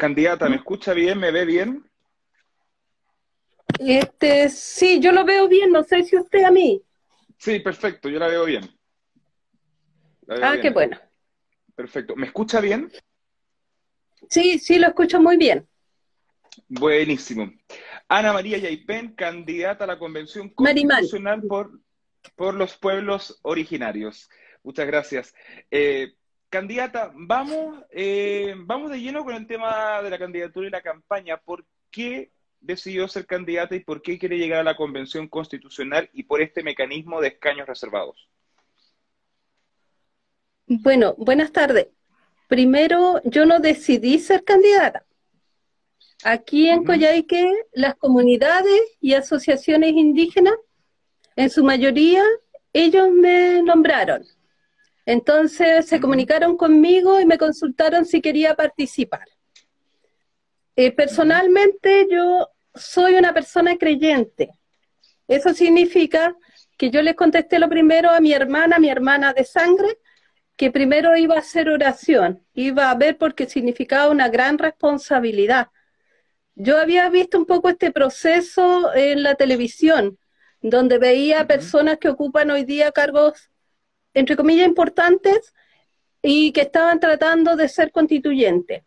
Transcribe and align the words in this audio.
Candidata, 0.00 0.48
¿me 0.48 0.56
escucha 0.56 0.94
bien? 0.94 1.18
¿Me 1.18 1.30
ve 1.30 1.44
bien? 1.44 1.84
Este, 3.78 4.48
sí, 4.48 4.98
yo 4.98 5.12
lo 5.12 5.26
veo 5.26 5.46
bien, 5.46 5.70
no 5.70 5.84
sé 5.84 6.04
si 6.04 6.16
usted 6.16 6.42
a 6.42 6.50
mí. 6.50 6.82
Sí, 7.36 7.60
perfecto, 7.60 8.08
yo 8.08 8.18
la 8.18 8.28
veo 8.28 8.46
bien. 8.46 8.62
ah, 10.42 10.56
qué 10.58 10.70
bueno. 10.70 10.98
Perfecto. 11.74 12.16
¿Me 12.16 12.28
escucha 12.28 12.62
bien? 12.62 12.90
Sí, 14.30 14.58
sí, 14.58 14.78
lo 14.78 14.88
escucho 14.88 15.20
muy 15.20 15.36
bien. 15.36 15.68
Buenísimo. 16.66 17.52
Ana 18.08 18.32
María 18.32 18.56
Yaipen, 18.56 19.14
candidata 19.14 19.84
a 19.84 19.86
la 19.86 19.98
Convención 19.98 20.48
Constitucional 20.48 21.42
por, 21.42 21.78
por 22.36 22.54
los 22.54 22.74
Pueblos 22.78 23.38
Originarios. 23.42 24.30
Muchas 24.62 24.86
gracias. 24.86 25.34
Eh, 25.70 26.14
candidata, 26.50 27.12
vamos, 27.14 27.82
eh, 27.90 28.54
vamos 28.58 28.90
de 28.90 29.00
lleno 29.00 29.24
con 29.24 29.34
el 29.34 29.46
tema 29.46 30.02
de 30.02 30.10
la 30.10 30.18
candidatura 30.18 30.66
y 30.66 30.70
la 30.70 30.82
campaña. 30.82 31.38
¿Por 31.38 31.64
qué 31.90 32.32
decidió 32.60 33.08
ser 33.08 33.24
candidata 33.24 33.74
y 33.74 33.80
por 33.80 34.02
qué 34.02 34.18
quiere 34.18 34.36
llegar 34.36 34.60
a 34.60 34.64
la 34.64 34.76
Convención 34.76 35.28
Constitucional 35.28 36.10
y 36.12 36.24
por 36.24 36.42
este 36.42 36.62
mecanismo 36.62 37.20
de 37.20 37.28
escaños 37.28 37.66
reservados? 37.66 38.28
Bueno, 40.66 41.14
buenas 41.16 41.52
tardes. 41.52 41.88
Primero, 42.48 43.20
yo 43.24 43.46
no 43.46 43.60
decidí 43.60 44.18
ser 44.18 44.44
candidata. 44.44 45.06
Aquí 46.24 46.68
en 46.68 46.84
Coyhaique, 46.84 47.50
las 47.72 47.94
comunidades 47.94 48.80
y 49.00 49.14
asociaciones 49.14 49.92
indígenas, 49.92 50.54
en 51.36 51.48
su 51.48 51.64
mayoría, 51.64 52.22
ellos 52.72 53.10
me 53.10 53.62
nombraron. 53.62 54.26
Entonces 55.10 55.86
se 55.86 56.00
comunicaron 56.00 56.56
conmigo 56.56 57.20
y 57.20 57.26
me 57.26 57.36
consultaron 57.36 58.04
si 58.04 58.20
quería 58.20 58.54
participar. 58.54 59.26
Eh, 60.76 60.92
personalmente 60.92 62.06
yo 62.08 62.48
soy 62.76 63.14
una 63.14 63.34
persona 63.34 63.76
creyente. 63.76 64.50
Eso 65.26 65.52
significa 65.52 66.36
que 66.78 66.90
yo 66.90 67.02
les 67.02 67.16
contesté 67.16 67.58
lo 67.58 67.68
primero 67.68 68.08
a 68.10 68.20
mi 68.20 68.32
hermana, 68.32 68.78
mi 68.78 68.88
hermana 68.88 69.32
de 69.32 69.42
sangre, 69.42 69.98
que 70.54 70.70
primero 70.70 71.16
iba 71.16 71.34
a 71.34 71.40
hacer 71.40 71.68
oración, 71.70 72.46
iba 72.54 72.88
a 72.88 72.94
ver 72.94 73.18
porque 73.18 73.48
significaba 73.48 74.10
una 74.10 74.28
gran 74.28 74.58
responsabilidad. 74.58 75.70
Yo 76.54 76.78
había 76.78 77.10
visto 77.10 77.36
un 77.36 77.46
poco 77.46 77.68
este 77.68 77.90
proceso 77.90 78.94
en 78.94 79.24
la 79.24 79.34
televisión, 79.34 80.20
donde 80.62 80.98
veía 80.98 81.48
personas 81.48 81.98
que 81.98 82.10
ocupan 82.10 82.52
hoy 82.52 82.62
día 82.62 82.92
cargos, 82.92 83.49
entre 84.14 84.36
comillas, 84.36 84.66
importantes 84.66 85.54
y 86.22 86.52
que 86.52 86.62
estaban 86.62 87.00
tratando 87.00 87.56
de 87.56 87.68
ser 87.68 87.92
constituyentes. 87.92 88.82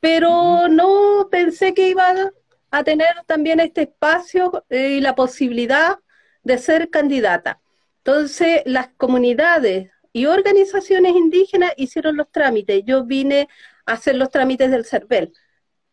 Pero 0.00 0.68
no 0.68 1.28
pensé 1.30 1.74
que 1.74 1.88
iba 1.88 2.32
a 2.70 2.84
tener 2.84 3.24
también 3.26 3.60
este 3.60 3.82
espacio 3.82 4.64
eh, 4.70 4.96
y 4.98 5.00
la 5.00 5.14
posibilidad 5.14 5.98
de 6.42 6.58
ser 6.58 6.90
candidata. 6.90 7.60
Entonces, 7.98 8.62
las 8.64 8.88
comunidades 8.96 9.90
y 10.12 10.26
organizaciones 10.26 11.14
indígenas 11.14 11.72
hicieron 11.76 12.16
los 12.16 12.30
trámites. 12.30 12.82
Yo 12.84 13.04
vine 13.04 13.48
a 13.84 13.92
hacer 13.92 14.16
los 14.16 14.30
trámites 14.30 14.70
del 14.70 14.84
CERVEL. 14.84 15.32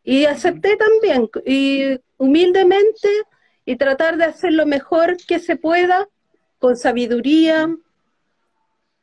Y 0.03 0.25
acepté 0.25 0.77
también, 0.77 1.29
y 1.45 1.99
humildemente, 2.15 3.09
y 3.65 3.75
tratar 3.75 4.15
de 4.15 4.23
hacer 4.23 4.53
lo 4.53 4.65
mejor 4.65 5.17
que 5.17 5.39
se 5.39 5.57
pueda, 5.57 6.07
con 6.59 6.77
sabiduría, 6.77 7.67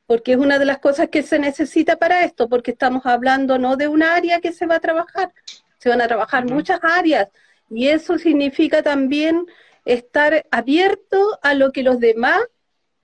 porque 0.06 0.32
es 0.32 0.38
una 0.38 0.58
de 0.58 0.64
las 0.64 0.78
cosas 0.78 1.08
que 1.08 1.22
se 1.22 1.38
necesita 1.38 1.96
para 1.96 2.24
esto, 2.24 2.48
porque 2.48 2.72
estamos 2.72 3.06
hablando 3.06 3.58
no 3.58 3.76
de 3.76 3.88
un 3.88 4.02
área 4.02 4.40
que 4.40 4.52
se 4.52 4.66
va 4.66 4.76
a 4.76 4.80
trabajar, 4.80 5.32
se 5.78 5.88
van 5.88 6.00
a 6.00 6.08
trabajar 6.08 6.44
muchas 6.44 6.80
áreas, 6.82 7.28
y 7.70 7.88
eso 7.88 8.18
significa 8.18 8.82
también 8.82 9.46
estar 9.84 10.46
abierto 10.50 11.38
a 11.42 11.54
lo 11.54 11.72
que 11.72 11.82
los 11.82 12.00
demás 12.00 12.40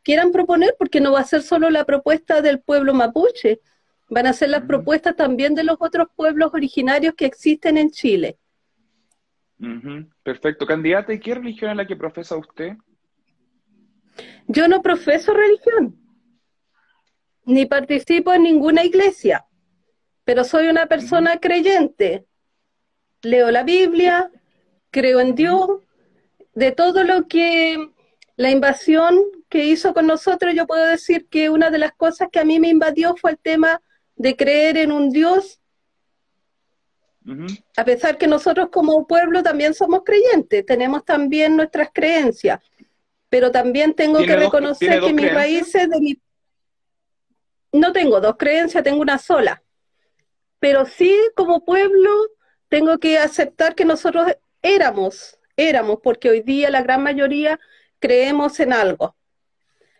quieran 0.02 0.32
proponer, 0.32 0.74
porque 0.78 1.00
no 1.00 1.12
va 1.12 1.20
a 1.20 1.24
ser 1.24 1.42
solo 1.42 1.70
la 1.70 1.84
propuesta 1.84 2.42
del 2.42 2.60
pueblo 2.60 2.94
mapuche, 2.94 3.60
van 4.08 4.26
a 4.26 4.32
ser 4.32 4.50
las 4.50 4.62
propuestas 4.62 5.16
también 5.16 5.54
de 5.54 5.64
los 5.64 5.76
otros 5.78 6.08
pueblos 6.16 6.50
originarios 6.52 7.14
que 7.14 7.26
existen 7.26 7.78
en 7.78 7.90
Chile. 7.90 8.38
Perfecto. 10.22 10.66
Candidata, 10.66 11.12
¿y 11.12 11.20
qué 11.20 11.34
religión 11.34 11.70
es 11.70 11.76
la 11.76 11.86
que 11.86 11.96
profesa 11.96 12.36
usted? 12.36 12.76
Yo 14.48 14.66
no 14.68 14.82
profeso 14.82 15.32
religión, 15.32 15.96
ni 17.50 17.66
participo 17.66 18.32
en 18.32 18.44
ninguna 18.44 18.84
iglesia, 18.84 19.46
pero 20.24 20.44
soy 20.44 20.68
una 20.68 20.86
persona 20.86 21.38
creyente. 21.38 22.26
Leo 23.22 23.50
la 23.50 23.64
Biblia, 23.64 24.30
creo 24.90 25.20
en 25.20 25.34
Dios, 25.34 25.68
de 26.54 26.72
todo 26.72 27.04
lo 27.04 27.26
que 27.26 27.90
la 28.36 28.50
invasión 28.50 29.18
que 29.48 29.64
hizo 29.64 29.92
con 29.92 30.06
nosotros, 30.06 30.54
yo 30.54 30.66
puedo 30.66 30.86
decir 30.86 31.26
que 31.28 31.50
una 31.50 31.70
de 31.70 31.78
las 31.78 31.92
cosas 31.92 32.28
que 32.30 32.38
a 32.38 32.44
mí 32.44 32.60
me 32.60 32.68
invadió 32.68 33.16
fue 33.16 33.32
el 33.32 33.38
tema 33.38 33.82
de 34.14 34.36
creer 34.36 34.76
en 34.76 34.92
un 34.92 35.10
Dios, 35.10 35.60
a 37.76 37.84
pesar 37.84 38.16
que 38.16 38.26
nosotros 38.26 38.70
como 38.72 39.06
pueblo 39.06 39.42
también 39.42 39.74
somos 39.74 40.02
creyentes, 40.04 40.64
tenemos 40.64 41.04
también 41.04 41.56
nuestras 41.56 41.90
creencias, 41.92 42.60
pero 43.28 43.50
también 43.50 43.94
tengo 43.94 44.20
que 44.20 44.36
reconocer 44.36 45.00
que 45.00 45.12
mis 45.12 45.32
raíces 45.32 45.88
de 45.88 46.00
mi... 46.00 46.20
No 47.72 47.92
tengo 47.92 48.20
dos 48.20 48.36
creencias, 48.36 48.82
tengo 48.82 49.00
una 49.00 49.18
sola, 49.18 49.62
pero 50.58 50.86
sí 50.86 51.16
como 51.34 51.64
pueblo 51.64 52.10
tengo 52.68 52.98
que 52.98 53.18
aceptar 53.18 53.74
que 53.74 53.84
nosotros 53.84 54.26
éramos, 54.62 55.38
éramos, 55.56 55.98
porque 56.02 56.30
hoy 56.30 56.40
día 56.42 56.70
la 56.70 56.82
gran 56.82 57.02
mayoría 57.02 57.58
creemos 57.98 58.58
en 58.60 58.72
algo. 58.72 59.16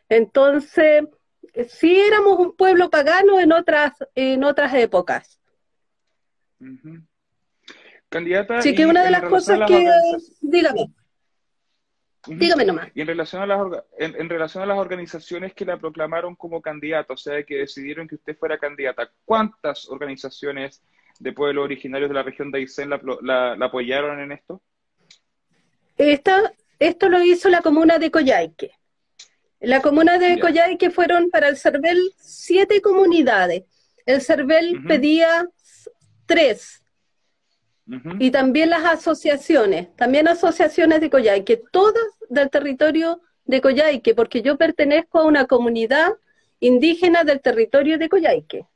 Entonces, 0.08 1.04
sí 1.68 2.00
éramos 2.00 2.38
un 2.38 2.56
pueblo 2.56 2.90
pagano 2.90 3.38
en 3.38 3.52
otras, 3.52 3.92
en 4.14 4.44
otras 4.44 4.74
épocas. 4.74 5.40
Candidata. 8.08 8.60
Sí, 8.62 8.74
que 8.74 8.86
una 8.86 9.04
de 9.04 9.10
las 9.10 9.22
cosas 9.22 9.60
que. 9.68 9.88
Dígame. 10.40 10.92
Dígame 12.26 12.64
nomás. 12.64 12.90
Y 12.94 13.00
en 13.00 13.06
relación, 13.06 13.42
a 13.42 13.46
las, 13.46 13.60
en, 13.98 14.28
relación 14.28 14.62
a 14.62 14.66
las 14.66 14.78
organizaciones 14.78 15.54
que 15.54 15.64
la 15.64 15.78
proclamaron 15.78 16.36
como 16.36 16.60
candidata, 16.60 17.14
o 17.14 17.16
sea, 17.16 17.42
que 17.44 17.56
decidieron 17.56 18.06
que 18.06 18.16
usted 18.16 18.36
fuera 18.36 18.58
candidata, 18.58 19.10
¿cuántas 19.24 19.88
organizaciones 19.88 20.82
de 21.18 21.32
pueblos 21.32 21.64
originarios 21.64 22.10
de 22.10 22.14
la 22.14 22.22
región 22.22 22.50
de 22.50 22.58
Aysén 22.58 22.90
la, 22.90 23.52
apoyaron 23.60 24.20
en 24.20 24.32
esto? 24.32 24.60
Esta, 25.96 26.52
esto 26.78 27.08
lo 27.08 27.22
hizo 27.22 27.48
la 27.48 27.62
comuna 27.62 27.98
de 27.98 28.10
Coyhaique. 28.10 28.72
La 29.60 29.80
comuna 29.80 30.18
de 30.18 30.40
Coyhaique 30.40 30.90
fueron 30.90 31.30
para 31.30 31.48
el 31.48 31.56
CERVEL 31.56 31.98
siete 32.18 32.80
comunidades. 32.80 33.64
El 34.06 34.20
CERVEL 34.20 34.84
pedía 34.86 35.46
tres. 36.26 36.82
Y 38.18 38.30
también 38.30 38.70
las 38.70 38.84
asociaciones, 38.84 39.94
también 39.96 40.28
asociaciones 40.28 41.00
de 41.00 41.10
Coyhaique, 41.10 41.60
todas 41.72 42.04
del 42.28 42.48
territorio 42.48 43.20
de 43.44 43.60
Coyhaique, 43.60 44.14
porque 44.14 44.42
yo 44.42 44.56
pertenezco 44.56 45.18
a 45.18 45.24
una 45.24 45.46
comunidad 45.46 46.12
indígena 46.60 47.24
del 47.24 47.40
territorio 47.40 47.98
de 47.98 48.08
Coyhaique. 48.08 48.66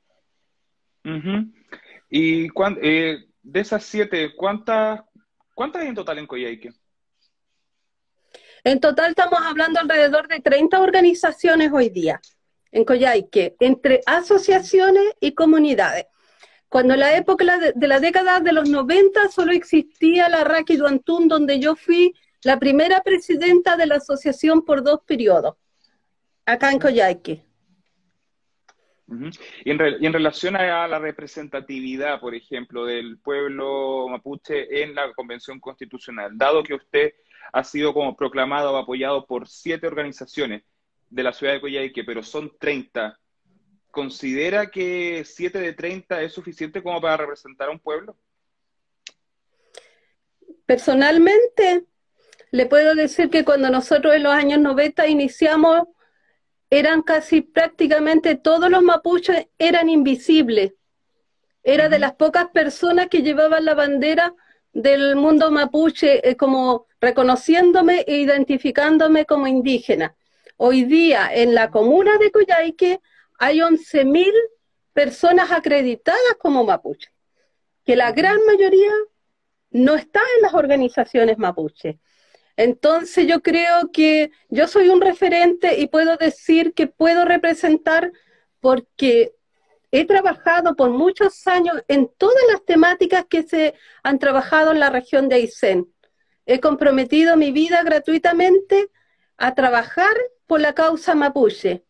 Y 2.10 2.48
eh, 2.82 3.18
de 3.42 3.60
esas 3.60 3.84
siete, 3.84 4.34
¿cuántas, 4.34 5.02
¿cuántas 5.54 5.82
hay 5.82 5.88
en 5.88 5.94
total 5.94 6.18
en 6.18 6.26
Coyhaique? 6.26 6.70
En 8.64 8.80
total 8.80 9.10
estamos 9.10 9.40
hablando 9.42 9.78
alrededor 9.78 10.26
de 10.26 10.40
30 10.40 10.80
organizaciones 10.80 11.70
hoy 11.72 11.90
día 11.90 12.20
en 12.72 12.84
Coyhaique, 12.84 13.54
entre 13.60 14.00
asociaciones 14.06 15.04
y 15.20 15.34
comunidades. 15.34 16.06
Cuando 16.74 16.94
en 16.94 17.00
la 17.00 17.16
época 17.16 17.44
de 17.72 17.86
la 17.86 18.00
década 18.00 18.40
de 18.40 18.52
los 18.52 18.68
90 18.68 19.28
solo 19.28 19.52
existía 19.52 20.28
la 20.28 20.42
Raki 20.42 20.76
Duantún, 20.76 21.28
donde 21.28 21.60
yo 21.60 21.76
fui 21.76 22.16
la 22.42 22.58
primera 22.58 23.00
presidenta 23.04 23.76
de 23.76 23.86
la 23.86 23.94
asociación 23.98 24.64
por 24.64 24.82
dos 24.82 24.98
periodos, 25.06 25.54
acá 26.44 26.72
en 26.72 26.80
Coyhaique. 26.80 27.44
y, 29.64 29.70
en 29.70 30.12
relación 30.12 30.56
a 30.56 30.88
la 30.88 30.98
representatividad, 30.98 32.18
por 32.18 32.34
ejemplo, 32.34 32.84
del 32.86 33.18
pueblo 33.20 34.08
mapuche 34.08 34.82
en 34.82 34.96
la 34.96 35.12
Convención 35.12 35.60
Constitucional, 35.60 36.36
dado 36.36 36.64
que 36.64 36.74
usted 36.74 37.14
ha 37.52 37.62
sido 37.62 37.94
como 37.94 38.16
proclamado 38.16 38.72
o 38.72 38.76
apoyado 38.78 39.26
por 39.26 39.46
siete 39.46 39.86
organizaciones 39.86 40.64
de 41.08 41.22
la 41.22 41.32
ciudad 41.32 41.52
de 41.52 41.60
Coyhaique, 41.60 42.02
pero 42.02 42.24
son 42.24 42.50
30. 42.58 43.16
¿Considera 43.94 44.72
que 44.72 45.24
siete 45.24 45.60
de 45.60 45.72
30 45.72 46.20
es 46.22 46.32
suficiente 46.32 46.82
como 46.82 47.00
para 47.00 47.18
representar 47.18 47.68
a 47.68 47.70
un 47.70 47.78
pueblo? 47.78 48.16
Personalmente, 50.66 51.84
le 52.50 52.66
puedo 52.66 52.96
decir 52.96 53.30
que 53.30 53.44
cuando 53.44 53.70
nosotros 53.70 54.16
en 54.16 54.24
los 54.24 54.32
años 54.32 54.58
90 54.58 55.06
iniciamos, 55.06 55.84
eran 56.70 57.02
casi 57.02 57.40
prácticamente 57.40 58.34
todos 58.34 58.68
los 58.68 58.82
mapuches 58.82 59.46
eran 59.58 59.88
invisibles. 59.88 60.72
era 61.62 61.88
de 61.88 62.00
las 62.00 62.14
pocas 62.14 62.48
personas 62.52 63.06
que 63.06 63.22
llevaban 63.22 63.64
la 63.64 63.74
bandera 63.74 64.34
del 64.72 65.14
mundo 65.14 65.52
mapuche, 65.52 66.28
eh, 66.28 66.36
como 66.36 66.88
reconociéndome 67.00 68.00
e 68.08 68.16
identificándome 68.16 69.24
como 69.24 69.46
indígena. 69.46 70.16
Hoy 70.56 70.82
día 70.82 71.32
en 71.32 71.54
la 71.54 71.70
comuna 71.70 72.18
de 72.18 72.32
Coyhaique 72.32 73.00
hay 73.38 73.58
11.000 73.58 74.32
personas 74.92 75.50
acreditadas 75.50 76.36
como 76.38 76.64
mapuche, 76.64 77.10
que 77.84 77.96
la 77.96 78.12
gran 78.12 78.38
mayoría 78.46 78.92
no 79.70 79.94
está 79.96 80.20
en 80.36 80.42
las 80.42 80.54
organizaciones 80.54 81.38
mapuche. 81.38 81.98
Entonces 82.56 83.26
yo 83.26 83.42
creo 83.42 83.90
que 83.92 84.30
yo 84.48 84.68
soy 84.68 84.88
un 84.88 85.00
referente 85.00 85.80
y 85.80 85.88
puedo 85.88 86.16
decir 86.16 86.72
que 86.72 86.86
puedo 86.86 87.24
representar 87.24 88.12
porque 88.60 89.34
he 89.90 90.06
trabajado 90.06 90.74
por 90.76 90.90
muchos 90.90 91.46
años 91.46 91.82
en 91.88 92.10
todas 92.16 92.42
las 92.50 92.64
temáticas 92.64 93.26
que 93.28 93.42
se 93.42 93.74
han 94.02 94.18
trabajado 94.18 94.72
en 94.72 94.80
la 94.80 94.90
región 94.90 95.28
de 95.28 95.36
Aysén. 95.36 95.92
He 96.46 96.60
comprometido 96.60 97.36
mi 97.36 97.52
vida 97.52 97.82
gratuitamente 97.82 98.90
a 99.36 99.54
trabajar 99.54 100.14
por 100.46 100.60
la 100.60 100.74
causa 100.74 101.14
mapuche. 101.14 101.83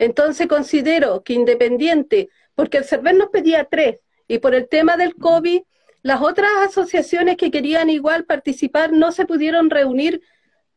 Entonces 0.00 0.48
considero 0.48 1.22
que 1.22 1.34
independiente, 1.34 2.30
porque 2.54 2.78
el 2.78 2.84
CERVER 2.84 3.14
nos 3.14 3.28
pedía 3.28 3.68
tres, 3.70 3.98
y 4.26 4.38
por 4.38 4.54
el 4.54 4.66
tema 4.66 4.96
del 4.96 5.14
COVID 5.14 5.60
las 6.02 6.22
otras 6.22 6.50
asociaciones 6.66 7.36
que 7.36 7.50
querían 7.50 7.90
igual 7.90 8.24
participar 8.24 8.92
no 8.92 9.12
se 9.12 9.26
pudieron 9.26 9.68
reunir 9.68 10.22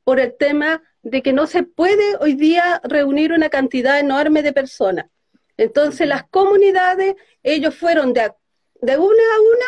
por 0.04 0.20
el 0.20 0.36
tema 0.36 0.84
de 1.04 1.22
que 1.22 1.32
no 1.32 1.48
se 1.48 1.64
puede 1.64 2.18
hoy 2.20 2.34
día 2.34 2.82
reunir 2.84 3.32
una 3.32 3.48
cantidad 3.48 3.98
enorme 3.98 4.44
de 4.44 4.52
personas. 4.52 5.06
Entonces 5.56 6.06
las 6.06 6.26
comunidades, 6.26 7.16
ellos 7.44 7.74
fueron 7.74 8.12
de, 8.12 8.30
de 8.82 8.98
una 8.98 9.24
a 9.36 9.40
una 9.40 9.66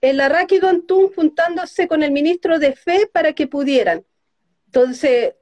en 0.00 0.16
la 0.16 0.28
Raki 0.28 0.58
Gontún 0.58 1.12
juntándose 1.14 1.86
con 1.86 2.02
el 2.02 2.10
ministro 2.10 2.58
de 2.58 2.72
Fe 2.72 3.08
para 3.12 3.34
que 3.34 3.46
pudieran. 3.46 4.04
Entonces, 4.66 5.34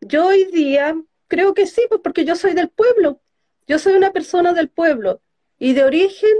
yo 0.00 0.28
hoy 0.28 0.44
día 0.52 0.94
creo 1.30 1.54
que 1.54 1.66
sí, 1.66 1.82
pues 1.88 2.02
porque 2.04 2.26
yo 2.26 2.36
soy 2.36 2.52
del 2.52 2.68
pueblo, 2.68 3.22
yo 3.66 3.78
soy 3.78 3.94
una 3.94 4.12
persona 4.12 4.52
del 4.52 4.68
pueblo 4.68 5.22
y 5.58 5.72
de 5.72 5.84
origen 5.84 6.36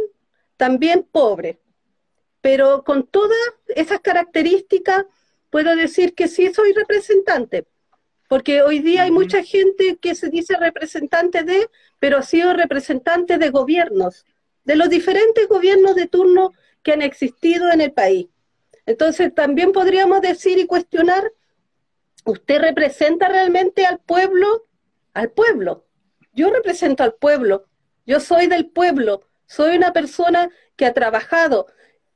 también 0.58 1.08
pobre 1.10 1.60
pero 2.40 2.84
con 2.84 3.06
todas 3.06 3.38
esas 3.68 4.00
características 4.00 5.04
puedo 5.50 5.76
decir 5.76 6.14
que 6.14 6.28
sí 6.28 6.52
soy 6.52 6.72
representante, 6.72 7.66
porque 8.28 8.62
hoy 8.62 8.78
día 8.78 9.02
hay 9.02 9.10
mucha 9.10 9.42
gente 9.42 9.98
que 10.00 10.14
se 10.14 10.28
dice 10.28 10.56
representante 10.56 11.42
de, 11.42 11.68
pero 11.98 12.18
ha 12.18 12.22
sido 12.22 12.52
representante 12.54 13.38
de 13.38 13.50
gobiernos, 13.50 14.24
de 14.64 14.76
los 14.76 14.88
diferentes 14.88 15.48
gobiernos 15.48 15.94
de 15.96 16.06
turno 16.06 16.52
que 16.82 16.92
han 16.92 17.02
existido 17.02 17.70
en 17.72 17.80
el 17.80 17.92
país. 17.92 18.28
Entonces 18.86 19.34
también 19.34 19.72
podríamos 19.72 20.20
decir 20.20 20.58
y 20.58 20.66
cuestionar, 20.66 21.32
¿usted 22.24 22.60
representa 22.60 23.28
realmente 23.28 23.84
al 23.84 23.98
pueblo? 23.98 24.66
Al 25.14 25.30
pueblo. 25.30 25.86
Yo 26.32 26.50
represento 26.50 27.02
al 27.02 27.14
pueblo, 27.14 27.66
yo 28.06 28.20
soy 28.20 28.46
del 28.46 28.70
pueblo, 28.70 29.22
soy 29.46 29.76
una 29.76 29.92
persona 29.92 30.48
que 30.76 30.86
ha 30.86 30.94
trabajado, 30.94 31.66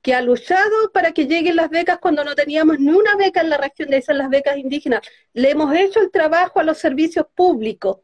que 0.03 0.15
ha 0.15 0.21
luchado 0.21 0.93
para 0.93 1.13
que 1.13 1.27
lleguen 1.27 1.57
las 1.57 1.71
becas 1.71 1.99
cuando 1.99 2.25
no 2.25 2.35
teníamos 2.35 2.79
ni 2.79 2.93
una 2.93 3.17
beca 3.17 3.41
en 3.41 3.51
la 3.51 3.57
región 3.57 3.89
de 3.91 3.97
esas 3.97 4.17
las 4.17 4.29
becas 4.29 4.57
indígenas. 4.57 5.01
Le 5.33 5.51
hemos 5.51 5.75
hecho 5.75 6.01
el 6.01 6.11
trabajo 6.11 6.61
a 6.61 6.63
los 6.63 6.79
servicios 6.79 7.27
públicos. 7.35 7.99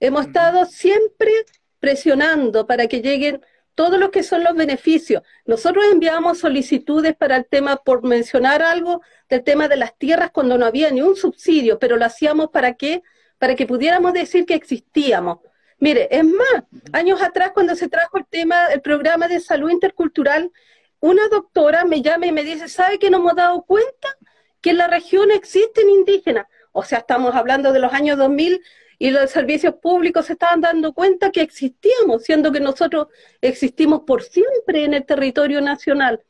Hemos 0.00 0.26
estado 0.26 0.64
siempre 0.66 1.30
presionando 1.78 2.66
para 2.66 2.86
que 2.86 3.02
lleguen 3.02 3.44
todos 3.74 3.98
los 3.98 4.10
que 4.10 4.22
son 4.22 4.44
los 4.44 4.54
beneficios. 4.54 5.22
Nosotros 5.44 5.84
enviamos 5.90 6.38
solicitudes 6.38 7.14
para 7.16 7.36
el 7.36 7.46
tema, 7.46 7.76
por 7.76 8.02
mencionar 8.02 8.62
algo, 8.62 9.02
del 9.28 9.44
tema 9.44 9.68
de 9.68 9.76
las 9.76 9.96
tierras 9.96 10.30
cuando 10.30 10.58
no 10.58 10.66
había 10.66 10.90
ni 10.90 11.02
un 11.02 11.16
subsidio, 11.16 11.78
pero 11.78 11.96
lo 11.96 12.04
hacíamos 12.04 12.48
para 12.48 12.74
qué? 12.74 13.02
Para 13.42 13.56
que 13.56 13.66
pudiéramos 13.66 14.12
decir 14.12 14.46
que 14.46 14.54
existíamos. 14.54 15.40
Mire, 15.80 16.06
es 16.12 16.24
más, 16.24 16.62
años 16.92 17.20
atrás 17.20 17.50
cuando 17.52 17.74
se 17.74 17.88
trajo 17.88 18.16
el 18.18 18.24
tema, 18.24 18.66
el 18.66 18.80
programa 18.80 19.26
de 19.26 19.40
salud 19.40 19.68
intercultural, 19.68 20.52
una 21.00 21.26
doctora 21.26 21.84
me 21.84 22.02
llama 22.02 22.26
y 22.26 22.30
me 22.30 22.44
dice, 22.44 22.68
¿sabe 22.68 23.00
que 23.00 23.10
no 23.10 23.16
hemos 23.16 23.34
dado 23.34 23.64
cuenta 23.64 24.16
que 24.60 24.70
en 24.70 24.76
la 24.76 24.86
región 24.86 25.32
existen 25.32 25.90
indígenas? 25.90 26.46
O 26.70 26.84
sea, 26.84 26.98
estamos 26.98 27.34
hablando 27.34 27.72
de 27.72 27.80
los 27.80 27.92
años 27.92 28.16
2000 28.16 28.62
y 29.00 29.10
los 29.10 29.28
servicios 29.28 29.74
públicos 29.74 30.26
se 30.26 30.34
estaban 30.34 30.60
dando 30.60 30.92
cuenta 30.92 31.32
que 31.32 31.40
existíamos, 31.40 32.22
siendo 32.22 32.52
que 32.52 32.60
nosotros 32.60 33.08
existimos 33.40 34.02
por 34.06 34.22
siempre 34.22 34.84
en 34.84 34.94
el 34.94 35.04
territorio 35.04 35.60
nacional. 35.60 36.22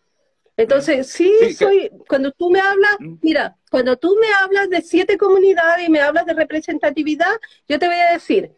Entonces, 0.57 1.09
sí, 1.09 1.31
soy, 1.53 1.91
cuando 2.09 2.33
tú 2.33 2.49
me 2.49 2.61
hablas, 2.61 2.97
mm. 3.01 3.17
mira, 3.21 3.59
cuando 3.73 3.97
tú 3.97 4.19
me 4.21 4.31
hablas 4.35 4.69
de 4.69 4.83
siete 4.83 5.17
comunidades 5.17 5.89
y 5.89 5.91
me 5.91 6.03
hablas 6.03 6.27
de 6.27 6.35
representatividad, 6.35 7.41
yo 7.67 7.79
te 7.79 7.87
voy 7.87 7.97
a 7.97 8.13
decir, 8.13 8.53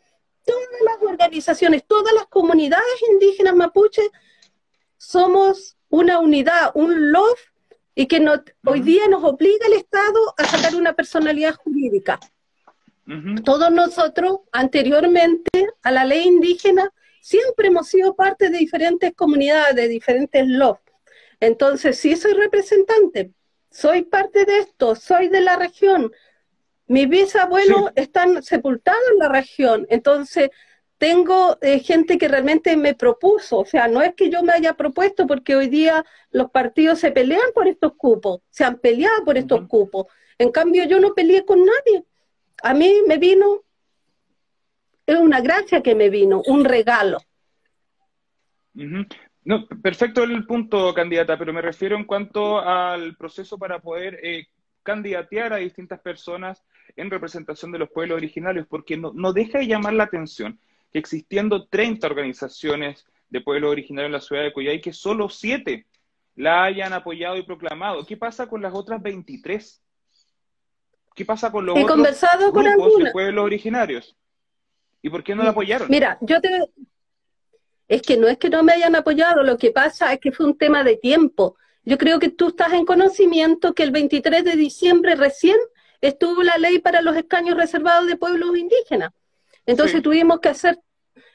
todas 0.44 0.80
las 0.84 1.08
organizaciones, 1.08 1.84
todas 1.86 2.12
las 2.14 2.26
comunidades 2.26 3.00
indígenas 3.12 3.54
mapuches 3.54 4.10
somos 4.98 5.76
una 5.88 6.18
unidad, 6.18 6.72
un 6.74 7.12
love, 7.12 7.38
y 7.94 8.06
que 8.06 8.26
hoy 8.66 8.80
día 8.80 9.06
nos 9.06 9.22
obliga 9.22 9.68
el 9.68 9.74
Estado 9.74 10.34
a 10.36 10.44
sacar 10.46 10.74
una 10.74 10.94
personalidad 10.94 11.54
jurídica. 11.54 12.18
Todos 13.44 13.70
nosotros, 13.70 14.40
anteriormente 14.50 15.68
a 15.84 15.92
la 15.92 16.04
ley 16.04 16.26
indígena, 16.26 16.90
siempre 17.20 17.68
hemos 17.68 17.86
sido 17.86 18.16
parte 18.16 18.50
de 18.50 18.58
diferentes 18.58 19.14
comunidades, 19.14 19.76
de 19.76 19.86
diferentes 19.86 20.44
love. 20.44 20.80
Entonces, 21.38 22.00
sí 22.00 22.16
soy 22.16 22.32
representante, 22.32 23.30
soy 23.74 24.02
parte 24.02 24.44
de 24.44 24.60
esto, 24.60 24.94
soy 24.94 25.28
de 25.28 25.40
la 25.40 25.56
región. 25.56 26.12
Mis 26.86 27.08
bisabuelos 27.08 27.90
están 27.96 28.42
sepultados 28.42 29.02
en 29.12 29.18
la 29.18 29.28
región, 29.28 29.86
entonces 29.90 30.50
tengo 30.96 31.58
eh, 31.60 31.80
gente 31.80 32.16
que 32.16 32.28
realmente 32.28 32.76
me 32.76 32.94
propuso, 32.94 33.58
o 33.58 33.64
sea, 33.64 33.88
no 33.88 34.00
es 34.00 34.14
que 34.14 34.30
yo 34.30 34.42
me 34.44 34.52
haya 34.52 34.74
propuesto 34.74 35.26
porque 35.26 35.56
hoy 35.56 35.66
día 35.66 36.04
los 36.30 36.50
partidos 36.50 37.00
se 37.00 37.10
pelean 37.10 37.50
por 37.52 37.66
estos 37.66 37.94
cupos, 37.96 38.42
se 38.48 38.64
han 38.64 38.78
peleado 38.78 39.24
por 39.24 39.36
estos 39.36 39.66
cupos. 39.66 40.06
En 40.38 40.52
cambio, 40.52 40.84
yo 40.84 41.00
no 41.00 41.14
peleé 41.14 41.44
con 41.44 41.58
nadie. 41.58 42.04
A 42.62 42.74
mí 42.74 43.02
me 43.08 43.18
vino, 43.18 43.64
es 45.04 45.16
una 45.16 45.40
gracia 45.40 45.82
que 45.82 45.96
me 45.96 46.10
vino, 46.10 46.42
un 46.46 46.64
regalo. 46.64 47.18
No, 49.44 49.66
perfecto 49.66 50.24
el 50.24 50.46
punto, 50.46 50.94
candidata, 50.94 51.38
pero 51.38 51.52
me 51.52 51.60
refiero 51.60 51.96
en 51.96 52.04
cuanto 52.04 52.60
al 52.60 53.16
proceso 53.16 53.58
para 53.58 53.78
poder 53.78 54.18
eh, 54.22 54.46
candidatear 54.82 55.52
a 55.52 55.56
distintas 55.56 56.00
personas 56.00 56.64
en 56.96 57.10
representación 57.10 57.70
de 57.72 57.78
los 57.78 57.90
pueblos 57.90 58.16
originarios, 58.16 58.66
porque 58.66 58.96
no, 58.96 59.12
no 59.14 59.32
deja 59.32 59.58
de 59.58 59.66
llamar 59.66 59.92
la 59.94 60.04
atención 60.04 60.58
que 60.92 60.98
existiendo 60.98 61.66
30 61.66 62.06
organizaciones 62.06 63.04
de 63.28 63.40
pueblos 63.40 63.70
originarios 63.70 64.08
en 64.08 64.12
la 64.12 64.20
ciudad 64.20 64.42
de 64.42 64.80
que 64.80 64.92
solo 64.92 65.28
7 65.28 65.86
la 66.36 66.64
hayan 66.64 66.92
apoyado 66.92 67.36
y 67.36 67.42
proclamado. 67.42 68.06
¿Qué 68.06 68.16
pasa 68.16 68.46
con 68.46 68.62
las 68.62 68.74
otras 68.74 69.02
23? 69.02 69.82
¿Qué 71.14 71.24
pasa 71.24 71.50
con 71.50 71.66
los 71.66 71.76
He 71.76 71.82
otros 71.82 71.96
conversado 71.96 72.52
con 72.52 72.64
grupos 72.64 72.98
de 72.98 73.10
pueblos 73.12 73.44
originarios? 73.44 74.16
¿Y 75.02 75.10
por 75.10 75.22
qué 75.22 75.34
no 75.34 75.42
la 75.42 75.50
apoyaron? 75.50 75.88
Mira, 75.90 76.18
yo 76.20 76.40
te... 76.40 76.48
Es 77.88 78.02
que 78.02 78.16
no 78.16 78.28
es 78.28 78.38
que 78.38 78.50
no 78.50 78.62
me 78.62 78.72
hayan 78.72 78.96
apoyado, 78.96 79.42
lo 79.42 79.58
que 79.58 79.70
pasa 79.70 80.12
es 80.12 80.20
que 80.20 80.32
fue 80.32 80.46
un 80.46 80.56
tema 80.56 80.84
de 80.84 80.96
tiempo. 80.96 81.56
Yo 81.84 81.98
creo 81.98 82.18
que 82.18 82.30
tú 82.30 82.48
estás 82.48 82.72
en 82.72 82.86
conocimiento 82.86 83.74
que 83.74 83.82
el 83.82 83.90
23 83.90 84.44
de 84.44 84.56
diciembre 84.56 85.16
recién 85.16 85.56
estuvo 86.00 86.42
la 86.42 86.56
ley 86.58 86.78
para 86.78 87.02
los 87.02 87.16
escaños 87.16 87.56
reservados 87.56 88.06
de 88.06 88.16
pueblos 88.16 88.56
indígenas. 88.56 89.10
Entonces 89.66 90.02
tuvimos 90.02 90.40
que 90.40 90.50
hacer, 90.50 90.78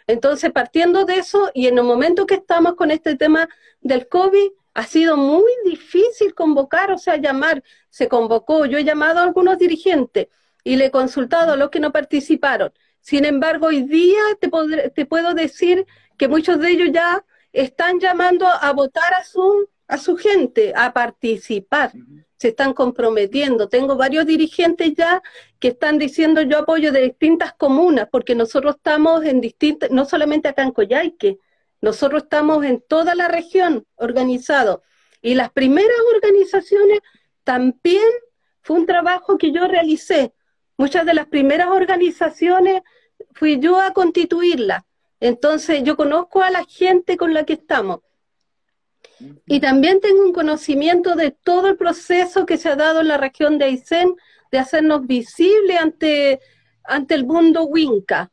entonces 0.08 0.52
partiendo 0.52 1.06
de 1.06 1.18
eso 1.18 1.50
y 1.54 1.68
en 1.68 1.78
el 1.78 1.84
momento 1.84 2.26
que 2.26 2.36
estamos 2.36 2.76
con 2.76 2.92
este 2.92 3.16
tema 3.16 3.48
del 3.82 4.08
COVID, 4.08 4.52
ha 4.74 4.86
sido 4.86 5.18
muy 5.18 5.52
difícil 5.66 6.34
convocar, 6.34 6.92
o 6.92 6.98
sea, 6.98 7.18
llamar, 7.18 7.64
se 7.90 8.08
convocó, 8.08 8.66
yo 8.66 8.78
he 8.78 8.84
llamado 8.84 9.20
a 9.20 9.24
algunos 9.24 9.58
dirigentes 9.58 10.28
y 10.64 10.76
le 10.76 10.86
he 10.86 10.92
consultado 10.92 11.54
a 11.54 11.56
los 11.56 11.70
que 11.70 11.80
no 11.80 11.92
participaron. 11.92 12.72
Sin 13.02 13.26
embargo, 13.26 13.68
hoy 13.68 13.84
día 13.84 14.22
te, 14.40 14.50
te 14.92 15.06
puedo 15.06 15.34
decir 15.34 15.86
que 16.20 16.28
muchos 16.28 16.60
de 16.60 16.70
ellos 16.70 16.90
ya 16.94 17.26
están 17.52 18.00
llamando 18.00 18.46
a 18.48 18.72
votar 18.74 19.12
a 19.16 19.24
su, 19.24 19.68
a 19.88 19.98
su 19.98 20.18
gente, 20.18 20.74
a 20.76 20.94
participar 20.94 21.92
se 22.40 22.50
están 22.50 22.74
comprometiendo. 22.74 23.68
Tengo 23.68 23.98
varios 23.98 24.26
dirigentes 24.26 24.94
ya 24.96 25.22
que 25.60 25.70
están 25.70 25.98
diciendo 25.98 26.42
yo 26.42 26.60
apoyo 26.60 26.92
de 26.94 27.02
distintas 27.02 27.54
comunas, 27.54 28.08
porque 28.10 28.34
nosotros 28.34 28.76
estamos 28.78 29.26
en 29.26 29.42
distintas, 29.42 29.92
no 29.92 30.06
solamente 30.06 30.48
acá 30.48 30.64
en 30.64 30.72
Coyhaique, 30.72 31.38
nosotros 31.82 32.24
estamos 32.24 32.64
en 32.64 32.82
toda 32.82 33.14
la 33.14 33.28
región 33.28 33.86
organizados. 33.96 34.80
Y 35.22 35.36
las 35.36 35.52
primeras 35.52 35.98
organizaciones 36.16 37.00
también 37.44 38.08
fue 38.62 38.78
un 38.78 38.86
trabajo 38.86 39.38
que 39.38 39.52
yo 39.52 39.68
realicé. 39.68 40.34
Muchas 40.78 41.06
de 41.06 41.14
las 41.14 41.28
primeras 41.28 41.68
organizaciones 41.68 42.84
fui 43.34 43.60
yo 43.60 43.82
a 43.82 43.92
constituirlas. 43.92 44.84
Entonces 45.20 45.84
yo 45.84 45.96
conozco 45.96 46.42
a 46.42 46.50
la 46.50 46.64
gente 46.66 47.18
con 47.18 47.34
la 47.34 47.46
que 47.46 47.54
estamos. 47.54 48.00
Y 49.46 49.60
también 49.60 50.00
tengo 50.00 50.24
un 50.24 50.34
conocimiento 50.34 51.16
de 51.16 51.32
todo 51.32 51.68
el 51.68 51.78
proceso 51.78 52.46
que 52.46 52.58
se 52.58 52.70
ha 52.70 52.76
dado 52.76 53.02
en 53.02 53.10
la 53.10 53.18
región 53.18 53.58
de 53.58 53.66
Aysén 53.66 54.16
de 54.52 54.58
hacernos 54.60 55.06
visible 55.06 55.78
ante, 55.78 56.40
ante 56.84 57.16
el 57.16 57.26
mundo 57.26 57.64
Winca, 57.64 58.32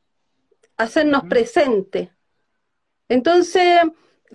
hacernos 0.76 1.25
presente. 1.25 2.12
Entonces, 3.09 3.81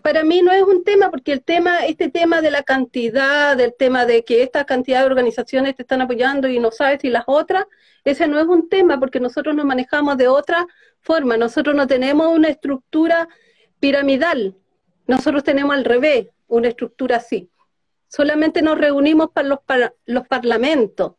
para 0.01 0.23
mí 0.23 0.41
no 0.41 0.51
es 0.51 0.63
un 0.63 0.83
tema, 0.83 1.09
porque 1.09 1.33
el 1.33 1.43
tema, 1.43 1.85
este 1.85 2.09
tema 2.09 2.41
de 2.41 2.51
la 2.51 2.63
cantidad, 2.63 3.55
del 3.57 3.73
tema 3.77 4.05
de 4.05 4.23
que 4.23 4.43
esta 4.43 4.65
cantidad 4.65 5.01
de 5.01 5.05
organizaciones 5.05 5.75
te 5.75 5.83
están 5.83 6.01
apoyando 6.01 6.47
y 6.47 6.59
no 6.59 6.71
sabes 6.71 7.01
si 7.01 7.09
las 7.09 7.23
otras, 7.27 7.65
ese 8.03 8.27
no 8.27 8.39
es 8.39 8.47
un 8.47 8.69
tema, 8.69 8.99
porque 8.99 9.19
nosotros 9.19 9.55
nos 9.55 9.65
manejamos 9.65 10.17
de 10.17 10.27
otra 10.27 10.67
forma. 11.01 11.37
Nosotros 11.37 11.75
no 11.75 11.87
tenemos 11.87 12.27
una 12.27 12.49
estructura 12.49 13.27
piramidal, 13.79 14.55
nosotros 15.07 15.43
tenemos 15.43 15.75
al 15.75 15.85
revés, 15.85 16.27
una 16.47 16.69
estructura 16.69 17.17
así. 17.17 17.49
Solamente 18.07 18.61
nos 18.61 18.77
reunimos 18.77 19.31
para 19.31 19.47
los, 19.47 19.59
para 19.61 19.93
los 20.05 20.27
parlamentos. 20.27 21.13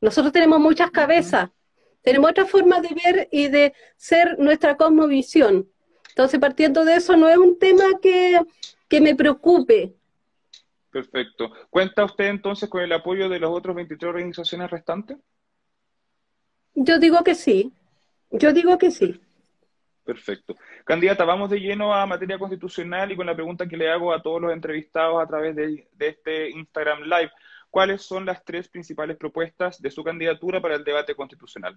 Nosotros 0.00 0.32
tenemos 0.32 0.60
muchas 0.60 0.90
cabezas, 0.90 1.50
tenemos 2.02 2.30
otra 2.30 2.44
forma 2.44 2.80
de 2.80 2.88
ver 3.02 3.28
y 3.32 3.48
de 3.48 3.74
ser 3.96 4.38
nuestra 4.38 4.76
cosmovisión. 4.76 5.68
Entonces, 6.14 6.38
partiendo 6.38 6.84
de 6.84 6.94
eso, 6.94 7.16
no 7.16 7.28
es 7.28 7.36
un 7.36 7.58
tema 7.58 7.84
que, 8.00 8.40
que 8.86 9.00
me 9.00 9.16
preocupe. 9.16 9.96
Perfecto. 10.88 11.50
¿Cuenta 11.70 12.04
usted 12.04 12.26
entonces 12.26 12.68
con 12.68 12.82
el 12.82 12.92
apoyo 12.92 13.28
de 13.28 13.40
las 13.40 13.50
otras 13.50 13.74
23 13.74 14.10
organizaciones 14.10 14.70
restantes? 14.70 15.18
Yo 16.76 17.00
digo 17.00 17.24
que 17.24 17.34
sí. 17.34 17.72
Yo 18.30 18.52
digo 18.52 18.78
que 18.78 18.92
sí. 18.92 19.20
Perfecto. 20.04 20.54
Candidata, 20.84 21.24
vamos 21.24 21.50
de 21.50 21.58
lleno 21.58 21.92
a 21.92 22.06
materia 22.06 22.38
constitucional 22.38 23.10
y 23.10 23.16
con 23.16 23.26
la 23.26 23.34
pregunta 23.34 23.66
que 23.66 23.76
le 23.76 23.90
hago 23.90 24.12
a 24.12 24.22
todos 24.22 24.40
los 24.40 24.52
entrevistados 24.52 25.20
a 25.20 25.26
través 25.26 25.56
de, 25.56 25.88
este 25.98 26.50
Instagram 26.50 27.02
Live. 27.02 27.32
¿Cuáles 27.70 28.02
son 28.02 28.24
las 28.24 28.44
tres 28.44 28.68
principales 28.68 29.16
propuestas 29.16 29.82
de 29.82 29.90
su 29.90 30.04
candidatura 30.04 30.62
para 30.62 30.76
el 30.76 30.84
debate 30.84 31.16
constitucional? 31.16 31.76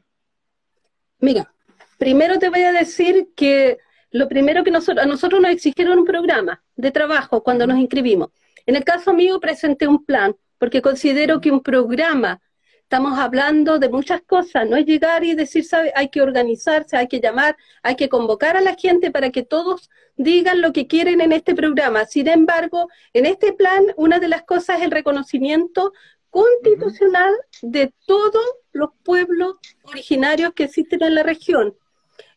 Mira, 1.21 1.51
primero 1.97 2.37
te 2.37 2.49
voy 2.49 2.61
a 2.61 2.71
decir 2.71 3.29
que 3.35 3.79
lo 4.11 4.27
primero 4.27 4.63
que 4.63 4.71
nosotros, 4.71 5.05
a 5.05 5.07
nosotros 5.07 5.41
nos 5.41 5.51
exigieron 5.51 5.99
un 5.99 6.05
programa 6.05 6.63
de 6.75 6.91
trabajo 6.91 7.43
cuando 7.43 7.67
nos 7.67 7.77
inscribimos. 7.77 8.29
En 8.65 8.75
el 8.75 8.83
caso 8.83 9.13
mío 9.13 9.39
presenté 9.39 9.87
un 9.87 10.05
plan, 10.05 10.35
porque 10.57 10.81
considero 10.81 11.39
que 11.39 11.51
un 11.51 11.61
programa 11.61 12.41
estamos 12.87 13.19
hablando 13.19 13.79
de 13.79 13.89
muchas 13.89 14.21
cosas, 14.21 14.65
no 14.65 14.77
es 14.77 14.85
llegar 14.85 15.25
y 15.25 15.35
decir, 15.35 15.65
¿sabe? 15.65 15.91
Hay 15.93 16.07
que 16.07 16.21
organizarse, 16.21 16.95
hay 16.95 17.09
que 17.09 17.19
llamar, 17.19 17.57
hay 17.83 17.97
que 17.97 18.07
convocar 18.07 18.55
a 18.55 18.61
la 18.61 18.75
gente 18.75 19.11
para 19.11 19.29
que 19.29 19.43
todos 19.43 19.89
digan 20.15 20.61
lo 20.61 20.71
que 20.71 20.87
quieren 20.87 21.19
en 21.19 21.33
este 21.33 21.53
programa. 21.53 22.05
Sin 22.05 22.29
embargo, 22.29 22.87
en 23.11 23.25
este 23.25 23.51
plan, 23.51 23.83
una 23.97 24.19
de 24.19 24.29
las 24.29 24.43
cosas 24.43 24.77
es 24.77 24.83
el 24.83 24.91
reconocimiento 24.91 25.91
constitucional 26.29 27.33
de 27.61 27.93
todos 28.05 28.45
los 28.71 28.91
pueblos 29.03 29.55
originarios 29.83 30.53
que 30.53 30.63
existen 30.63 31.03
en 31.03 31.15
la 31.15 31.23
región. 31.23 31.75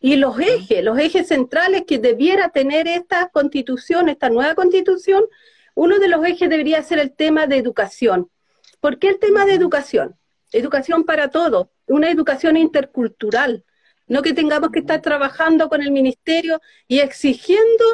Y 0.00 0.16
los 0.16 0.38
ejes, 0.38 0.82
los 0.84 0.98
ejes 0.98 1.28
centrales 1.28 1.84
que 1.86 1.98
debiera 1.98 2.48
tener 2.48 2.88
esta 2.88 3.28
constitución, 3.28 4.08
esta 4.08 4.30
nueva 4.30 4.54
constitución, 4.54 5.24
uno 5.74 5.98
de 5.98 6.08
los 6.08 6.24
ejes 6.24 6.48
debería 6.48 6.82
ser 6.82 6.98
el 6.98 7.12
tema 7.12 7.46
de 7.46 7.56
educación. 7.56 8.30
¿Por 8.80 8.98
qué 8.98 9.08
el 9.08 9.18
tema 9.18 9.44
de 9.44 9.54
educación? 9.54 10.16
educación 10.52 11.04
para 11.04 11.30
todos, 11.30 11.68
una 11.86 12.10
educación 12.10 12.56
intercultural, 12.56 13.64
no 14.06 14.22
que 14.22 14.32
tengamos 14.32 14.70
que 14.70 14.80
estar 14.80 15.00
trabajando 15.00 15.68
con 15.68 15.82
el 15.82 15.92
ministerio 15.92 16.60
y 16.88 17.00
exigiendo 17.00 17.84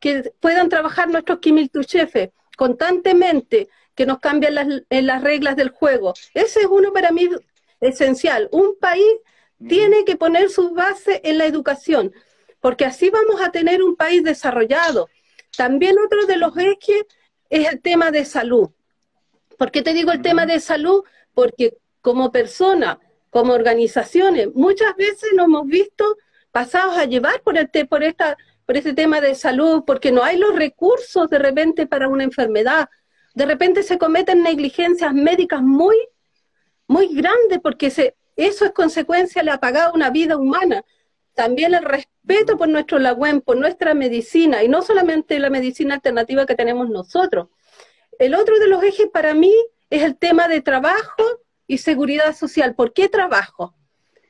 que 0.00 0.32
puedan 0.40 0.68
trabajar 0.68 1.08
nuestros 1.08 1.40
kimiltuchefes 1.40 2.30
constantemente, 2.56 3.68
que 3.94 4.06
nos 4.06 4.20
cambien 4.20 4.54
las, 4.54 4.66
en 4.88 5.06
las 5.06 5.22
reglas 5.22 5.56
del 5.56 5.70
juego. 5.70 6.14
Ese 6.32 6.60
es 6.60 6.66
uno 6.66 6.92
para 6.92 7.10
mí 7.10 7.28
esencial. 7.80 8.48
Un 8.52 8.76
país 8.80 9.06
tiene 9.66 10.04
que 10.04 10.16
poner 10.16 10.50
su 10.50 10.70
base 10.70 11.20
en 11.24 11.38
la 11.38 11.46
educación, 11.46 12.12
porque 12.60 12.84
así 12.84 13.10
vamos 13.10 13.40
a 13.40 13.50
tener 13.50 13.82
un 13.82 13.96
país 13.96 14.22
desarrollado. 14.22 15.08
También 15.56 15.96
otro 15.98 16.26
de 16.26 16.36
los 16.36 16.56
ejes 16.56 17.04
es 17.50 17.68
el 17.68 17.80
tema 17.80 18.10
de 18.10 18.24
salud. 18.24 18.70
¿Por 19.56 19.70
qué 19.70 19.82
te 19.82 19.94
digo 19.94 20.12
el 20.12 20.22
tema 20.22 20.46
de 20.46 20.60
salud? 20.60 21.02
Porque 21.34 21.76
como 22.00 22.30
personas, 22.30 22.98
como 23.30 23.52
organizaciones, 23.52 24.48
muchas 24.54 24.94
veces 24.96 25.30
nos 25.34 25.46
hemos 25.46 25.66
visto 25.66 26.16
pasados 26.52 26.96
a 26.96 27.04
llevar 27.04 27.42
por, 27.42 27.58
este, 27.58 27.84
por, 27.84 28.02
esta, 28.02 28.36
por 28.64 28.76
este 28.76 28.94
tema 28.94 29.20
de 29.20 29.34
salud, 29.34 29.82
porque 29.86 30.12
no 30.12 30.22
hay 30.22 30.38
los 30.38 30.54
recursos 30.54 31.28
de 31.28 31.38
repente 31.38 31.86
para 31.86 32.08
una 32.08 32.24
enfermedad. 32.24 32.88
De 33.34 33.46
repente 33.46 33.82
se 33.82 33.98
cometen 33.98 34.42
negligencias 34.42 35.12
médicas 35.12 35.62
muy, 35.62 35.96
muy 36.86 37.14
grandes, 37.14 37.58
porque 37.62 37.90
se, 37.90 38.16
eso 38.46 38.64
es 38.64 38.70
consecuencia 38.70 39.42
de 39.42 39.50
apagado 39.50 39.92
una 39.94 40.10
vida 40.10 40.36
humana. 40.36 40.84
También 41.34 41.74
el 41.74 41.82
respeto 41.82 42.56
por 42.56 42.68
nuestro 42.68 43.00
lagüen, 43.00 43.40
por 43.40 43.56
nuestra 43.56 43.94
medicina, 43.94 44.62
y 44.62 44.68
no 44.68 44.82
solamente 44.82 45.40
la 45.40 45.50
medicina 45.50 45.94
alternativa 45.96 46.46
que 46.46 46.54
tenemos 46.54 46.88
nosotros. 46.88 47.48
El 48.16 48.34
otro 48.34 48.58
de 48.60 48.68
los 48.68 48.82
ejes 48.84 49.08
para 49.08 49.34
mí 49.34 49.52
es 49.90 50.02
el 50.02 50.16
tema 50.16 50.46
de 50.46 50.60
trabajo 50.60 51.24
y 51.66 51.78
seguridad 51.78 52.34
social. 52.34 52.76
¿Por 52.76 52.92
qué 52.92 53.08
trabajo? 53.08 53.74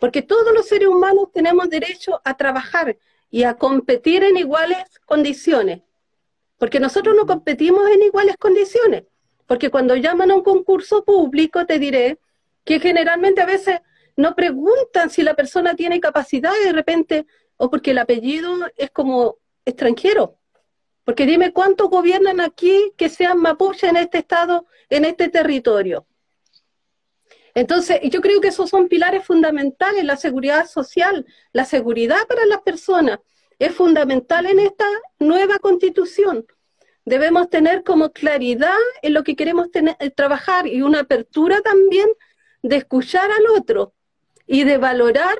Porque 0.00 0.22
todos 0.22 0.54
los 0.54 0.66
seres 0.66 0.88
humanos 0.88 1.28
tenemos 1.32 1.68
derecho 1.68 2.22
a 2.24 2.34
trabajar 2.36 2.96
y 3.30 3.42
a 3.42 3.54
competir 3.54 4.24
en 4.24 4.38
iguales 4.38 4.78
condiciones. 5.04 5.82
Porque 6.56 6.80
nosotros 6.80 7.14
no 7.14 7.26
competimos 7.26 7.88
en 7.90 8.02
iguales 8.02 8.36
condiciones. 8.38 9.04
Porque 9.46 9.70
cuando 9.70 9.96
llaman 9.96 10.30
a 10.30 10.34
un 10.34 10.42
concurso 10.42 11.04
público, 11.04 11.66
te 11.66 11.78
diré 11.78 12.18
que 12.64 12.80
generalmente 12.80 13.40
a 13.40 13.46
veces 13.46 13.80
no 14.18 14.34
preguntan 14.34 15.10
si 15.10 15.22
la 15.22 15.34
persona 15.34 15.76
tiene 15.76 16.00
capacidad 16.00 16.52
de 16.64 16.72
repente, 16.72 17.24
o 17.56 17.70
porque 17.70 17.92
el 17.92 17.98
apellido 17.98 18.52
es 18.76 18.90
como 18.90 19.38
extranjero. 19.64 20.36
Porque 21.04 21.24
dime 21.24 21.52
cuántos 21.52 21.88
gobiernan 21.88 22.40
aquí 22.40 22.92
que 22.96 23.08
sean 23.10 23.38
mapuche 23.38 23.86
en 23.86 23.96
este 23.96 24.18
estado, 24.18 24.66
en 24.90 25.04
este 25.04 25.28
territorio. 25.28 26.04
Entonces, 27.54 28.00
yo 28.10 28.20
creo 28.20 28.40
que 28.40 28.48
esos 28.48 28.68
son 28.68 28.88
pilares 28.88 29.24
fundamentales, 29.24 30.04
la 30.04 30.16
seguridad 30.16 30.66
social, 30.66 31.24
la 31.52 31.64
seguridad 31.64 32.26
para 32.28 32.44
las 32.44 32.62
personas, 32.62 33.20
es 33.60 33.72
fundamental 33.72 34.46
en 34.46 34.58
esta 34.58 34.86
nueva 35.20 35.60
constitución. 35.60 36.44
Debemos 37.04 37.50
tener 37.50 37.84
como 37.84 38.10
claridad 38.10 38.82
en 39.00 39.14
lo 39.14 39.22
que 39.22 39.36
queremos 39.36 39.70
tener, 39.70 39.96
eh, 40.00 40.10
trabajar 40.10 40.66
y 40.66 40.82
una 40.82 41.00
apertura 41.00 41.60
también 41.60 42.08
de 42.62 42.76
escuchar 42.76 43.30
al 43.30 43.46
otro 43.56 43.94
y 44.48 44.64
de 44.64 44.78
valorar, 44.78 45.36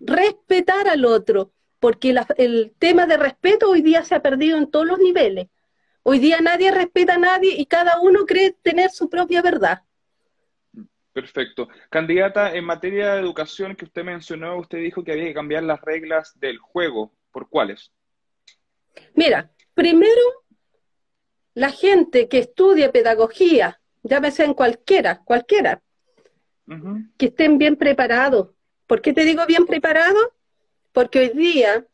respetar 0.00 0.88
al 0.88 1.04
otro, 1.04 1.52
porque 1.78 2.16
el 2.38 2.72
tema 2.78 3.06
de 3.06 3.18
respeto 3.18 3.70
hoy 3.70 3.82
día 3.82 4.02
se 4.02 4.14
ha 4.14 4.22
perdido 4.22 4.56
en 4.56 4.70
todos 4.70 4.86
los 4.86 4.98
niveles. 4.98 5.48
Hoy 6.02 6.18
día 6.18 6.40
nadie 6.40 6.70
respeta 6.70 7.14
a 7.14 7.18
nadie 7.18 7.54
y 7.54 7.66
cada 7.66 8.00
uno 8.00 8.24
cree 8.24 8.56
tener 8.62 8.90
su 8.90 9.10
propia 9.10 9.42
verdad. 9.42 9.82
Perfecto. 11.12 11.68
Candidata, 11.90 12.54
en 12.54 12.64
materia 12.64 13.14
de 13.14 13.20
educación 13.20 13.76
que 13.76 13.84
usted 13.84 14.04
mencionó, 14.04 14.58
usted 14.58 14.78
dijo 14.78 15.04
que 15.04 15.12
había 15.12 15.24
que 15.24 15.34
cambiar 15.34 15.62
las 15.62 15.80
reglas 15.82 16.32
del 16.40 16.58
juego. 16.58 17.12
¿Por 17.32 17.50
cuáles? 17.50 17.92
Mira, 19.14 19.50
primero, 19.74 20.22
la 21.52 21.70
gente 21.70 22.28
que 22.28 22.38
estudie 22.38 22.88
pedagogía, 22.88 23.80
llámese 24.02 24.44
en 24.44 24.54
cualquiera, 24.54 25.20
cualquiera, 25.24 25.82
que 27.16 27.26
estén 27.26 27.58
bien 27.58 27.76
preparados. 27.76 28.50
¿Por 28.86 29.00
qué 29.00 29.12
te 29.12 29.24
digo 29.24 29.46
bien 29.46 29.66
preparados? 29.66 30.28
Porque 30.92 31.18
hoy 31.20 31.28
día 31.30 31.86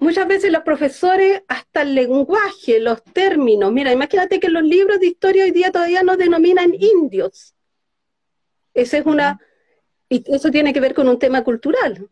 muchas 0.00 0.26
veces 0.26 0.50
los 0.50 0.62
profesores, 0.62 1.42
hasta 1.46 1.82
el 1.82 1.94
lenguaje, 1.94 2.80
los 2.80 3.04
términos, 3.04 3.72
mira, 3.72 3.92
imagínate 3.92 4.40
que 4.40 4.48
los 4.48 4.62
libros 4.62 4.98
de 4.98 5.06
historia 5.06 5.44
hoy 5.44 5.50
día 5.52 5.70
todavía 5.70 6.02
nos 6.02 6.18
denominan 6.18 6.74
indios. 6.74 7.54
Esa 8.74 8.98
es 8.98 9.06
una, 9.06 9.40
y 10.08 10.24
eso 10.34 10.50
tiene 10.50 10.72
que 10.72 10.80
ver 10.80 10.94
con 10.94 11.08
un 11.08 11.18
tema 11.18 11.44
cultural. 11.44 12.08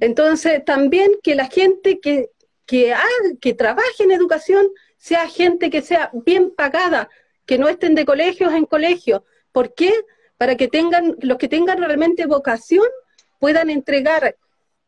Entonces, 0.00 0.62
también 0.64 1.12
que 1.22 1.34
la 1.34 1.46
gente 1.46 1.98
que, 2.00 2.30
que, 2.66 2.94
que 3.40 3.54
trabaje 3.54 4.04
en 4.04 4.10
educación 4.10 4.68
sea 4.98 5.26
gente 5.28 5.70
que 5.70 5.80
sea 5.80 6.10
bien 6.12 6.50
pagada, 6.50 7.08
que 7.46 7.58
no 7.58 7.68
estén 7.68 7.94
de 7.94 8.04
colegios 8.04 8.52
en 8.52 8.66
colegios. 8.66 9.22
¿Por 9.52 9.74
qué? 9.74 9.92
Para 10.36 10.56
que 10.56 10.68
tengan, 10.68 11.16
los 11.20 11.38
que 11.38 11.48
tengan 11.48 11.78
realmente 11.78 12.26
vocación 12.26 12.86
puedan 13.38 13.70
entregar, 13.70 14.36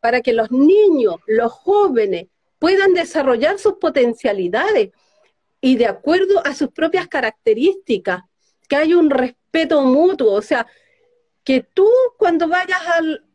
para 0.00 0.20
que 0.20 0.32
los 0.32 0.50
niños, 0.50 1.16
los 1.26 1.52
jóvenes, 1.52 2.26
puedan 2.58 2.94
desarrollar 2.94 3.58
sus 3.58 3.74
potencialidades 3.74 4.90
y 5.60 5.76
de 5.76 5.86
acuerdo 5.86 6.44
a 6.46 6.54
sus 6.54 6.68
propias 6.70 7.08
características, 7.08 8.22
que 8.68 8.76
haya 8.76 8.96
un 8.96 9.10
respeto 9.10 9.82
mutuo, 9.82 10.32
o 10.32 10.42
sea, 10.42 10.66
que 11.44 11.60
tú 11.60 11.88
cuando 12.18 12.48
vayas 12.48 12.80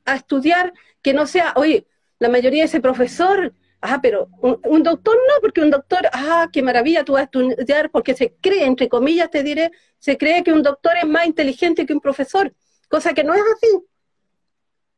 a, 0.05 0.15
estudiar, 0.15 0.73
que 1.01 1.13
no 1.13 1.25
sea, 1.25 1.53
oye, 1.55 1.87
la 2.19 2.29
mayoría 2.29 2.63
de 2.63 2.67
ese 2.67 2.81
profesor 2.81 3.53
Ah, 3.81 3.99
pero 3.99 4.29
un, 4.41 4.83
doctor 4.83 5.15
no, 5.15 5.41
porque 5.41 5.61
un 5.61 5.71
doctor, 5.71 6.01
ah, 6.13 6.47
qué 6.53 6.61
maravilla, 6.61 7.03
tú 7.03 7.13
vas 7.13 7.21
a 7.21 7.23
estudiar, 7.23 7.89
porque 7.89 8.13
se 8.13 8.35
cree, 8.39 8.65
entre 8.65 8.87
comillas 8.87 9.31
te 9.31 9.41
diré, 9.41 9.71
se 10.01 10.17
cree 10.17 10.43
que 10.43 10.51
un 10.51 10.63
doctor 10.63 10.93
es 10.97 11.07
más 11.07 11.27
inteligente 11.27 11.85
que 11.85 11.93
un 11.93 12.01
profesor, 12.01 12.51
cosa 12.89 13.13
que 13.13 13.23
no 13.23 13.35
es 13.35 13.43
así. 13.55 13.67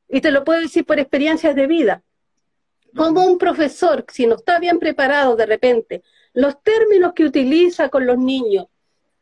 Y 0.08 0.22
te 0.22 0.32
lo 0.32 0.46
puedo 0.46 0.62
decir 0.62 0.86
por 0.86 0.98
experiencias 0.98 1.54
de 1.56 1.68
vida. 1.68 2.04
Como 2.96 3.26
un 3.26 3.38
profesor, 3.38 4.06
si 4.08 4.26
no 4.26 4.36
está 4.36 4.60
bien 4.60 4.80
preparado 4.80 5.36
de 5.36 5.46
repente, 5.46 6.04
los 6.32 6.64
términos 6.64 7.12
que 7.14 7.26
utiliza 7.26 7.90
con 7.90 8.08
los 8.08 8.18
niños, 8.18 8.68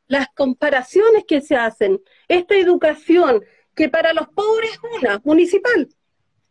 las 0.06 0.28
comparaciones 0.36 1.24
que 1.28 1.42
se 1.42 1.56
hacen, 1.56 2.00
esta 2.28 2.56
educación 2.56 3.44
que 3.74 3.90
para 3.90 4.14
los 4.14 4.28
pobres 4.28 4.74
es 4.74 5.00
una, 5.02 5.20
municipal, 5.24 5.90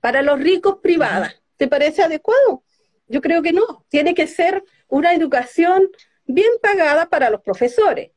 para 0.00 0.22
los 0.22 0.40
ricos 0.40 0.78
privada, 0.82 1.32
¿te 1.56 1.68
parece 1.68 2.02
adecuado? 2.02 2.64
Yo 3.06 3.20
creo 3.20 3.42
que 3.42 3.52
no, 3.52 3.84
tiene 3.88 4.12
que 4.12 4.26
ser 4.26 4.64
una 4.88 5.14
educación 5.14 5.88
bien 6.24 6.50
pagada 6.60 7.08
para 7.08 7.30
los 7.30 7.42
profesores, 7.42 8.10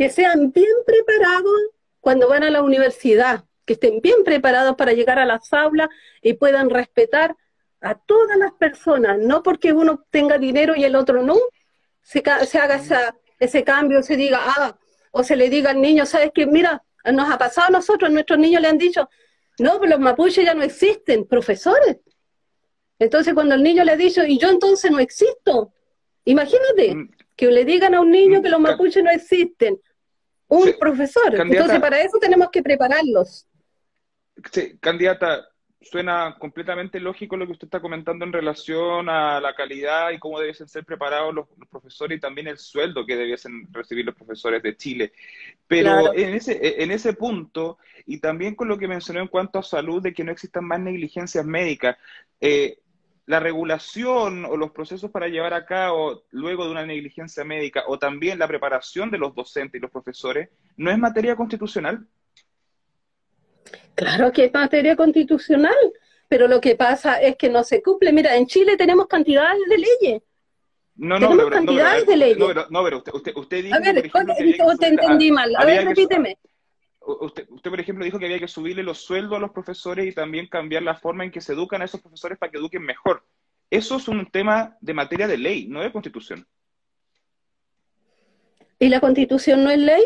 que 0.00 0.08
sean 0.08 0.50
bien 0.50 0.72
preparados 0.86 1.60
cuando 2.00 2.26
van 2.26 2.42
a 2.42 2.48
la 2.48 2.62
universidad, 2.62 3.44
que 3.66 3.74
estén 3.74 4.00
bien 4.00 4.24
preparados 4.24 4.74
para 4.74 4.94
llegar 4.94 5.18
a 5.18 5.26
las 5.26 5.52
aulas 5.52 5.90
y 6.22 6.32
puedan 6.32 6.70
respetar 6.70 7.36
a 7.82 7.94
todas 7.96 8.38
las 8.38 8.52
personas, 8.52 9.18
no 9.18 9.42
porque 9.42 9.74
uno 9.74 10.02
tenga 10.08 10.38
dinero 10.38 10.74
y 10.74 10.84
el 10.84 10.96
otro 10.96 11.22
no, 11.22 11.36
se, 12.00 12.22
haga 12.58 12.80
ese 13.38 13.62
cambio, 13.62 14.02
se 14.02 14.16
diga, 14.16 14.40
ah, 14.42 14.78
o 15.10 15.22
se 15.22 15.36
le 15.36 15.50
diga 15.50 15.72
al 15.72 15.82
niño, 15.82 16.06
¿sabes 16.06 16.30
qué? 16.34 16.46
Mira, 16.46 16.82
nos 17.04 17.30
ha 17.30 17.36
pasado 17.36 17.66
a 17.66 17.70
nosotros, 17.70 18.10
nuestros 18.10 18.38
niños 18.38 18.62
le 18.62 18.68
han 18.68 18.78
dicho, 18.78 19.06
no, 19.58 19.84
los 19.84 20.00
mapuches 20.00 20.46
ya 20.46 20.54
no 20.54 20.62
existen, 20.62 21.26
profesores, 21.26 21.98
entonces 22.98 23.34
cuando 23.34 23.54
el 23.54 23.62
niño 23.62 23.84
le 23.84 23.92
ha 23.92 23.96
dicho, 23.96 24.24
y 24.24 24.38
yo 24.38 24.48
entonces 24.48 24.90
no 24.90 24.98
existo, 24.98 25.74
imagínate 26.24 26.94
mm. 26.94 27.10
que 27.36 27.48
le 27.48 27.66
digan 27.66 27.94
a 27.94 28.00
un 28.00 28.10
niño 28.10 28.38
mm. 28.38 28.42
que 28.42 28.48
los 28.48 28.60
mapuches 28.60 29.04
no 29.04 29.10
existen, 29.10 29.78
un 30.50 30.74
profesor. 30.78 31.34
entonces 31.34 31.80
para 31.80 32.00
eso 32.00 32.18
tenemos 32.18 32.50
que 32.50 32.62
prepararlos. 32.62 33.46
Sí, 34.52 34.78
candidata, 34.80 35.48
suena 35.80 36.36
completamente 36.38 37.00
lógico 37.00 37.36
lo 37.36 37.46
que 37.46 37.52
usted 37.52 37.66
está 37.66 37.80
comentando 37.80 38.24
en 38.24 38.32
relación 38.32 39.08
a 39.08 39.40
la 39.40 39.54
calidad 39.54 40.10
y 40.10 40.18
cómo 40.18 40.38
debiesen 40.38 40.68
ser 40.68 40.84
preparados 40.84 41.34
los, 41.34 41.46
profesores 41.70 42.18
y 42.18 42.20
también 42.20 42.48
el 42.48 42.58
sueldo 42.58 43.06
que 43.06 43.16
debiesen 43.16 43.68
recibir 43.72 44.04
los 44.04 44.14
profesores 44.14 44.62
de 44.62 44.76
Chile. 44.76 45.12
Pero 45.66 46.12
en, 46.12 46.34
ese, 46.34 46.82
en 46.82 46.90
ese 46.90 47.14
punto, 47.14 47.78
y 48.04 48.18
también 48.18 48.54
con 48.54 48.68
lo 48.68 48.76
que 48.76 48.88
mencionó 48.88 49.20
en 49.20 49.28
cuanto 49.28 49.58
a 49.58 49.62
salud, 49.62 50.02
de 50.02 50.12
que 50.12 50.24
no 50.24 50.32
existan 50.32 50.64
más 50.64 50.80
negligencias 50.80 51.46
médicas, 51.46 51.96
eh, 52.40 52.78
la 53.30 53.38
regulación 53.38 54.44
o 54.44 54.56
los 54.56 54.72
procesos 54.72 55.08
para 55.08 55.28
llevar 55.28 55.54
a 55.54 55.64
cabo 55.64 56.24
luego 56.30 56.64
de 56.64 56.72
una 56.72 56.84
negligencia 56.84 57.44
médica 57.44 57.84
o 57.86 57.96
también 57.96 58.40
la 58.40 58.48
preparación 58.48 59.08
de 59.08 59.18
los 59.18 59.36
docentes 59.36 59.78
y 59.78 59.82
los 59.82 59.90
profesores 59.92 60.48
no 60.76 60.90
es 60.90 60.98
materia 60.98 61.36
constitucional? 61.36 62.04
Claro 63.94 64.32
que 64.32 64.46
es 64.46 64.52
materia 64.52 64.96
constitucional, 64.96 65.76
pero 66.26 66.48
lo 66.48 66.60
que 66.60 66.74
pasa 66.74 67.22
es 67.22 67.36
que 67.36 67.48
no 67.48 67.62
se 67.62 67.80
cumple. 67.80 68.12
Mira, 68.12 68.34
en 68.34 68.48
Chile 68.48 68.76
tenemos 68.76 69.06
cantidades 69.06 69.60
de 69.68 69.78
leyes. 69.78 70.22
No, 70.96 71.20
no, 71.20 71.28
tenemos 71.28 71.52
cantidades 71.52 72.06
de 72.06 72.16
leyes. 72.16 72.38
No, 72.68 72.82
pero, 72.82 72.96
usted, 73.14 73.32
usted, 73.36 73.62
dijo. 73.62 73.76
A 73.76 73.78
ver, 73.78 74.10
por 74.10 74.76
te 74.76 74.88
entendí 74.88 75.30
mal. 75.30 75.54
A 75.54 75.64
ver, 75.64 75.84
repíteme. 75.84 76.36
Usted, 77.00 77.46
usted, 77.50 77.70
por 77.70 77.80
ejemplo, 77.80 78.04
dijo 78.04 78.18
que 78.18 78.26
había 78.26 78.38
que 78.38 78.48
subirle 78.48 78.82
los 78.82 78.98
sueldos 78.98 79.36
a 79.36 79.40
los 79.40 79.50
profesores 79.50 80.06
y 80.06 80.14
también 80.14 80.46
cambiar 80.46 80.82
la 80.82 80.96
forma 80.96 81.24
en 81.24 81.30
que 81.30 81.40
se 81.40 81.54
educan 81.54 81.82
a 81.82 81.86
esos 81.86 82.00
profesores 82.00 82.38
para 82.38 82.52
que 82.52 82.58
eduquen 82.58 82.82
mejor. 82.82 83.24
Eso 83.70 83.96
es 83.96 84.08
un 84.08 84.30
tema 84.30 84.76
de 84.80 84.94
materia 84.94 85.26
de 85.26 85.38
ley, 85.38 85.66
no 85.68 85.80
de 85.80 85.92
constitución. 85.92 86.46
¿Y 88.78 88.88
la 88.88 89.00
constitución 89.00 89.62
no 89.62 89.70
es 89.70 89.78
ley? 89.78 90.02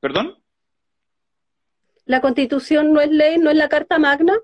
¿Perdón? 0.00 0.38
¿La 2.06 2.20
constitución 2.20 2.92
no 2.92 3.00
es 3.00 3.10
ley, 3.10 3.38
no 3.38 3.50
es 3.50 3.56
la 3.56 3.68
Carta 3.68 3.98
Magna? 3.98 4.34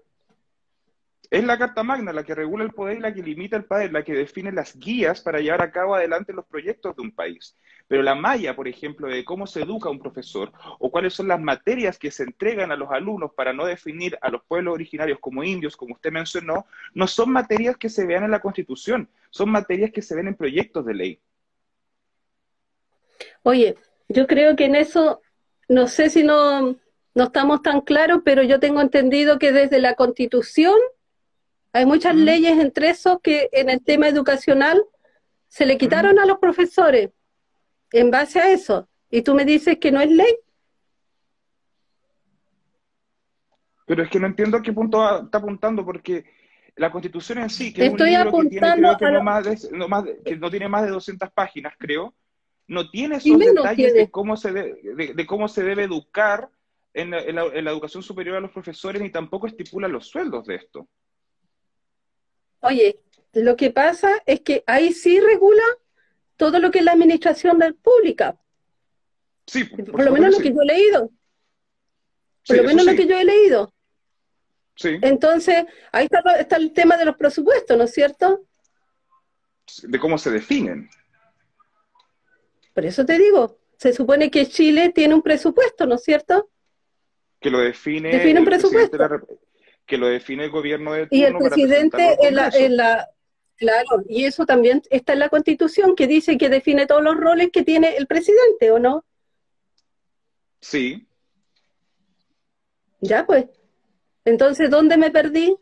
Es 1.30 1.44
la 1.44 1.56
Carta 1.56 1.84
Magna 1.84 2.12
la 2.12 2.24
que 2.24 2.34
regula 2.34 2.64
el 2.64 2.72
poder 2.72 2.98
y 2.98 3.00
la 3.00 3.14
que 3.14 3.22
limita 3.22 3.56
el 3.56 3.64
poder, 3.64 3.92
la 3.92 4.02
que 4.02 4.14
define 4.14 4.50
las 4.50 4.76
guías 4.76 5.20
para 5.20 5.38
llevar 5.38 5.62
a 5.62 5.70
cabo 5.70 5.94
adelante 5.94 6.32
los 6.32 6.44
proyectos 6.44 6.96
de 6.96 7.02
un 7.02 7.12
país. 7.12 7.56
Pero 7.86 8.02
la 8.02 8.16
malla, 8.16 8.56
por 8.56 8.66
ejemplo, 8.66 9.06
de 9.06 9.24
cómo 9.24 9.46
se 9.46 9.62
educa 9.62 9.88
un 9.88 10.00
profesor 10.00 10.50
o 10.80 10.90
cuáles 10.90 11.14
son 11.14 11.28
las 11.28 11.40
materias 11.40 11.98
que 11.98 12.10
se 12.10 12.24
entregan 12.24 12.72
a 12.72 12.76
los 12.76 12.90
alumnos 12.90 13.32
para 13.32 13.52
no 13.52 13.64
definir 13.64 14.18
a 14.22 14.28
los 14.28 14.42
pueblos 14.42 14.74
originarios 14.74 15.20
como 15.20 15.44
indios, 15.44 15.76
como 15.76 15.94
usted 15.94 16.10
mencionó, 16.10 16.66
no 16.94 17.06
son 17.06 17.30
materias 17.30 17.76
que 17.76 17.88
se 17.88 18.04
vean 18.06 18.24
en 18.24 18.32
la 18.32 18.40
Constitución, 18.40 19.08
son 19.30 19.50
materias 19.50 19.92
que 19.92 20.02
se 20.02 20.16
ven 20.16 20.26
en 20.26 20.34
proyectos 20.34 20.84
de 20.84 20.94
ley. 20.94 21.20
Oye, 23.44 23.76
yo 24.08 24.26
creo 24.26 24.56
que 24.56 24.64
en 24.64 24.74
eso, 24.74 25.22
no 25.68 25.86
sé 25.86 26.10
si 26.10 26.24
no, 26.24 26.76
no 27.14 27.24
estamos 27.24 27.62
tan 27.62 27.82
claros, 27.82 28.22
pero 28.24 28.42
yo 28.42 28.58
tengo 28.58 28.80
entendido 28.80 29.38
que 29.38 29.52
desde 29.52 29.78
la 29.78 29.94
Constitución 29.94 30.74
hay 31.72 31.86
muchas 31.86 32.14
leyes 32.14 32.58
entre 32.58 32.90
esos 32.90 33.20
que 33.22 33.48
en 33.52 33.70
el 33.70 33.82
tema 33.82 34.08
educacional 34.08 34.82
se 35.48 35.66
le 35.66 35.78
quitaron 35.78 36.18
a 36.18 36.26
los 36.26 36.38
profesores 36.38 37.10
en 37.92 38.10
base 38.10 38.40
a 38.40 38.50
eso. 38.50 38.88
Y 39.10 39.22
tú 39.22 39.34
me 39.34 39.44
dices 39.44 39.78
que 39.78 39.90
no 39.90 40.00
es 40.00 40.10
ley. 40.10 40.36
Pero 43.86 44.04
es 44.04 44.10
que 44.10 44.20
no 44.20 44.26
entiendo 44.26 44.56
a 44.56 44.62
qué 44.62 44.72
punto 44.72 45.24
está 45.24 45.38
apuntando, 45.38 45.84
porque 45.84 46.24
la 46.76 46.92
Constitución 46.92 47.38
en 47.38 47.50
sí, 47.50 47.72
que 47.72 47.86
Estoy 47.86 48.14
es 48.14 48.20
un 48.20 48.26
libro 48.26 48.42
que, 48.42 48.48
tiene, 48.48 48.96
que, 48.96 49.10
no 49.10 49.88
más 49.88 50.04
que 50.24 50.36
no 50.36 50.50
tiene 50.50 50.68
más 50.68 50.84
de 50.84 50.90
200 50.90 51.30
páginas, 51.32 51.74
creo, 51.76 52.14
no 52.68 52.88
tiene 52.88 53.16
esos 53.16 53.36
detalles 53.36 53.92
de 53.94 54.08
cómo, 54.08 54.36
se 54.36 54.52
de, 54.52 55.26
cómo 55.26 55.48
se 55.48 55.64
debe 55.64 55.84
educar 55.84 56.48
en 56.94 57.10
la, 57.10 57.20
en 57.20 57.64
la 57.64 57.70
educación 57.72 58.04
superior 58.04 58.36
a 58.36 58.40
los 58.40 58.52
profesores, 58.52 59.02
ni 59.02 59.10
tampoco 59.10 59.48
estipula 59.48 59.88
los 59.88 60.06
sueldos 60.06 60.46
de 60.46 60.54
esto. 60.54 60.88
Oye, 62.60 63.00
lo 63.32 63.56
que 63.56 63.70
pasa 63.70 64.22
es 64.26 64.40
que 64.40 64.62
ahí 64.66 64.92
sí 64.92 65.20
regula 65.20 65.62
todo 66.36 66.58
lo 66.58 66.70
que 66.70 66.78
es 66.78 66.84
la 66.84 66.92
administración 66.92 67.58
pública. 67.82 68.38
Sí, 69.46 69.64
por, 69.64 70.04
lo 70.04 70.12
menos 70.12 70.36
lo 70.36 70.38
que 70.38 70.52
yo 70.52 70.62
he 70.62 70.66
leído. 70.66 71.10
Por 72.46 72.56
lo 72.56 72.64
menos 72.64 72.84
lo 72.84 72.94
que 72.94 73.06
yo 73.06 73.18
he 73.18 73.24
leído. 73.24 73.72
Sí. 74.74 74.96
Entonces, 75.02 75.64
ahí 75.92 76.04
está, 76.10 76.20
está 76.38 76.56
el 76.56 76.72
tema 76.72 76.96
de 76.96 77.04
los 77.04 77.16
presupuestos, 77.16 77.76
¿no 77.76 77.84
es 77.84 77.92
cierto? 77.92 78.46
De 79.82 79.98
cómo 79.98 80.18
se 80.18 80.30
definen. 80.30 80.88
Por 82.74 82.84
eso 82.86 83.04
te 83.04 83.18
digo, 83.18 83.58
se 83.76 83.92
supone 83.92 84.30
que 84.30 84.46
Chile 84.46 84.90
tiene 84.90 85.14
un 85.14 85.22
presupuesto, 85.22 85.86
¿no 85.86 85.96
es 85.96 86.02
cierto? 86.02 86.50
Que 87.40 87.50
lo 87.50 87.58
define. 87.58 88.10
Define 88.10 88.40
un 88.40 88.46
presupuesto 88.46 88.98
que 89.90 89.98
lo 89.98 90.06
define 90.06 90.44
el 90.44 90.50
gobierno 90.50 90.92
de 90.92 91.08
turno 91.08 91.18
Y 91.18 91.24
el 91.24 91.36
presidente 91.36 92.16
en 92.22 92.76
la, 92.76 93.08
Claro, 93.56 94.04
y 94.08 94.24
eso 94.24 94.46
también 94.46 94.80
está 94.88 95.12
en 95.12 95.18
la 95.18 95.28
Constitución, 95.28 95.94
que 95.94 96.06
dice 96.06 96.38
que 96.38 96.48
define 96.48 96.86
todos 96.86 97.02
los 97.02 97.14
roles 97.14 97.50
que 97.52 97.62
tiene 97.62 97.94
el 97.96 98.06
presidente, 98.06 98.70
¿o 98.70 98.78
no? 98.78 99.04
Sí. 100.62 101.06
Ya, 103.02 103.26
pues. 103.26 103.46
Entonces, 104.24 104.70
¿dónde 104.70 104.96
me 104.96 105.10
perdí? 105.10 105.58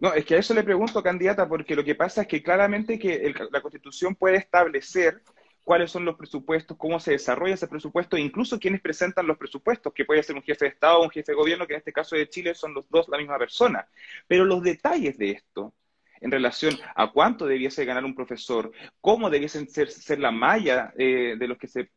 No, 0.00 0.12
es 0.12 0.24
que 0.24 0.34
a 0.34 0.38
eso 0.38 0.52
le 0.52 0.64
pregunto, 0.64 1.00
candidata, 1.00 1.48
porque 1.48 1.76
lo 1.76 1.84
que 1.84 1.94
pasa 1.94 2.22
es 2.22 2.26
que 2.26 2.42
claramente 2.42 2.98
que 2.98 3.32
la 3.52 3.60
Constitución 3.60 4.16
puede 4.16 4.38
establecer 4.38 5.22
cuáles 5.64 5.90
son 5.90 6.04
los 6.04 6.16
presupuestos, 6.16 6.76
cómo 6.76 6.98
se 6.98 7.12
desarrolla 7.12 7.54
ese 7.54 7.68
presupuesto, 7.68 8.16
incluso 8.16 8.58
quiénes 8.58 8.80
presentan 8.80 9.26
los 9.26 9.38
presupuestos, 9.38 9.92
que 9.92 10.04
puede 10.04 10.22
ser 10.22 10.36
un 10.36 10.42
jefe 10.42 10.64
de 10.64 10.70
Estado 10.70 10.98
o 10.98 11.04
un 11.04 11.10
jefe 11.10 11.32
de 11.32 11.36
gobierno, 11.36 11.66
que 11.66 11.74
en 11.74 11.78
este 11.78 11.92
caso 11.92 12.16
de 12.16 12.28
Chile 12.28 12.54
son 12.54 12.74
los 12.74 12.88
dos 12.88 13.08
la 13.08 13.18
misma 13.18 13.38
persona. 13.38 13.86
Pero 14.26 14.44
los 14.44 14.62
detalles 14.62 15.16
de 15.18 15.32
esto, 15.32 15.74
en 16.20 16.30
relación 16.30 16.76
a 16.94 17.10
cuánto 17.10 17.46
debiese 17.46 17.84
ganar 17.84 18.04
un 18.04 18.14
profesor, 18.14 18.72
cómo 19.00 19.30
debiesen 19.30 19.68
ser, 19.68 19.90
ser 19.90 20.18
la 20.18 20.30
malla 20.30 20.92
eh, 20.98 21.36
de 21.38 21.48
los 21.48 21.58
que 21.58 21.68
se 21.68 21.90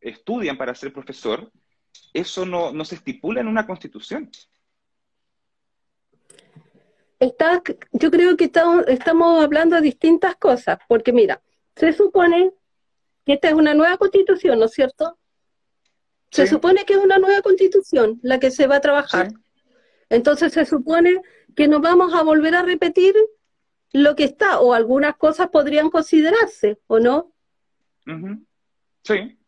estudian 0.00 0.56
para 0.56 0.74
ser 0.74 0.92
profesor, 0.92 1.50
eso 2.12 2.46
no, 2.46 2.72
no 2.72 2.84
se 2.84 2.96
estipula 2.96 3.40
en 3.40 3.48
una 3.48 3.66
constitución. 3.66 4.30
Está, 7.18 7.62
yo 7.92 8.10
creo 8.10 8.36
que 8.36 8.50
estamos 8.86 9.44
hablando 9.44 9.74
de 9.74 9.82
distintas 9.82 10.36
cosas, 10.36 10.78
porque 10.86 11.12
mira, 11.12 11.42
se 11.74 11.92
supone 11.92 12.52
esta 13.32 13.48
es 13.48 13.54
una 13.54 13.74
nueva 13.74 13.96
constitución, 13.96 14.58
¿no 14.58 14.66
es 14.66 14.72
cierto? 14.72 15.18
Se 16.30 16.46
supone 16.46 16.84
que 16.84 16.94
es 16.94 16.98
una 16.98 17.18
nueva 17.18 17.40
constitución 17.42 18.18
la 18.22 18.38
que 18.38 18.50
se 18.50 18.66
va 18.66 18.76
a 18.76 18.80
trabajar. 18.80 19.28
Entonces 20.10 20.52
se 20.52 20.66
supone 20.66 21.20
que 21.56 21.68
nos 21.68 21.80
vamos 21.80 22.14
a 22.14 22.22
volver 22.22 22.54
a 22.54 22.62
repetir 22.62 23.14
lo 23.92 24.14
que 24.14 24.24
está, 24.24 24.60
o 24.60 24.74
algunas 24.74 25.16
cosas 25.16 25.48
podrían 25.48 25.88
considerarse, 25.88 26.78
¿o 26.86 27.00
no? 27.00 27.32
Sí. 29.04 29.38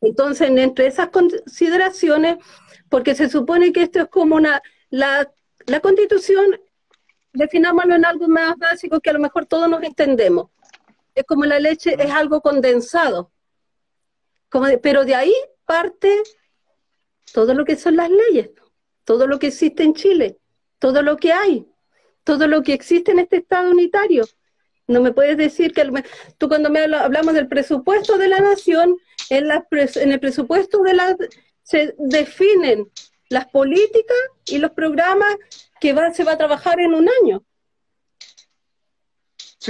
Entonces, 0.00 0.50
entre 0.50 0.88
esas 0.88 1.10
consideraciones, 1.10 2.38
porque 2.88 3.14
se 3.14 3.28
supone 3.28 3.72
que 3.72 3.82
esto 3.82 4.00
es 4.00 4.08
como 4.08 4.36
una, 4.36 4.60
la, 4.90 5.32
la 5.66 5.80
constitución 5.80 6.58
definámoslo 7.32 7.94
en 7.94 8.04
algo 8.04 8.28
más 8.28 8.56
básico 8.56 9.00
que 9.00 9.10
a 9.10 9.14
lo 9.14 9.20
mejor 9.20 9.46
todos 9.46 9.68
nos 9.68 9.82
entendemos. 9.82 10.50
Es 11.18 11.24
como 11.24 11.44
la 11.44 11.58
leche, 11.58 11.96
es 11.98 12.10
algo 12.10 12.40
condensado. 12.40 13.32
Como 14.48 14.66
pero 14.80 15.04
de 15.04 15.14
ahí 15.14 15.34
parte 15.64 16.22
todo 17.32 17.54
lo 17.54 17.64
que 17.64 17.76
son 17.76 17.96
las 17.96 18.08
leyes, 18.08 18.50
todo 19.04 19.26
lo 19.26 19.38
que 19.38 19.48
existe 19.48 19.82
en 19.82 19.94
Chile, 19.94 20.38
todo 20.78 21.02
lo 21.02 21.16
que 21.16 21.32
hay, 21.32 21.66
todo 22.24 22.46
lo 22.46 22.62
que 22.62 22.72
existe 22.72 23.10
en 23.10 23.18
este 23.18 23.38
Estado 23.38 23.70
unitario. 23.70 24.24
No 24.86 25.00
me 25.00 25.12
puedes 25.12 25.36
decir 25.36 25.72
que 25.72 25.84
tú 26.38 26.48
cuando 26.48 26.70
me 26.70 26.80
hablamos 26.80 27.34
del 27.34 27.48
presupuesto 27.48 28.16
de 28.16 28.28
la 28.28 28.38
nación, 28.38 28.96
en, 29.28 29.50
en 29.50 30.12
el 30.12 30.20
presupuesto 30.20 30.82
de 30.82 30.94
la 30.94 31.16
se 31.62 31.94
definen 31.98 32.90
las 33.28 33.46
políticas 33.48 34.16
y 34.46 34.56
los 34.56 34.70
programas 34.70 35.36
que 35.80 35.94
se 36.14 36.24
va 36.24 36.32
a 36.32 36.38
trabajar 36.38 36.80
en 36.80 36.94
un 36.94 37.08
año. 37.22 37.44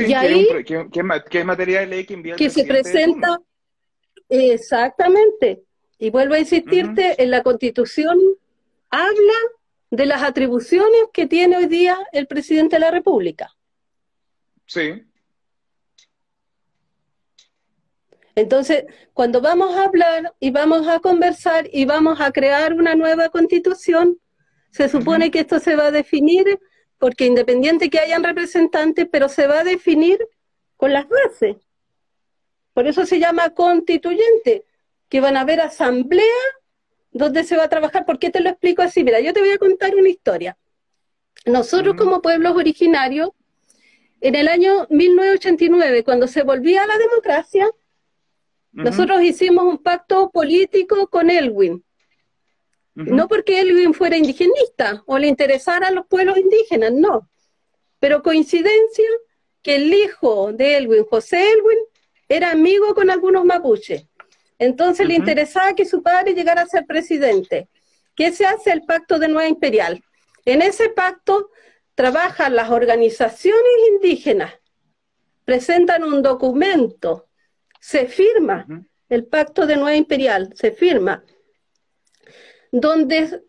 Sí, 0.05 0.11
y 0.11 0.15
ahí, 0.15 0.49
que, 0.65 1.45
materia 1.45 1.81
de 1.81 1.87
ley 1.87 2.05
que 2.05 2.35
Que 2.37 2.51
se 2.51 2.65
presenta, 2.65 3.41
exactamente. 4.29 5.63
Y 5.99 6.11
vuelvo 6.11 6.35
a 6.35 6.39
insistirte, 6.39 7.21
en 7.23 7.31
la 7.31 7.43
Constitución 7.43 8.19
habla 8.91 9.39
de 9.91 10.07
las 10.07 10.23
atribuciones 10.23 11.01
que 11.13 11.27
tiene 11.27 11.57
hoy 11.57 11.67
día 11.67 11.99
el 12.13 12.27
presidente 12.27 12.77
de 12.77 12.81
la 12.81 12.91
República. 12.91 13.55
Sí. 14.67 15.03
Entonces, 18.35 18.85
cuando 19.15 19.41
vamos 19.41 19.75
a 19.75 19.85
hablar 19.85 20.33
y 20.39 20.51
vamos 20.51 20.87
a 20.87 21.01
conversar 21.01 21.69
y 21.73 21.85
vamos 21.87 22.21
a 22.21 22.31
crear 22.31 22.73
una 22.75 22.95
nueva 22.95 23.31
constitución, 23.31 24.17
se 24.71 24.89
supone 24.89 25.33
que 25.33 25.41
esto 25.41 25.59
se 25.59 25.75
va 25.75 25.87
a 25.87 25.91
definir, 25.91 26.61
porque 26.99 27.27
independiente 27.27 27.91
que 27.91 28.01
hayan 28.01 28.25
representantes, 28.25 29.07
pero 29.11 29.29
se 29.29 29.47
va 29.47 29.61
a 29.61 29.65
definir 29.65 30.19
con 30.77 30.93
las 30.93 31.07
bases. 31.09 31.57
Por 32.73 32.87
eso 32.87 33.07
se 33.07 33.19
llama 33.19 33.51
constituyente, 33.51 34.65
que 35.09 35.21
van 35.21 35.37
a 35.37 35.41
haber 35.41 35.61
asamblea 35.61 36.25
donde 37.11 37.45
se 37.45 37.57
va 37.57 37.65
a 37.65 37.69
trabajar. 37.69 38.05
¿Por 38.05 38.19
qué 38.19 38.31
te 38.31 38.41
lo 38.41 38.51
explico 38.51 38.83
así? 38.83 39.03
Mira, 39.03 39.21
yo 39.21 39.33
te 39.33 39.41
voy 39.41 39.51
a 39.51 39.59
contar 39.59 39.95
una 39.95 40.09
historia. 40.09 40.57
Nosotros 41.47 41.95
como 41.97 42.21
pueblos 42.21 42.57
originarios, 42.57 43.31
en 44.21 44.35
el 44.35 44.49
año 44.49 44.87
1989, 44.91 46.05
cuando 46.05 46.27
se 46.27 46.43
volvía 46.43 46.83
a 46.83 46.87
la 46.87 46.99
democracia, 46.99 47.69
nosotros 48.73 49.23
hicimos 49.23 49.65
un 49.65 49.79
pacto 49.79 50.31
político 50.31 51.09
con 51.09 51.31
Elwin. 51.31 51.85
No 53.07 53.29
porque 53.29 53.61
Elwin 53.61 53.95
fuera 53.95 54.17
indigenista 54.17 55.05
o 55.07 55.19
le 55.19 55.29
interesara 55.29 55.87
a 55.87 55.93
los 55.93 56.07
pueblos 56.07 56.37
indígenas, 56.37 56.93
no. 56.93 57.31
Pero 58.01 58.25
coincidencia 58.25 59.09
que 59.63 59.77
el 59.77 59.95
hijo 59.95 60.53
de 60.53 60.79
Elwin, 60.79 61.05
José 61.05 61.53
Elwin, 61.53 61.79
era 62.29 62.51
amigo 62.51 62.97
con 62.97 63.09
algunos 63.09 63.45
mapuches. 63.45 64.05
Entonces 64.59 65.07
le 65.07 65.15
interesaba 65.15 65.75
que 65.75 65.85
su 65.85 66.03
padre 66.03 66.35
llegara 66.35 66.63
a 66.63 66.67
ser 66.67 66.87
presidente. 66.87 67.69
¿Qué 68.17 68.33
se 68.33 68.47
hace? 68.47 68.73
El 68.73 68.83
pacto 68.83 69.21
de 69.21 69.29
Nueva 69.29 69.49
Imperial. 69.49 70.03
En 70.45 70.61
ese 70.61 70.89
pacto 70.89 71.51
trabajan 71.95 72.57
las 72.57 72.71
organizaciones 72.71 73.73
indígenas, 73.93 74.55
presentan 75.45 76.03
un 76.03 76.21
documento, 76.21 77.29
se 77.81 78.07
firma 78.07 78.67
el 79.09 79.25
pacto 79.27 79.67
de 79.67 79.77
Nueva 79.77 79.95
Imperial, 79.95 80.53
se 80.57 80.73
firma 80.73 81.23
donde 82.73 83.43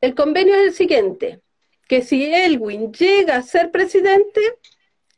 el 0.00 0.14
convenio 0.14 0.54
es 0.54 0.66
el 0.68 0.72
siguiente, 0.74 1.40
que 1.88 2.02
si 2.02 2.24
Elwin 2.24 2.92
llega 2.92 3.36
a 3.36 3.42
ser 3.42 3.70
presidente, 3.70 4.40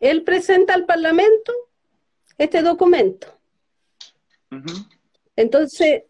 él 0.01 0.23
presenta 0.23 0.75
al 0.75 0.87
Parlamento 0.87 1.53
este 2.37 2.63
documento. 2.63 3.35
Entonces, 5.37 6.05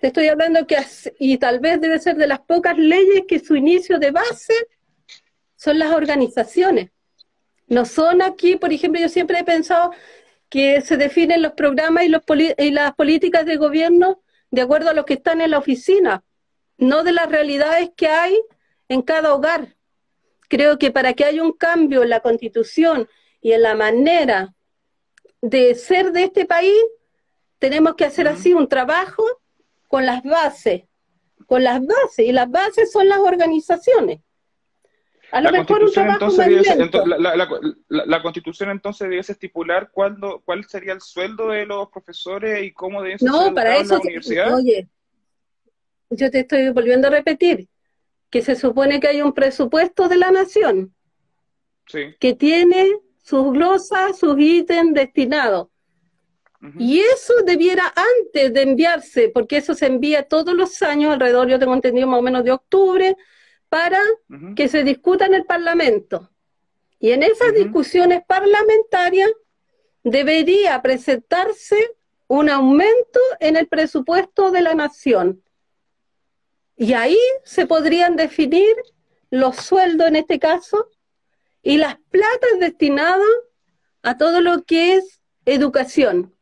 te 0.00 0.08
estoy 0.08 0.28
hablando 0.28 0.66
que, 0.66 0.76
y 1.18 1.38
tal 1.38 1.60
vez 1.60 1.80
debe 1.80 1.98
ser 1.98 2.16
de 2.16 2.26
las 2.26 2.40
pocas 2.40 2.76
leyes 2.76 3.24
que 3.28 3.38
su 3.38 3.56
inicio 3.56 3.98
de 3.98 4.10
base 4.10 4.54
son 5.56 5.78
las 5.78 5.92
organizaciones. 5.92 6.90
No 7.66 7.84
son 7.84 8.20
aquí, 8.20 8.56
por 8.56 8.72
ejemplo, 8.72 9.00
yo 9.00 9.08
siempre 9.08 9.38
he 9.38 9.44
pensado 9.44 9.92
que 10.48 10.82
se 10.82 10.96
definen 10.96 11.42
los 11.42 11.52
programas 11.52 12.04
y, 12.04 12.08
los 12.08 12.22
y 12.58 12.70
las 12.70 12.94
políticas 12.94 13.46
de 13.46 13.56
gobierno 13.56 14.22
de 14.50 14.62
acuerdo 14.62 14.90
a 14.90 14.94
lo 14.94 15.04
que 15.04 15.14
están 15.14 15.40
en 15.40 15.50
la 15.50 15.58
oficina, 15.58 16.22
no 16.78 17.04
de 17.04 17.12
las 17.12 17.28
realidades 17.28 17.90
que 17.96 18.08
hay 18.08 18.40
en 18.88 19.02
cada 19.02 19.34
hogar. 19.34 19.76
Creo 20.48 20.78
que 20.78 20.90
para 20.90 21.14
que 21.14 21.24
haya 21.24 21.42
un 21.42 21.52
cambio 21.52 22.02
en 22.02 22.10
la 22.10 22.20
constitución 22.20 23.08
y 23.40 23.52
en 23.52 23.62
la 23.62 23.74
manera 23.74 24.54
de 25.40 25.74
ser 25.74 26.12
de 26.12 26.24
este 26.24 26.46
país, 26.46 26.74
tenemos 27.58 27.94
que 27.94 28.04
hacer 28.04 28.28
así 28.28 28.52
un 28.52 28.68
trabajo 28.68 29.24
con 29.88 30.06
las 30.06 30.22
bases, 30.22 30.84
con 31.46 31.64
las 31.64 31.80
bases, 31.84 32.26
y 32.26 32.32
las 32.32 32.50
bases 32.50 32.90
son 32.90 33.08
las 33.08 33.18
organizaciones. 33.18 34.20
A 35.30 35.40
lo 35.40 35.50
la 35.50 35.58
mejor 35.58 35.82
un 35.82 35.92
trabajo 35.92 36.26
entonces 36.30 36.94
la, 37.88 38.22
constitución 38.22 38.70
entonces 38.70 39.08
debe 39.08 39.20
estipular 39.20 39.90
cuándo, 39.90 40.42
cuál 40.44 40.64
sería 40.64 40.92
el 40.92 41.00
sueldo 41.00 41.48
de 41.48 41.66
los 41.66 41.88
profesores 41.90 42.62
y 42.62 42.72
cómo 42.72 43.02
deben 43.02 43.18
ser 43.18 43.30
no, 43.30 43.52
para 43.52 43.76
eso, 43.76 43.94
la 43.94 44.00
universidad. 44.00 44.54
Oye, 44.54 44.88
yo 46.10 46.30
te 46.30 46.40
estoy 46.40 46.70
volviendo 46.70 47.08
a 47.08 47.10
repetir 47.10 47.68
que 48.30 48.42
se 48.42 48.56
supone 48.56 49.00
que 49.00 49.08
hay 49.08 49.22
un 49.22 49.32
presupuesto 49.32 50.08
de 50.08 50.16
la 50.16 50.30
nación 50.30 50.94
que 51.86 52.34
tiene 52.34 52.92
sus 53.22 53.52
glosas, 53.52 54.18
sus 54.18 54.38
ítems 54.38 54.94
destinados. 54.94 55.68
Y 56.78 57.00
eso 57.00 57.34
debiera 57.44 57.92
antes 57.94 58.54
de 58.54 58.62
enviarse, 58.62 59.28
porque 59.28 59.58
eso 59.58 59.74
se 59.74 59.84
envía 59.84 60.22
todos 60.22 60.54
los 60.54 60.80
años, 60.80 61.12
alrededor, 61.12 61.46
yo 61.46 61.58
tengo 61.58 61.74
entendido 61.74 62.06
más 62.06 62.20
o 62.20 62.22
menos 62.22 62.42
de 62.42 62.52
octubre, 62.52 63.16
para 63.68 64.00
que 64.56 64.68
se 64.68 64.82
discuta 64.82 65.26
en 65.26 65.34
el 65.34 65.44
Parlamento. 65.44 66.30
Y 66.98 67.10
en 67.10 67.22
esas 67.22 67.52
discusiones 67.52 68.22
parlamentarias 68.26 69.30
debería 70.02 70.80
presentarse 70.80 71.76
un 72.28 72.48
aumento 72.48 73.20
en 73.40 73.56
el 73.56 73.68
presupuesto 73.68 74.50
de 74.50 74.62
la 74.62 74.74
nación. 74.74 75.42
Y 76.76 76.92
ahí 76.92 77.18
se 77.44 77.66
podrían 77.66 78.16
definir 78.16 78.74
los 79.30 79.56
sueldos 79.56 80.08
en 80.08 80.16
este 80.16 80.38
caso 80.38 80.88
y 81.62 81.78
las 81.78 81.96
platas 82.10 82.58
destinadas 82.60 83.26
a 84.02 84.16
todo 84.16 84.40
lo 84.40 84.64
que 84.64 84.96
es 84.96 85.22
educación. 85.44 86.34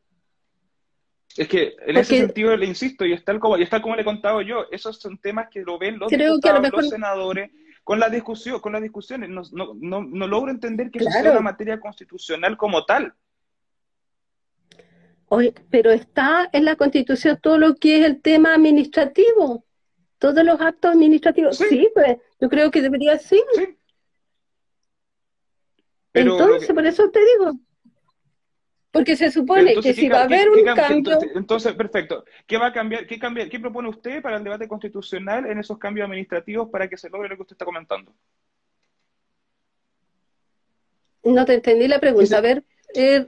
Es 1.37 1.49
que 1.49 1.77
en 1.87 1.97
ese 1.97 2.19
sentido 2.19 2.57
le 2.57 2.67
insisto, 2.67 3.07
y 3.07 3.13
está 3.13 3.39
como, 3.39 3.57
y 3.57 3.63
está 3.63 3.81
como 3.81 3.97
le 3.97 4.03
he 4.03 4.05
contado 4.05 4.43
yo, 4.43 4.67
esos 4.71 5.01
son 5.01 5.19
temas 5.19 5.49
que 5.51 5.63
lo 5.63 5.79
ven 5.79 5.99
los 5.99 6.11
diputados, 6.11 6.71
los 6.73 6.89
senadores, 6.91 7.51
con 7.85 7.99
la 7.99 8.11
discusión, 8.11 8.61
con 8.61 8.73
las 8.73 8.83
discusiones. 8.83 9.31
No, 9.31 9.43
no, 9.53 10.03
no, 10.03 10.27
logro 10.27 10.51
entender 10.51 10.91
que 10.91 11.01
sea 11.01 11.31
una 11.31 11.41
materia 11.41 11.81
constitucional 11.81 12.57
como 12.57 12.85
tal. 12.85 13.15
Oye, 15.27 15.55
pero 15.71 15.91
está 15.91 16.51
en 16.53 16.67
la 16.67 16.77
constitución 16.77 17.39
todo 17.41 17.57
lo 17.57 17.77
que 17.77 18.01
es 18.01 18.05
el 18.05 18.21
tema 18.21 18.55
administrativo, 18.55 19.65
todos 20.23 20.45
los 20.45 20.61
actos 20.61 20.93
administrativos. 20.93 21.59
Sí, 21.59 21.91
pues 21.93 22.17
yo 22.41 22.49
creo 22.49 22.71
que 22.71 22.81
debería 22.81 23.19
ser. 23.19 23.41
Sí. 23.57 23.77
Entonces, 26.15 26.73
por 26.73 26.87
eso 26.87 27.11
te 27.11 27.19
digo. 27.19 27.59
Porque 28.93 29.17
se 29.17 29.33
supone 29.33 29.75
que 29.81 29.93
si 29.95 30.09
va 30.09 30.21
a 30.21 30.25
haber 30.25 30.49
un 30.49 30.65
cambio... 30.77 31.19
Entonces, 31.35 31.75
perfecto. 31.75 32.25
¿Qué 32.47 32.57
va 32.57 32.69
a 32.69 32.73
cambiar? 32.73 33.05
¿Qué, 33.07 33.19
cambia, 33.19 33.49
¿Qué 33.49 33.59
propone 33.59 33.89
usted 33.89 34.23
para 34.23 34.37
el 34.37 34.45
debate 34.45 34.69
constitucional 34.69 35.47
en 35.47 35.59
esos 35.59 35.77
cambios 35.77 36.05
administrativos 36.05 36.69
para 36.71 36.89
que 36.89 36.97
se 36.97 37.11
logre 37.11 37.31
lo 37.31 37.35
que 37.35 37.43
usted 37.43 37.55
está 37.55 37.65
comentando? 37.65 38.15
No 41.25 41.45
te 41.45 41.55
entendí 41.55 41.89
la 41.89 41.99
pregunta. 41.99 42.39
a 42.39 42.41
ver, 42.43 42.63
eh, 42.95 43.27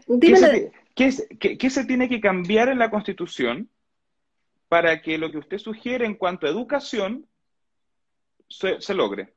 ¿Qué, 0.94 1.10
se, 1.70 1.84
tiene 1.86 2.08
que 2.08 2.20
cambiar 2.20 2.68
en 2.68 2.78
la 2.78 2.90
Constitución 2.90 3.68
para 4.74 5.00
que 5.00 5.18
lo 5.18 5.30
que 5.30 5.38
usted 5.38 5.58
sugiere 5.58 6.04
en 6.04 6.16
cuanto 6.16 6.48
a 6.48 6.50
educación 6.50 7.28
se, 8.48 8.80
se 8.80 8.92
logre? 8.92 9.32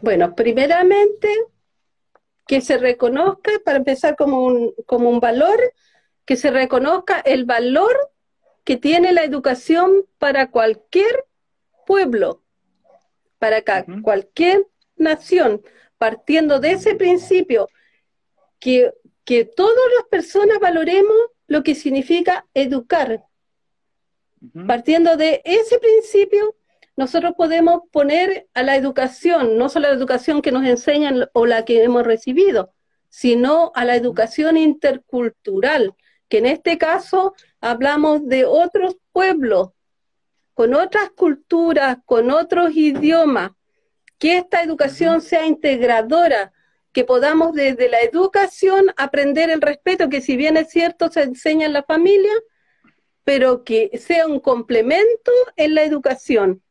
Bueno, 0.00 0.34
primeramente 0.34 1.28
que 2.46 2.62
se 2.62 2.78
reconozca, 2.78 3.52
para 3.62 3.76
empezar 3.76 4.16
como 4.16 4.42
un, 4.42 4.72
como 4.86 5.10
un 5.10 5.20
valor, 5.20 5.58
que 6.24 6.36
se 6.36 6.50
reconozca 6.50 7.20
el 7.20 7.44
valor 7.44 7.94
que 8.64 8.78
tiene 8.78 9.12
la 9.12 9.22
educación 9.22 10.06
para 10.16 10.50
cualquier 10.50 11.26
pueblo, 11.86 12.42
para 13.38 13.62
cualquier 14.02 14.66
nación, 14.96 15.60
partiendo 15.98 16.58
de 16.58 16.72
ese 16.72 16.94
principio, 16.94 17.68
que, 18.58 18.94
que 19.26 19.44
todas 19.44 19.92
las 19.98 20.06
personas 20.08 20.58
valoremos 20.58 21.18
lo 21.50 21.64
que 21.64 21.74
significa 21.74 22.46
educar. 22.54 23.24
Partiendo 24.68 25.16
de 25.16 25.42
ese 25.44 25.80
principio, 25.80 26.54
nosotros 26.96 27.34
podemos 27.36 27.82
poner 27.90 28.48
a 28.54 28.62
la 28.62 28.76
educación, 28.76 29.58
no 29.58 29.68
solo 29.68 29.88
la 29.88 29.94
educación 29.94 30.42
que 30.42 30.52
nos 30.52 30.64
enseñan 30.64 31.28
o 31.32 31.46
la 31.46 31.64
que 31.64 31.82
hemos 31.82 32.06
recibido, 32.06 32.72
sino 33.08 33.72
a 33.74 33.84
la 33.84 33.96
educación 33.96 34.56
intercultural, 34.56 35.96
que 36.28 36.38
en 36.38 36.46
este 36.46 36.78
caso 36.78 37.34
hablamos 37.60 38.28
de 38.28 38.44
otros 38.44 38.96
pueblos, 39.10 39.70
con 40.54 40.72
otras 40.74 41.10
culturas, 41.10 41.98
con 42.06 42.30
otros 42.30 42.76
idiomas, 42.76 43.50
que 44.18 44.38
esta 44.38 44.62
educación 44.62 45.20
sea 45.20 45.46
integradora, 45.46 46.52
que 46.92 47.04
podamos 47.04 47.52
desde 47.52 47.88
la 47.88 48.00
educación 48.00 48.86
aprender 48.96 49.50
el 49.50 49.60
respeto, 49.60 50.08
que 50.08 50.20
si 50.20 50.36
bien 50.36 50.56
es 50.56 50.70
cierto 50.70 51.10
se 51.10 51.22
enseña 51.22 51.66
en 51.66 51.72
la 51.72 51.82
familia, 51.82 52.32
pero 53.24 53.64
que 53.64 53.90
sea 53.98 54.26
un 54.26 54.40
complemento 54.40 55.30
en 55.56 55.74
la 55.74 55.84
educación. 55.84 56.62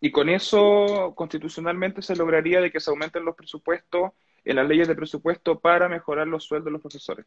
Y 0.00 0.10
con 0.10 0.28
eso, 0.28 1.12
constitucionalmente, 1.14 2.02
se 2.02 2.16
lograría 2.16 2.60
de 2.60 2.72
que 2.72 2.80
se 2.80 2.90
aumenten 2.90 3.24
los 3.24 3.36
presupuestos 3.36 4.10
en 4.44 4.56
las 4.56 4.66
leyes 4.66 4.88
de 4.88 4.96
presupuesto 4.96 5.60
para 5.60 5.88
mejorar 5.88 6.26
los 6.26 6.44
sueldos 6.44 6.66
de 6.66 6.70
los 6.72 6.80
profesores. 6.80 7.24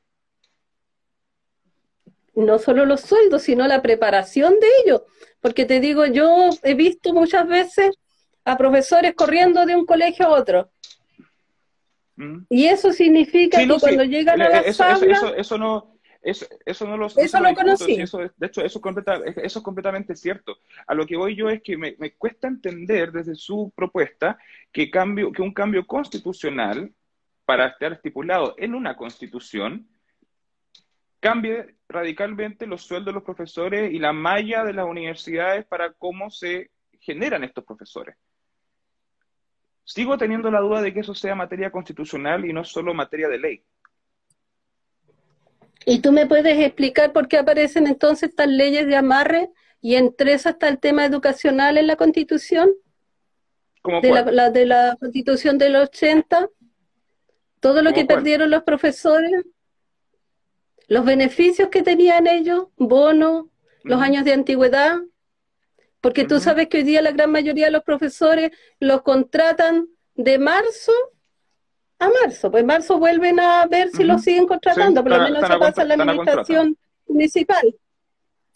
No 2.34 2.60
solo 2.60 2.86
los 2.86 3.00
sueldos, 3.00 3.43
sino 3.43 3.65
la 3.65 3.82
preparación 3.82 4.60
de 4.60 4.67
ellos. 4.84 5.04
Porque 5.39 5.63
te 5.63 5.80
digo, 5.80 6.06
yo 6.06 6.50
he 6.63 6.74
visto 6.74 7.13
muchas 7.13 7.48
veces 7.48 7.95
a 8.45 8.58
profesores 8.58 9.13
corriendo 9.15 9.65
de 9.65 9.75
un 9.75 9.86
colegio 9.86 10.27
a 10.27 10.29
otro. 10.29 10.69
Mm. 12.15 12.43
Y 12.49 12.65
eso 12.65 12.93
significa 12.93 13.58
que 13.58 13.67
cuando 13.67 14.03
llegan 14.03 14.41
a 14.41 14.49
la 14.49 14.60
eso, 14.60 15.36
eso, 15.36 15.58
no, 15.58 15.97
eso, 16.21 16.45
eso 16.65 16.88
no 16.88 16.95
lo, 16.95 17.08
eso 17.08 17.39
lo 17.39 17.53
conocí. 17.53 17.97
de 17.97 18.03
hecho, 18.03 18.21
eso 18.62 18.79
es, 18.81 19.38
eso 19.38 19.60
es 19.60 19.63
completamente 19.63 20.15
cierto. 20.15 20.58
A 20.88 20.93
lo 20.93 21.05
que 21.05 21.17
voy 21.17 21.36
yo 21.36 21.49
es 21.49 21.62
que 21.62 21.75
me, 21.75 21.95
cuesta 22.13 22.47
entender 22.47 23.12
desde 23.12 23.36
su 23.36 23.73
propuesta 23.75 24.38
que, 24.71 24.89
cambio, 24.89 25.31
que 25.31 25.41
un 25.41 25.53
cambio 25.53 25.86
constitucional, 25.86 26.93
para 27.45 27.67
estar 27.67 27.93
estipulado 27.93 28.55
en 28.58 28.73
una 28.73 28.95
constitución, 28.95 29.88
cambie 31.19 31.75
radicalmente 31.88 32.65
los 32.65 32.84
sueldos 32.84 33.08
de 33.08 33.13
los 33.13 33.23
profesores 33.23 33.93
y 33.93 33.99
la 33.99 34.13
malla 34.13 34.63
de 34.63 34.73
las 34.73 34.86
universidades 34.86 35.65
para 35.65 35.93
cómo 35.93 36.29
se 36.31 36.71
generan 36.99 37.43
estos 37.43 37.63
profesores. 37.65 38.15
Sigo 39.86 40.17
teniendo 40.17 40.50
la 40.50 40.60
duda 40.60 40.82
de 40.82 40.93
que 40.93 41.02
eso 41.02 41.13
sea 41.13 41.36
materia 41.36 41.71
constitucional 41.71 42.43
y 42.43 42.52
no 42.52 42.63
solo 42.63 42.93
materia 42.93 43.30
de 43.30 43.38
ley. 43.38 43.63
¿Y 45.86 46.00
tú 46.00 46.12
me 46.12 46.26
puedes 46.26 46.60
explicar 46.60 47.13
por 47.13 47.28
qué 47.28 47.38
aparecen 47.38 47.86
entonces 47.86 48.30
estas 48.30 48.48
leyes 48.48 48.88
de 48.88 48.95
amarre 48.95 49.52
y 49.80 49.95
entre 49.95 50.34
esas 50.34 50.54
está 50.54 50.67
el 50.67 50.80
tema 50.80 51.06
educacional 51.06 51.78
en 51.78 51.86
la 51.86 51.95
Constitución? 51.95 52.71
¿Cómo 53.84 54.02
de, 54.02 54.10
la, 54.10 54.50
de 54.50 54.65
la 54.65 54.98
Constitución 55.00 55.60
del 55.60 55.76
80, 55.76 56.50
todo 57.60 57.84
lo 57.84 57.93
que 57.93 58.06
perdieron 58.06 58.50
los 58.50 58.63
profesores, 58.63 59.45
los 60.88 61.06
beneficios 61.06 61.69
que 61.69 61.84
tenían 61.84 62.26
ellos, 62.26 62.69
bonos, 62.78 63.45
los 63.84 64.02
años 64.02 64.26
de 64.26 64.34
antigüedad, 64.34 64.98
porque 66.05 66.23
tú 66.23 66.39
sabes 66.39 66.67
que 66.67 66.77
hoy 66.77 66.83
día 66.83 67.01
la 67.01 67.13
gran 67.13 67.31
mayoría 67.31 67.65
de 67.65 67.71
los 67.71 67.81
profesores 67.81 68.51
los 68.79 69.01
contratan 69.01 69.87
de 70.13 70.37
marzo 70.37 70.91
a 71.97 72.07
marzo. 72.21 72.51
Pues 72.51 72.61
en 72.61 72.67
marzo 72.67 72.99
vuelven 72.99 73.39
a 73.39 73.65
ver 73.65 73.89
si 73.89 74.03
lo 74.03 74.19
siguen 74.19 74.45
contratando, 74.45 75.01
por 75.01 75.13
lo 75.13 75.23
menos 75.23 75.47
se 75.47 75.57
pasa 75.57 75.81
en 75.81 75.87
la 75.87 75.93
administración 75.95 76.77
municipal. 77.07 77.75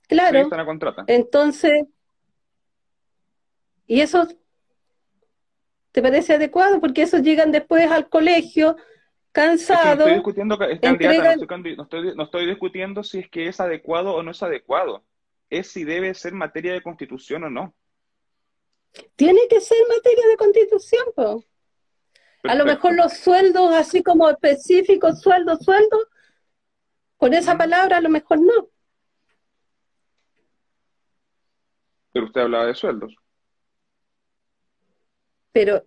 Claro. 0.07 0.47
Entonces, 1.07 1.85
¿y 3.88 4.01
eso 4.01 4.27
te 5.91 6.03
parece 6.03 6.35
adecuado? 6.35 6.79
Porque 6.79 7.01
esos 7.01 7.23
llegan 7.23 7.51
después 7.51 7.89
al 7.89 8.09
colegio 8.09 8.77
cansados. 9.31 10.07
no 10.07 10.13
estoy 10.13 10.13
discutiendo, 10.13 10.55
no 12.15 12.23
estoy 12.25 12.45
discutiendo 12.45 13.03
si 13.03 13.17
es 13.17 13.27
que 13.27 13.47
es 13.47 13.59
adecuado 13.59 14.13
o 14.13 14.21
no 14.21 14.29
es 14.29 14.43
adecuado. 14.43 15.03
Es 15.49 15.71
si 15.71 15.83
debe 15.83 16.13
ser 16.13 16.33
materia 16.33 16.73
de 16.73 16.81
constitución 16.81 17.43
o 17.45 17.49
no. 17.49 17.75
Tiene 19.15 19.41
que 19.49 19.62
ser 19.62 19.77
materia 19.88 20.27
de 20.27 20.38
constitución, 20.38 21.05
pues. 21.15 21.45
A 22.43 22.55
lo 22.55 22.65
mejor 22.65 22.95
los 22.95 23.13
sueldos, 23.13 23.73
así 23.73 24.01
como 24.01 24.29
específicos, 24.29 25.21
sueldo, 25.21 25.57
sueldo, 25.57 25.97
con 27.17 27.33
esa 27.33 27.57
palabra 27.57 27.97
a 27.97 28.01
lo 28.01 28.09
mejor 28.09 28.39
no. 28.39 28.69
Pero 32.13 32.25
usted 32.25 32.41
hablaba 32.41 32.65
de 32.67 32.75
sueldos. 32.75 33.13
Pero, 35.51 35.85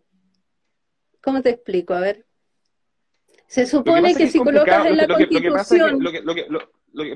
¿cómo 1.22 1.40
te 1.40 1.50
explico? 1.50 1.94
A 1.94 2.00
ver. 2.00 2.26
Se 3.46 3.66
supone 3.66 4.14
que, 4.14 4.28
si 4.28 4.38
colocas 4.38 4.86
en 4.86 4.96
la 4.96 5.08
Constitución... 5.08 6.02
Lo 6.02 6.34
que 6.34 6.46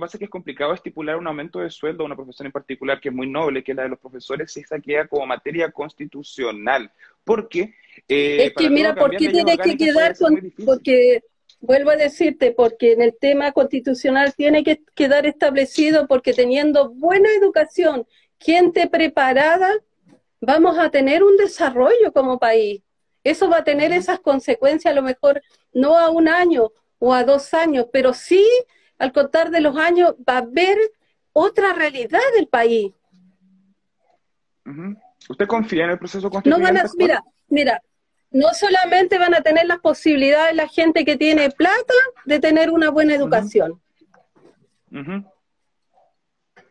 pasa 0.01 0.17
es 0.17 0.19
que 0.19 0.25
es 0.25 0.31
complicado 0.31 0.73
estipular 0.73 1.17
un 1.17 1.27
aumento 1.27 1.61
de 1.61 1.71
sueldo 1.71 2.03
a 2.03 2.07
una 2.07 2.17
profesión 2.17 2.47
en 2.47 2.53
particular 2.53 3.01
que 3.01 3.09
es 3.09 3.15
muy 3.15 3.29
noble, 3.29 3.63
que 3.63 3.73
es 3.73 3.77
la 3.77 3.85
de 3.85 3.91
los 3.91 3.99
profesores, 3.99 4.53
si 4.53 4.61
esta 4.61 4.81
queda 4.81 5.07
como 5.07 5.27
materia 5.27 5.71
constitucional. 5.71 6.91
Porque. 7.25 7.75
Eh, 8.09 8.47
es 8.47 8.55
que 8.55 8.71
mira, 8.71 8.95
¿por 8.95 9.11
qué 9.11 9.29
tiene 9.29 9.57
que 9.59 9.77
quedar 9.77 10.17
con.? 10.17 10.53
Porque, 10.65 11.23
vuelvo 11.61 11.91
a 11.91 11.97
decirte, 11.97 12.53
porque 12.53 12.93
en 12.93 13.03
el 13.03 13.17
tema 13.19 13.53
constitucional 13.53 14.35
tiene 14.35 14.63
que 14.65 14.83
quedar 14.95 15.27
establecido, 15.27 16.07
porque 16.07 16.33
teniendo 16.33 16.91
buena 16.91 17.29
educación, 17.31 18.07
gente 18.39 18.89
preparada, 18.89 19.71
vamos 20.41 20.79
a 20.79 20.91
tener 20.91 21.23
un 21.23 21.37
desarrollo 21.37 22.13
como 22.13 22.39
país. 22.39 22.83
Eso 23.25 23.49
va 23.49 23.59
a 23.59 23.65
tener 23.65 23.93
esas 23.93 24.21
consecuencias, 24.21 24.93
a 24.93 24.95
lo 24.95 25.03
mejor 25.03 25.43
no 25.73 25.99
a 25.99 26.11
un 26.11 26.29
año 26.29 26.71
o 26.99 27.13
a 27.13 27.25
dos 27.25 27.53
años, 27.55 27.87
pero 27.93 28.15
sí 28.15 28.47
al 28.99 29.13
contar 29.13 29.51
de 29.51 29.61
los 29.61 29.77
años 29.77 30.15
va 30.29 30.35
a 30.35 30.39
haber 30.39 30.79
otra 31.33 31.73
realidad 31.73 32.21
del 32.35 32.49
país. 32.49 32.93
¿Usted 35.29 35.47
confía 35.47 35.85
en 35.85 35.91
el 35.91 35.99
proceso 35.99 36.31
constitucional? 36.31 36.75
No 36.75 36.91
mira, 36.97 37.23
mira, 37.49 37.83
no 38.31 38.53
solamente 38.55 39.19
van 39.19 39.35
a 39.35 39.43
tener 39.43 39.67
las 39.67 39.79
posibilidades 39.79 40.55
la 40.55 40.69
gente 40.69 41.05
que 41.05 41.17
tiene 41.17 41.51
plata 41.51 41.95
de 42.25 42.41
tener 42.41 42.71
una 42.71 42.91
buena 42.91 43.15
educación. 43.15 43.81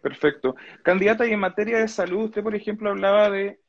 Perfecto. 0.02 0.56
Candidata, 0.84 1.26
y 1.26 1.32
en 1.32 1.40
materia 1.40 1.80
de 1.80 1.88
salud, 1.88 2.26
usted, 2.26 2.44
por 2.44 2.56
ejemplo, 2.56 2.90
hablaba 2.90 3.30
de 3.30 3.60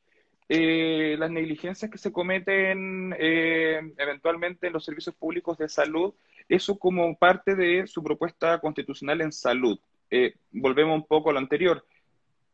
eh, 0.49 1.15
las 1.19 1.29
negligencias 1.29 1.89
que 1.91 1.97
se 1.97 2.11
cometen 2.11 3.15
eh, 3.19 3.93
eventualmente 3.97 4.67
en 4.67 4.73
los 4.73 4.85
servicios 4.85 5.15
públicos 5.15 5.57
de 5.57 5.67
salud 5.67 6.13
eso 6.49 6.77
como 6.77 7.17
parte 7.17 7.55
de 7.55 7.87
su 7.87 8.03
propuesta 8.03 8.59
constitucional 8.59 9.21
en 9.21 9.31
salud. 9.31 9.79
Eh, 10.09 10.35
volvemos 10.51 10.95
un 10.95 11.05
poco 11.05 11.29
a 11.29 11.33
lo 11.33 11.39
anterior. 11.39 11.85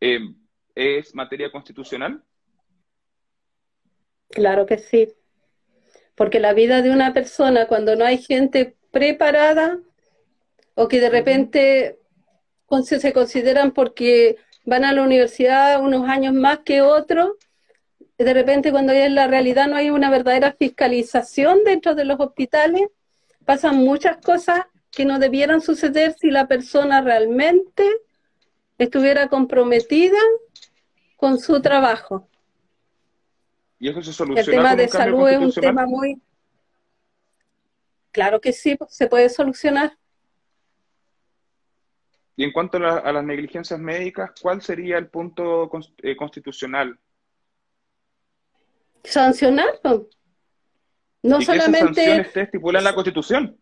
Eh, 0.01 0.19
¿Es 0.75 1.13
materia 1.13 1.51
constitucional? 1.51 2.23
Claro 4.29 4.65
que 4.65 4.79
sí. 4.79 5.13
Porque 6.15 6.39
la 6.39 6.53
vida 6.53 6.81
de 6.81 6.91
una 6.91 7.13
persona, 7.13 7.67
cuando 7.67 7.95
no 7.95 8.05
hay 8.05 8.17
gente 8.17 8.75
preparada 8.91 9.79
o 10.75 10.87
que 10.87 10.99
de 10.99 11.09
repente 11.09 11.99
se 12.81 13.13
consideran 13.13 13.71
porque 13.71 14.37
van 14.65 14.83
a 14.83 14.93
la 14.93 15.03
universidad 15.03 15.81
unos 15.81 16.07
años 16.09 16.33
más 16.33 16.59
que 16.59 16.81
otros, 16.81 17.31
de 18.17 18.33
repente 18.33 18.71
cuando 18.71 18.93
en 18.93 19.15
la 19.15 19.27
realidad 19.27 19.67
no 19.67 19.75
hay 19.75 19.89
una 19.89 20.09
verdadera 20.09 20.53
fiscalización 20.53 21.63
dentro 21.63 21.93
de 21.95 22.05
los 22.05 22.19
hospitales, 22.19 22.83
pasan 23.45 23.77
muchas 23.77 24.17
cosas 24.17 24.65
que 24.91 25.05
no 25.05 25.19
debieran 25.19 25.61
suceder 25.61 26.15
si 26.19 26.29
la 26.29 26.47
persona 26.47 27.01
realmente 27.01 27.83
estuviera 28.77 29.27
comprometida 29.27 30.19
con 31.17 31.39
su 31.39 31.61
trabajo. 31.61 32.27
¿Y 33.79 33.89
eso 33.89 34.01
se 34.01 34.13
soluciona? 34.13 34.41
El 34.41 34.45
tema 34.45 34.75
de 34.75 34.87
salud 34.87 35.27
es 35.27 35.39
un 35.39 35.51
tema 35.51 35.85
muy... 35.85 36.21
Claro 38.11 38.39
que 38.39 38.53
sí, 38.53 38.77
se 38.87 39.07
puede 39.07 39.29
solucionar. 39.29 39.97
Y 42.35 42.43
en 42.43 42.51
cuanto 42.51 42.77
a, 42.77 43.11
las 43.11 43.23
negligencias 43.23 43.79
médicas, 43.79 44.31
¿cuál 44.41 44.61
sería 44.61 44.97
el 44.97 45.07
punto 45.07 45.69
eh, 46.03 46.15
constitucional? 46.15 46.99
Sancionar. 49.03 49.79
No 49.83 50.07
¿Y 51.23 51.45
solamente. 51.45 51.77
¿Qué 51.79 52.05
sanciones 52.05 52.37
estipula 52.37 52.79
en 52.79 52.85
la 52.85 52.93
Constitución? 52.93 53.57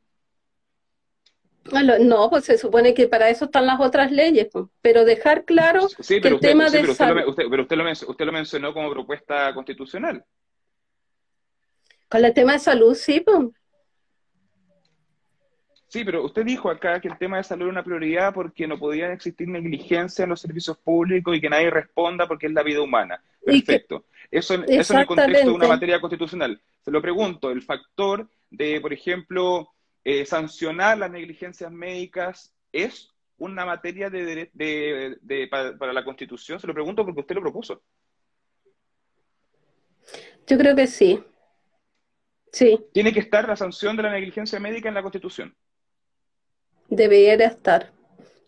No, 2.01 2.29
pues 2.29 2.45
se 2.45 2.57
supone 2.57 2.93
que 2.93 3.07
para 3.07 3.29
eso 3.29 3.45
están 3.45 3.67
las 3.67 3.79
otras 3.79 4.11
leyes, 4.11 4.47
pues. 4.51 4.65
pero 4.81 5.05
dejar 5.05 5.45
claro 5.45 5.87
que 6.07 6.17
el 6.17 6.39
tema 6.39 6.69
de 6.69 6.93
salud... 6.93 7.35
pero 7.35 7.61
usted, 7.61 8.25
lo, 8.25 8.31
mencionó 8.31 8.73
como 8.73 8.91
propuesta 8.91 9.53
constitucional. 9.53 10.25
Con 12.09 12.25
el 12.25 12.33
tema 12.33 12.53
de 12.53 12.59
salud, 12.59 12.95
sí, 12.95 13.21
pues. 13.21 13.49
Sí, 15.91 16.05
pero 16.05 16.23
usted 16.23 16.45
dijo 16.45 16.69
acá 16.69 17.01
que 17.01 17.09
el 17.09 17.17
tema 17.17 17.35
de 17.35 17.43
salud 17.43 17.63
era 17.63 17.71
una 17.71 17.83
prioridad 17.83 18.33
porque 18.33 18.65
no 18.65 18.79
podía 18.79 19.11
existir 19.11 19.45
negligencia 19.49 20.23
en 20.23 20.29
los 20.29 20.39
servicios 20.39 20.77
públicos 20.77 21.35
y 21.35 21.41
que 21.41 21.49
nadie 21.49 21.69
responda 21.69 22.29
porque 22.29 22.47
es 22.47 22.53
la 22.53 22.63
vida 22.63 22.81
humana. 22.81 23.21
Perfecto. 23.43 24.05
eso, 24.31 24.53
eso 24.65 24.93
en 24.93 24.99
el 25.01 25.05
contexto 25.05 25.47
de 25.47 25.53
una 25.53 25.67
materia 25.67 25.99
constitucional. 25.99 26.61
Se 26.79 26.91
lo 26.91 27.01
pregunto, 27.01 27.51
el 27.51 27.61
factor 27.61 28.29
de, 28.49 28.79
por 28.79 28.93
ejemplo, 28.93 29.73
eh, 30.05 30.25
sancionar 30.25 30.97
las 30.97 31.11
negligencias 31.11 31.69
médicas 31.69 32.53
es 32.71 33.13
una 33.37 33.65
materia 33.65 34.09
de, 34.09 34.49
de, 34.53 35.47
para, 35.51 35.91
la 35.91 36.05
Constitución. 36.05 36.57
Se 36.57 36.67
lo 36.67 36.73
pregunto 36.73 37.03
porque 37.03 37.19
usted 37.19 37.35
lo 37.35 37.41
propuso. 37.41 37.81
Yo 40.47 40.57
creo 40.57 40.73
que 40.73 40.87
sí. 40.87 41.21
Sí. 42.53 42.79
Tiene 42.93 43.11
que 43.11 43.19
estar 43.19 43.45
la 43.45 43.57
sanción 43.57 43.97
de 43.97 44.03
la 44.03 44.11
negligencia 44.13 44.57
médica 44.57 44.87
en 44.87 44.95
la 44.95 45.01
Constitución 45.01 45.53
debería 46.91 47.33
estar. 47.47 47.91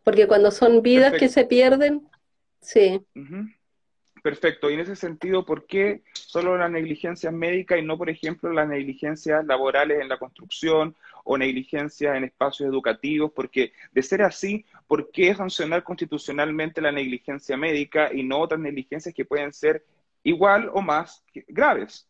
Porque 0.03 0.27
cuando 0.27 0.51
son 0.51 0.84
vidas 0.84 1.13
que 1.13 1.29
se 1.29 1.45
pierden, 1.45 2.08
sí. 2.62 3.01
Perfecto. 4.21 4.69
Y 4.69 4.75
en 4.75 4.82
ese 4.82 4.95
sentido, 4.95 5.45
¿por 5.45 5.65
qué 5.65 6.03
solo 6.13 6.58
la 6.58 6.69
negligencia 6.69 7.32
médica 7.32 7.77
y 7.77 7.82
no, 7.82 7.97
por 7.97 8.10
ejemplo, 8.10 8.51
las 8.51 8.67
negligencias 8.67 9.45
laborales 9.45 10.01
en 10.01 10.10
la 10.10 10.19
construcción 10.19 10.95
o 11.23 11.38
negligencias 11.38 12.15
en 12.15 12.25
espacios 12.25 12.69
educativos? 12.69 13.32
Porque 13.34 13.73
de 13.91 14.03
ser 14.03 14.21
así, 14.21 14.65
¿por 14.88 15.10
qué 15.12 15.34
sancionar 15.34 15.84
constitucionalmente 15.84 16.82
la 16.82 16.91
negligencia 16.91 17.58
médica 17.58 18.13
y 18.13 18.23
no 18.23 18.39
otras 18.39 18.60
negligencias 18.60 19.15
que 19.15 19.25
pueden 19.25 19.53
ser 19.53 19.86
igual 20.23 20.69
o 20.73 20.82
más 20.82 21.23
graves? 21.47 22.08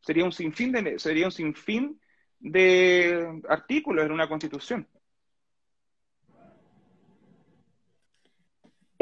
Sería 0.00 0.24
un 0.24 0.32
sinfín 0.32 0.72
de, 0.72 0.98
sería 0.98 1.26
un 1.26 1.32
sinfín 1.32 2.00
de 2.40 3.42
artículos 3.48 4.04
en 4.04 4.12
una 4.12 4.28
constitución. 4.28 4.86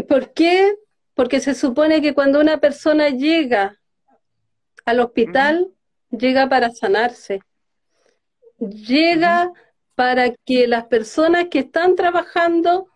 ¿Por 0.03 0.33
qué? 0.33 0.75
Porque 1.15 1.41
se 1.41 1.55
supone 1.55 2.01
que 2.01 2.15
cuando 2.15 2.41
una 2.41 2.59
persona 2.59 3.09
llega 3.11 3.79
al 4.85 5.01
hospital, 5.01 5.73
llega 6.11 6.49
para 6.49 6.71
sanarse. 6.71 7.41
Llega 8.59 9.53
para 9.95 10.33
que 10.45 10.67
las 10.67 10.87
personas 10.87 11.47
que 11.51 11.61
están 11.61 11.97
trabajando 11.97 12.89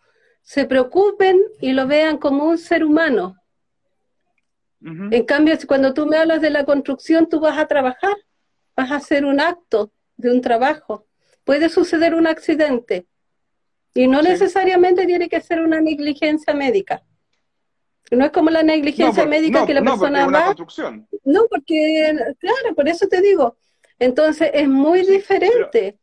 se 0.42 0.64
preocupen 0.64 1.40
y 1.60 1.72
lo 1.72 1.86
vean 1.86 2.18
como 2.18 2.44
un 2.44 2.58
ser 2.58 2.84
humano. 2.84 3.36
En 4.80 5.24
cambio, 5.24 5.56
cuando 5.66 5.92
tú 5.94 6.06
me 6.06 6.16
hablas 6.16 6.40
de 6.40 6.50
la 6.50 6.64
construcción, 6.64 7.28
tú 7.28 7.40
vas 7.40 7.58
a 7.58 7.66
trabajar, 7.66 8.14
vas 8.76 8.92
a 8.92 8.96
hacer 8.96 9.24
un 9.24 9.40
acto 9.40 9.90
de 10.16 10.30
un 10.30 10.40
trabajo. 10.40 11.06
Puede 11.42 11.68
suceder 11.68 12.14
un 12.14 12.28
accidente, 12.28 13.06
y 13.96 14.06
no 14.06 14.20
necesariamente 14.20 15.06
tiene 15.06 15.28
que 15.28 15.40
ser 15.40 15.60
una 15.60 15.80
negligencia 15.80 16.52
médica. 16.52 17.02
No 18.10 18.26
es 18.26 18.30
como 18.30 18.50
la 18.50 18.62
negligencia 18.62 19.26
médica 19.26 19.66
que 19.66 19.74
la 19.74 19.82
persona 19.82 20.26
va. 20.26 20.54
No, 21.24 21.46
porque, 21.48 22.14
claro, 22.38 22.74
por 22.76 22.88
eso 22.88 23.08
te 23.08 23.20
digo. 23.20 23.56
Entonces 23.98 24.50
es 24.52 24.68
muy 24.68 25.04
diferente. 25.04 25.98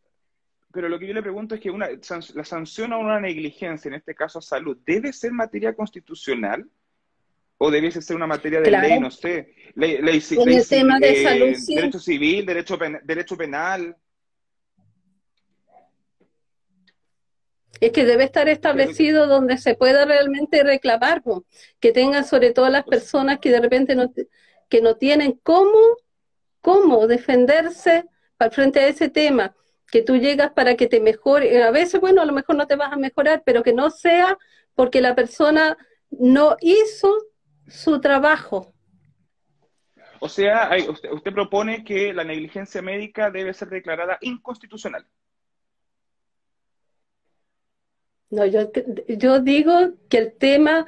Pero, 0.73 0.89
lo 0.89 0.97
que 0.97 1.07
yo 1.07 1.13
le 1.13 1.21
pregunto 1.21 1.53
es 1.53 1.61
que 1.61 1.69
una, 1.69 1.87
la 1.87 2.43
sanción 2.43 2.93
a 2.93 2.97
una 2.97 3.19
negligencia, 3.19 3.89
en 3.89 3.93
este 3.93 4.15
caso 4.15 4.41
salud, 4.41 4.75
¿debe 4.83 5.13
ser 5.13 5.31
materia 5.31 5.75
constitucional? 5.75 6.67
¿O 7.59 7.69
debe 7.69 7.91
ser 7.91 8.15
una 8.15 8.25
materia 8.25 8.59
de 8.59 8.71
ley, 8.71 8.99
no 8.99 9.11
sé? 9.11 9.53
Ley, 9.75 9.99
ley, 10.01 10.21
en 10.31 10.49
el 10.49 10.67
tema 10.67 10.99
de 10.99 11.11
eh, 11.11 11.23
salud, 11.23 11.75
Derecho 11.75 11.99
civil, 11.99 12.45
derecho, 12.45 12.77
derecho 13.03 13.37
penal. 13.37 13.95
Es 17.85 17.91
que 17.91 18.05
debe 18.05 18.23
estar 18.23 18.47
establecido 18.47 19.27
donde 19.27 19.57
se 19.57 19.75
pueda 19.75 20.05
realmente 20.05 20.63
reclamar, 20.63 21.21
que 21.79 21.91
tengan 21.91 22.25
sobre 22.25 22.51
todo 22.51 22.69
las 22.69 22.83
personas 22.85 23.39
que 23.39 23.51
de 23.51 23.59
repente 23.59 23.95
no, 23.95 24.13
que 24.69 24.81
no 24.81 24.95
tienen 24.95 25.39
cómo, 25.43 25.97
cómo 26.61 27.07
defenderse 27.07 28.05
al 28.39 28.51
frente 28.51 28.79
a 28.79 28.87
ese 28.87 29.09
tema, 29.09 29.55
que 29.91 30.01
tú 30.01 30.17
llegas 30.17 30.51
para 30.51 30.75
que 30.75 30.87
te 30.87 30.99
mejore, 30.99 31.61
a 31.61 31.71
veces, 31.71 31.99
bueno, 31.99 32.21
a 32.21 32.25
lo 32.25 32.33
mejor 32.33 32.55
no 32.55 32.67
te 32.67 32.75
vas 32.75 32.93
a 32.93 32.97
mejorar, 32.97 33.43
pero 33.45 33.63
que 33.63 33.73
no 33.73 33.89
sea 33.89 34.37
porque 34.75 35.01
la 35.01 35.13
persona 35.13 35.77
no 36.09 36.57
hizo 36.61 37.13
su 37.67 37.99
trabajo. 37.99 38.73
O 40.19 40.29
sea, 40.29 40.71
usted 41.11 41.33
propone 41.33 41.83
que 41.83 42.13
la 42.13 42.23
negligencia 42.23 42.81
médica 42.81 43.29
debe 43.29 43.53
ser 43.53 43.67
declarada 43.67 44.17
inconstitucional. 44.21 45.05
No, 48.33 48.47
yo, 48.47 48.71
yo 49.07 49.39
digo 49.41 49.73
que 50.09 50.17
el 50.17 50.33
tema 50.33 50.87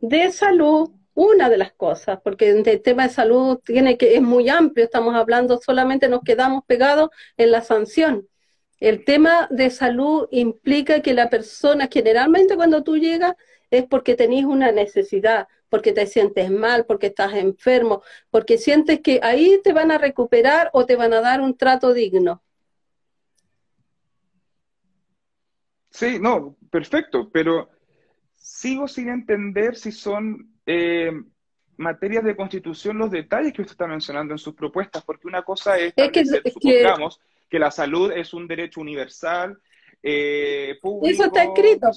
de 0.00 0.30
salud, 0.30 0.90
una 1.14 1.48
de 1.48 1.56
las 1.56 1.72
cosas, 1.72 2.18
porque 2.22 2.50
el 2.50 2.82
tema 2.82 3.04
de 3.04 3.14
salud 3.14 3.58
tiene 3.64 3.96
que, 3.96 4.16
es 4.16 4.20
muy 4.22 4.50
amplio, 4.50 4.84
estamos 4.84 5.14
hablando, 5.14 5.58
solamente 5.64 6.10
nos 6.10 6.20
quedamos 6.22 6.64
pegados 6.66 7.08
en 7.38 7.52
la 7.52 7.62
sanción. 7.62 8.28
El 8.80 9.06
tema 9.06 9.48
de 9.50 9.70
salud 9.70 10.28
implica 10.30 11.00
que 11.00 11.14
la 11.14 11.30
persona, 11.30 11.88
generalmente 11.90 12.54
cuando 12.54 12.84
tú 12.84 12.98
llegas, 12.98 13.32
es 13.70 13.86
porque 13.86 14.14
tenés 14.14 14.44
una 14.44 14.70
necesidad, 14.70 15.48
porque 15.70 15.92
te 15.92 16.06
sientes 16.06 16.50
mal, 16.50 16.84
porque 16.84 17.06
estás 17.06 17.32
enfermo, 17.32 18.02
porque 18.30 18.58
sientes 18.58 19.00
que 19.00 19.20
ahí 19.22 19.58
te 19.64 19.72
van 19.72 19.90
a 19.90 19.96
recuperar 19.96 20.68
o 20.74 20.84
te 20.84 20.96
van 20.96 21.14
a 21.14 21.22
dar 21.22 21.40
un 21.40 21.56
trato 21.56 21.94
digno. 21.94 22.42
Sí, 25.90 26.18
no, 26.20 26.56
perfecto, 26.70 27.30
pero 27.30 27.70
sigo 28.34 28.88
sin 28.88 29.08
entender 29.08 29.76
si 29.76 29.92
son 29.92 30.54
eh, 30.66 31.12
materias 31.76 32.24
de 32.24 32.36
constitución 32.36 32.98
los 32.98 33.10
detalles 33.10 33.52
que 33.52 33.62
usted 33.62 33.72
está 33.72 33.86
mencionando 33.86 34.34
en 34.34 34.38
sus 34.38 34.54
propuestas, 34.54 35.02
porque 35.04 35.26
una 35.26 35.42
cosa 35.42 35.78
es, 35.78 35.94
que, 35.94 36.24
supongamos, 36.24 37.20
que... 37.48 37.58
la 37.58 37.70
salud 37.70 38.12
es 38.12 38.34
un 38.34 38.46
derecho 38.46 38.80
universal, 38.80 39.58
eh, 40.02 40.78
público. 40.80 41.12
Eso 41.12 41.24
está 41.24 41.44
escrito. 41.44 41.90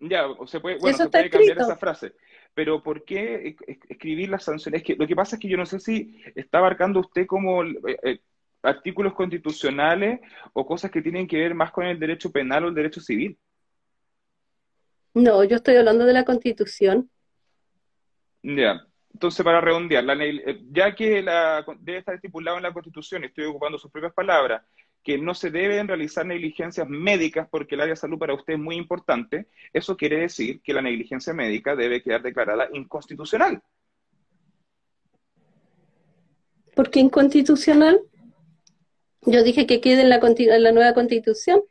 ya, 0.00 0.26
se 0.46 0.60
puede, 0.60 0.78
bueno, 0.78 0.96
se 0.96 1.08
puede 1.08 1.30
cambiar 1.30 1.58
esa 1.58 1.76
frase. 1.76 2.14
Pero 2.54 2.82
¿por 2.82 3.04
qué 3.04 3.56
escribir 3.88 4.30
las 4.30 4.44
sanciones? 4.44 4.80
Es 4.80 4.86
que 4.86 4.96
lo 4.96 5.06
que 5.06 5.14
pasa 5.14 5.36
es 5.36 5.40
que 5.40 5.48
yo 5.48 5.56
no 5.56 5.66
sé 5.66 5.78
si 5.78 6.20
está 6.34 6.58
abarcando 6.58 7.00
usted 7.00 7.26
como 7.26 7.62
eh, 7.62 8.20
artículos 8.62 9.14
constitucionales 9.14 10.20
o 10.52 10.66
cosas 10.66 10.90
que 10.90 11.02
tienen 11.02 11.26
que 11.26 11.38
ver 11.38 11.54
más 11.54 11.70
con 11.70 11.86
el 11.86 11.98
derecho 11.98 12.30
penal 12.30 12.64
o 12.64 12.68
el 12.68 12.74
derecho 12.74 13.00
civil. 13.00 13.38
No, 15.14 15.42
yo 15.44 15.56
estoy 15.56 15.76
hablando 15.76 16.04
de 16.04 16.12
la 16.12 16.24
constitución. 16.24 17.10
Ya, 18.42 18.86
entonces 19.12 19.44
para 19.44 19.60
redondear, 19.60 20.04
eh, 20.20 20.60
ya 20.70 20.94
que 20.94 21.22
la, 21.22 21.64
debe 21.80 21.98
estar 21.98 22.14
estipulado 22.14 22.56
en 22.56 22.62
la 22.62 22.72
constitución, 22.72 23.24
estoy 23.24 23.46
ocupando 23.46 23.78
sus 23.78 23.90
propias 23.90 24.12
palabras, 24.12 24.62
que 25.02 25.18
no 25.18 25.34
se 25.34 25.50
deben 25.50 25.88
realizar 25.88 26.26
negligencias 26.26 26.88
médicas 26.88 27.48
porque 27.50 27.74
el 27.74 27.80
área 27.80 27.94
de 27.94 28.00
salud 28.00 28.18
para 28.18 28.34
usted 28.34 28.54
es 28.54 28.58
muy 28.58 28.76
importante, 28.76 29.48
eso 29.72 29.96
quiere 29.96 30.20
decir 30.20 30.60
que 30.62 30.72
la 30.72 30.82
negligencia 30.82 31.32
médica 31.32 31.74
debe 31.74 32.02
quedar 32.02 32.22
declarada 32.22 32.68
inconstitucional. 32.72 33.62
¿Por 36.74 36.90
qué 36.90 37.00
inconstitucional? 37.00 38.00
Yo 39.30 39.42
dije 39.42 39.66
que 39.66 39.82
quede 39.82 40.02
en 40.02 40.08
la, 40.08 40.72
nueva 40.72 40.94
constitución. 40.94 41.62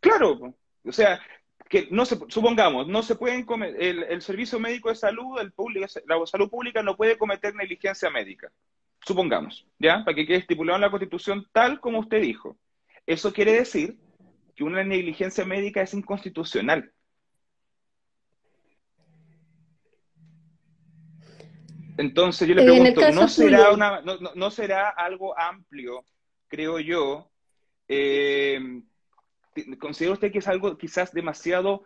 Claro, 0.00 0.54
o 0.84 0.92
sea, 0.92 1.20
que 1.70 1.88
no 1.90 2.04
se, 2.04 2.18
supongamos, 2.28 2.86
no 2.86 3.02
se 3.02 3.14
pueden 3.14 3.46
el, 3.78 4.02
el, 4.02 4.20
servicio 4.20 4.58
médico 4.58 4.90
de 4.90 4.96
salud, 4.96 5.40
el 5.40 5.52
público, 5.52 5.86
la 6.06 6.26
salud 6.26 6.50
pública 6.50 6.82
no 6.82 6.96
puede 6.96 7.16
cometer 7.16 7.54
negligencia 7.54 8.10
médica. 8.10 8.52
Supongamos, 9.06 9.66
¿ya? 9.78 10.04
Para 10.04 10.14
que 10.14 10.26
quede 10.26 10.38
estipulado 10.38 10.76
en 10.76 10.82
la 10.82 10.90
Constitución 10.90 11.46
tal 11.52 11.80
como 11.80 12.00
usted 12.00 12.20
dijo. 12.20 12.58
Eso 13.06 13.32
quiere 13.32 13.52
decir 13.52 13.96
que 14.54 14.64
una 14.64 14.84
negligencia 14.84 15.46
médica 15.46 15.80
es 15.80 15.94
inconstitucional. 15.94 16.92
Entonces 21.96 22.48
yo 22.48 22.54
le 22.54 22.62
pregunto, 22.64 23.00
¿no 23.12 23.28
será, 23.28 23.72
una, 23.72 24.02
no, 24.34 24.50
será 24.50 24.88
algo 24.90 25.38
amplio, 25.38 26.04
creo 26.48 26.78
yo? 26.80 27.30
Eh, 27.88 28.82
¿Considera 29.78 30.14
usted 30.14 30.32
que 30.32 30.38
es 30.38 30.48
algo 30.48 30.78
quizás 30.78 31.12
demasiado 31.12 31.84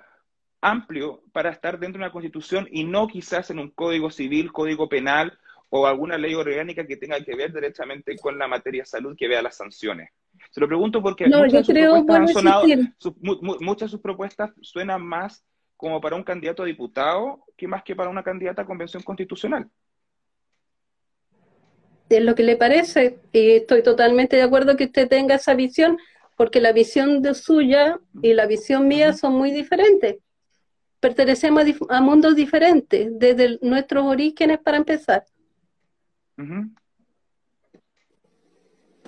amplio 0.60 1.22
para 1.32 1.50
estar 1.50 1.78
dentro 1.78 1.98
de 1.98 2.04
una 2.04 2.12
constitución 2.12 2.68
y 2.70 2.84
no 2.84 3.06
quizás 3.08 3.50
en 3.50 3.58
un 3.58 3.70
código 3.70 4.10
civil, 4.10 4.52
código 4.52 4.88
penal 4.88 5.36
o 5.68 5.86
alguna 5.86 6.16
ley 6.16 6.34
orgánica 6.34 6.86
que 6.86 6.96
tenga 6.96 7.20
que 7.20 7.34
ver 7.34 7.52
directamente 7.52 8.16
con 8.16 8.38
la 8.38 8.46
materia 8.46 8.82
de 8.82 8.86
salud 8.86 9.16
que 9.16 9.28
vea 9.28 9.42
las 9.42 9.56
sanciones? 9.56 10.10
Se 10.50 10.60
lo 10.60 10.68
pregunto 10.68 11.02
porque 11.02 11.26
muchas, 11.26 11.68
muchas 13.60 13.86
de 13.86 13.90
sus 13.90 14.00
propuestas 14.00 14.52
suenan 14.60 15.02
más 15.02 15.44
como 15.76 16.00
para 16.00 16.16
un 16.16 16.22
candidato 16.22 16.62
a 16.62 16.66
diputado 16.66 17.44
que 17.56 17.68
más 17.68 17.82
que 17.82 17.96
para 17.96 18.10
una 18.10 18.22
candidata 18.22 18.62
a 18.62 18.66
convención 18.66 19.02
constitucional. 19.02 19.68
Es 22.08 22.22
lo 22.22 22.34
que 22.34 22.42
le 22.42 22.56
parece 22.56 23.18
y 23.32 23.52
estoy 23.52 23.82
totalmente 23.82 24.36
de 24.36 24.42
acuerdo 24.42 24.76
que 24.76 24.84
usted 24.84 25.08
tenga 25.08 25.36
esa 25.36 25.54
visión 25.54 25.98
porque 26.36 26.60
la 26.60 26.72
visión 26.72 27.22
de 27.22 27.34
suya 27.34 27.98
y 28.22 28.34
la 28.34 28.46
visión 28.46 28.86
mía 28.86 29.12
son 29.14 29.32
muy 29.34 29.50
diferentes. 29.50 30.16
Pertenecemos 31.00 31.64
a, 31.88 32.00
mundos 32.00 32.36
diferentes 32.36 33.08
desde 33.18 33.58
nuestros 33.62 34.04
orígenes 34.04 34.58
para 34.58 34.76
empezar. 34.76 35.24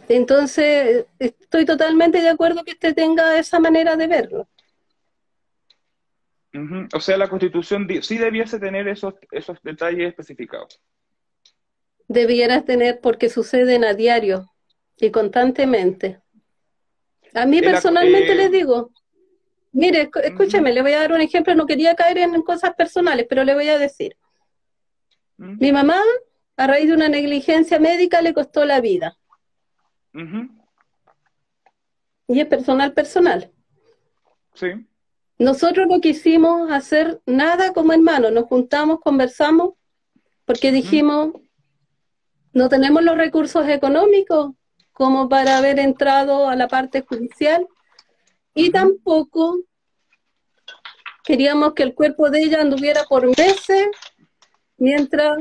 Entonces, 0.08 1.06
estoy 1.18 1.66
totalmente 1.66 2.20
de 2.22 2.30
acuerdo 2.30 2.64
que 2.64 2.72
usted 2.72 2.94
tenga 2.94 3.38
esa 3.38 3.60
manera 3.60 3.94
de 3.96 4.06
verlo. 4.06 4.48
O 6.94 7.00
sea, 7.00 7.18
la 7.18 7.28
constitución 7.28 7.86
sí 8.00 8.16
debiese 8.16 8.58
tener 8.58 8.88
esos, 8.88 9.14
esos 9.30 9.58
detalles 9.62 10.08
especificados. 10.08 10.80
Debieras 12.08 12.64
tener 12.64 13.00
porque 13.00 13.28
suceden 13.28 13.84
a 13.84 13.94
diario 13.94 14.50
y 14.96 15.10
constantemente. 15.10 16.20
A 17.34 17.46
mí 17.46 17.60
personalmente 17.60 18.34
les 18.34 18.50
digo, 18.50 18.90
mire, 19.72 20.10
escúcheme, 20.24 20.72
le 20.72 20.82
voy 20.82 20.92
a 20.92 21.00
dar 21.00 21.12
un 21.12 21.20
ejemplo, 21.20 21.54
no 21.54 21.66
quería 21.66 21.94
caer 21.94 22.18
en 22.18 22.42
cosas 22.42 22.74
personales, 22.74 23.26
pero 23.28 23.44
le 23.44 23.54
voy 23.54 23.68
a 23.68 23.78
decir. 23.78 24.16
Mi 25.36 25.70
mamá, 25.70 26.00
a 26.56 26.66
raíz 26.66 26.88
de 26.88 26.94
una 26.94 27.08
negligencia 27.08 27.78
médica, 27.78 28.22
le 28.22 28.34
costó 28.34 28.64
la 28.64 28.80
vida. 28.80 29.16
Y 32.26 32.40
es 32.40 32.46
personal, 32.46 32.92
personal. 32.92 33.52
Sí. 34.54 34.68
Nosotros 35.38 35.86
no 35.86 36.00
quisimos 36.00 36.70
hacer 36.72 37.20
nada 37.24 37.72
como 37.72 37.92
hermanos, 37.92 38.32
nos 38.32 38.46
juntamos, 38.46 38.98
conversamos, 39.00 39.74
porque 40.44 40.72
dijimos, 40.72 41.34
no 42.52 42.68
tenemos 42.68 43.02
los 43.02 43.16
recursos 43.16 43.68
económicos 43.68 44.52
como 44.92 45.28
para 45.28 45.58
haber 45.58 45.78
entrado 45.78 46.48
a 46.48 46.56
la 46.56 46.68
parte 46.68 47.02
judicial 47.02 47.66
y 48.54 48.70
tampoco 48.70 49.60
queríamos 51.24 51.74
que 51.74 51.84
el 51.84 51.94
cuerpo 51.94 52.30
de 52.30 52.42
ella 52.42 52.60
anduviera 52.60 53.04
por 53.04 53.26
meses 53.36 53.88
mientras 54.76 55.38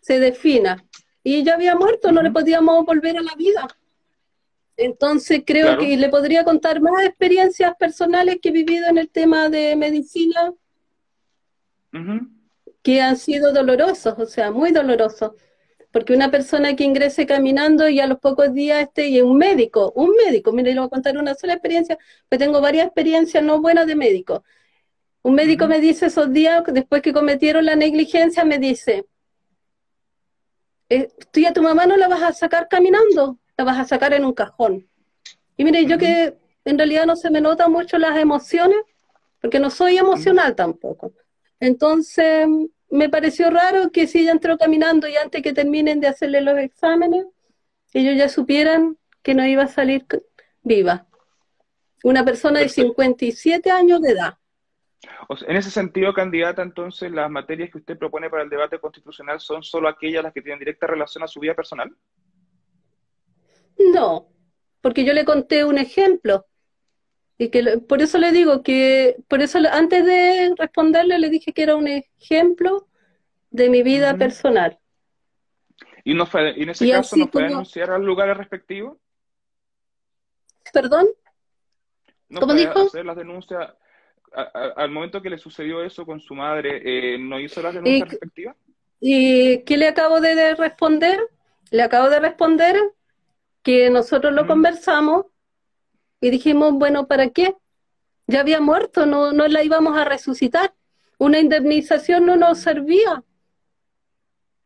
se 0.00 0.20
defina. 0.20 0.82
Y 1.22 1.42
ya 1.42 1.54
había 1.54 1.74
muerto, 1.74 2.12
no 2.12 2.22
le 2.22 2.30
podíamos 2.30 2.86
volver 2.86 3.18
a 3.18 3.22
la 3.22 3.34
vida. 3.34 3.66
Entonces 4.76 5.42
creo 5.44 5.78
que 5.78 5.96
le 5.96 6.08
podría 6.08 6.44
contar 6.44 6.80
más 6.80 7.04
experiencias 7.04 7.74
personales 7.76 8.38
que 8.40 8.50
he 8.50 8.52
vivido 8.52 8.88
en 8.88 8.98
el 8.98 9.10
tema 9.10 9.48
de 9.48 9.74
medicina 9.74 10.52
que 12.82 13.00
han 13.00 13.16
sido 13.16 13.52
dolorosos, 13.52 14.14
o 14.18 14.26
sea, 14.26 14.50
muy 14.52 14.70
dolorosos. 14.70 15.32
Porque 15.96 16.12
una 16.12 16.30
persona 16.30 16.76
que 16.76 16.84
ingrese 16.84 17.24
caminando 17.24 17.88
y 17.88 18.00
a 18.00 18.06
los 18.06 18.18
pocos 18.18 18.52
días 18.52 18.82
esté, 18.82 19.08
y 19.08 19.22
un 19.22 19.38
médico, 19.38 19.94
un 19.96 20.10
médico, 20.10 20.52
mire, 20.52 20.74
le 20.74 20.80
voy 20.80 20.88
a 20.88 20.90
contar 20.90 21.16
una 21.16 21.34
sola 21.34 21.54
experiencia, 21.54 21.96
pues 22.28 22.38
tengo 22.38 22.60
varias 22.60 22.84
experiencias 22.84 23.42
no 23.42 23.62
buenas 23.62 23.86
de 23.86 23.96
médico. 23.96 24.44
Un 25.22 25.34
médico 25.34 25.66
me 25.66 25.80
dice 25.80 26.08
esos 26.08 26.30
días, 26.30 26.62
después 26.70 27.00
que 27.00 27.14
cometieron 27.14 27.64
la 27.64 27.76
negligencia, 27.76 28.44
me 28.44 28.58
dice, 28.58 29.06
eh, 30.90 31.08
tú 31.32 31.40
y 31.40 31.46
a 31.46 31.54
tu 31.54 31.62
mamá 31.62 31.86
no 31.86 31.96
la 31.96 32.08
vas 32.08 32.22
a 32.24 32.32
sacar 32.34 32.68
caminando, 32.68 33.38
la 33.56 33.64
vas 33.64 33.78
a 33.78 33.86
sacar 33.86 34.12
en 34.12 34.26
un 34.26 34.34
cajón. 34.34 34.86
Y 35.56 35.64
mire, 35.64 35.86
yo 35.86 35.96
que 35.96 36.36
en 36.66 36.76
realidad 36.76 37.06
no 37.06 37.16
se 37.16 37.30
me 37.30 37.40
notan 37.40 37.72
mucho 37.72 37.96
las 37.96 38.18
emociones, 38.18 38.80
porque 39.40 39.58
no 39.58 39.70
soy 39.70 39.96
emocional 39.96 40.54
tampoco. 40.54 41.14
Entonces, 41.58 42.46
me 42.96 43.08
pareció 43.08 43.50
raro 43.50 43.90
que 43.92 44.06
si 44.06 44.20
ella 44.20 44.32
entró 44.32 44.56
caminando 44.56 45.06
y 45.06 45.16
antes 45.16 45.42
que 45.42 45.52
terminen 45.52 46.00
de 46.00 46.08
hacerle 46.08 46.40
los 46.40 46.58
exámenes, 46.58 47.26
ellos 47.92 48.16
ya 48.16 48.28
supieran 48.28 48.96
que 49.22 49.34
no 49.34 49.46
iba 49.46 49.64
a 49.64 49.68
salir 49.68 50.06
viva. 50.62 51.06
Una 52.02 52.24
persona 52.24 52.60
de 52.60 52.68
57 52.68 53.70
años 53.70 54.00
de 54.00 54.12
edad. 54.12 54.38
en 55.46 55.56
ese 55.56 55.70
sentido, 55.70 56.12
candidata, 56.12 56.62
entonces, 56.62 57.10
las 57.10 57.30
materias 57.30 57.70
que 57.70 57.78
usted 57.78 57.98
propone 57.98 58.30
para 58.30 58.42
el 58.42 58.48
debate 58.48 58.78
constitucional 58.78 59.40
son 59.40 59.62
solo 59.62 59.88
aquellas 59.88 60.22
las 60.22 60.32
que 60.32 60.42
tienen 60.42 60.58
directa 60.58 60.86
relación 60.86 61.22
a 61.24 61.28
su 61.28 61.40
vida 61.40 61.54
personal? 61.54 61.94
No, 63.92 64.28
porque 64.80 65.04
yo 65.04 65.12
le 65.12 65.24
conté 65.24 65.64
un 65.64 65.78
ejemplo. 65.78 66.46
Y 67.38 67.50
que 67.50 67.78
por 67.78 68.00
eso 68.00 68.18
le 68.18 68.32
digo 68.32 68.62
que, 68.62 69.16
por 69.28 69.42
eso 69.42 69.58
antes 69.70 70.04
de 70.04 70.54
responderle 70.56 71.18
le 71.18 71.28
dije 71.28 71.52
que 71.52 71.62
era 71.62 71.76
un 71.76 71.88
ejemplo 71.88 72.86
de 73.50 73.68
mi 73.68 73.82
vida 73.82 74.16
personal. 74.16 74.78
¿Y, 76.04 76.14
no 76.14 76.24
fue, 76.26 76.60
en 76.60 76.70
ese 76.70 76.90
caso 76.90 77.16
no 77.16 77.24
fue 77.24 77.42
como... 77.42 77.46
denunciar 77.46 77.90
al 77.90 78.04
lugar 78.04 78.36
respectivo? 78.36 78.98
¿Perdón? 80.72 81.06
¿No 82.28 82.40
¿Cómo 82.40 82.54
dijo? 82.54 82.86
hacer 82.86 83.04
las 83.04 83.16
denuncias 83.16 83.70
al 84.32 84.90
momento 84.90 85.22
que 85.22 85.30
le 85.30 85.38
sucedió 85.38 85.82
eso 85.82 86.04
con 86.04 86.20
su 86.20 86.34
madre, 86.34 86.82
eh, 86.84 87.18
¿no 87.18 87.40
hizo 87.40 87.62
las 87.62 87.74
denuncias 87.74 88.10
respectivas? 88.10 88.56
¿Y 89.00 89.62
qué 89.64 89.76
le 89.76 89.88
acabo 89.88 90.20
de 90.20 90.54
responder? 90.54 91.18
Le 91.70 91.82
acabo 91.82 92.10
de 92.10 92.20
responder 92.20 92.76
que 93.62 93.90
nosotros 93.90 94.32
lo 94.32 94.46
conversamos 94.46 95.26
y 96.20 96.30
dijimos, 96.30 96.72
bueno, 96.74 97.06
¿para 97.06 97.30
qué? 97.30 97.54
Ya 98.26 98.40
había 98.40 98.60
muerto, 98.60 99.06
no, 99.06 99.32
no 99.32 99.46
la 99.48 99.62
íbamos 99.62 99.96
a 99.96 100.04
resucitar. 100.04 100.74
Una 101.18 101.38
indemnización 101.38 102.26
no 102.26 102.36
nos 102.36 102.58
servía. 102.58 103.22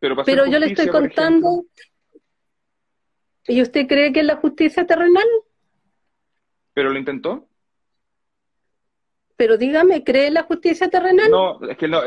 Pero, 0.01 0.47
yo 0.47 0.59
le 0.59 0.67
estoy 0.67 0.89
contando. 0.89 1.67
¿Y 3.47 3.61
usted 3.61 3.87
cree 3.87 4.13
que 4.13 4.21
es 4.21 4.27
la 4.27 4.37
justicia 4.37 4.87
terrenal? 4.87 5.27
¿Pero 6.73 6.91
lo 6.91 6.99
intentó? 6.99 7.49
Pero 9.37 9.57
dígame, 9.57 10.05
¿cree 10.05 10.29
en 10.29 10.35
la 10.35 10.45
justicia 10.45 10.89
terrenal? 10.89 11.31
No, 11.31 11.63
es 11.69 11.77
que 11.77 11.89
no, 11.89 12.01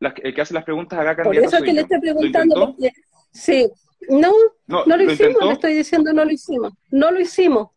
el 0.00 0.34
que 0.34 0.40
hace 0.40 0.54
las 0.54 0.64
preguntas 0.64 0.98
acá 0.98 1.22
Por 1.22 1.36
eso 1.36 1.56
es 1.56 1.62
que 1.62 1.72
le 1.72 1.80
estoy 1.82 2.00
preguntando. 2.00 2.76
sí, 3.32 3.68
no, 4.08 4.32
no, 4.66 4.84
lo, 4.84 5.02
hicimos, 5.02 5.44
le 5.44 5.52
estoy 5.52 5.74
diciendo 5.74 6.12
no 6.12 6.24
lo 6.24 6.30
hicimos. 6.30 6.72
No 6.90 7.10
lo 7.10 7.20
hicimos. 7.20 7.70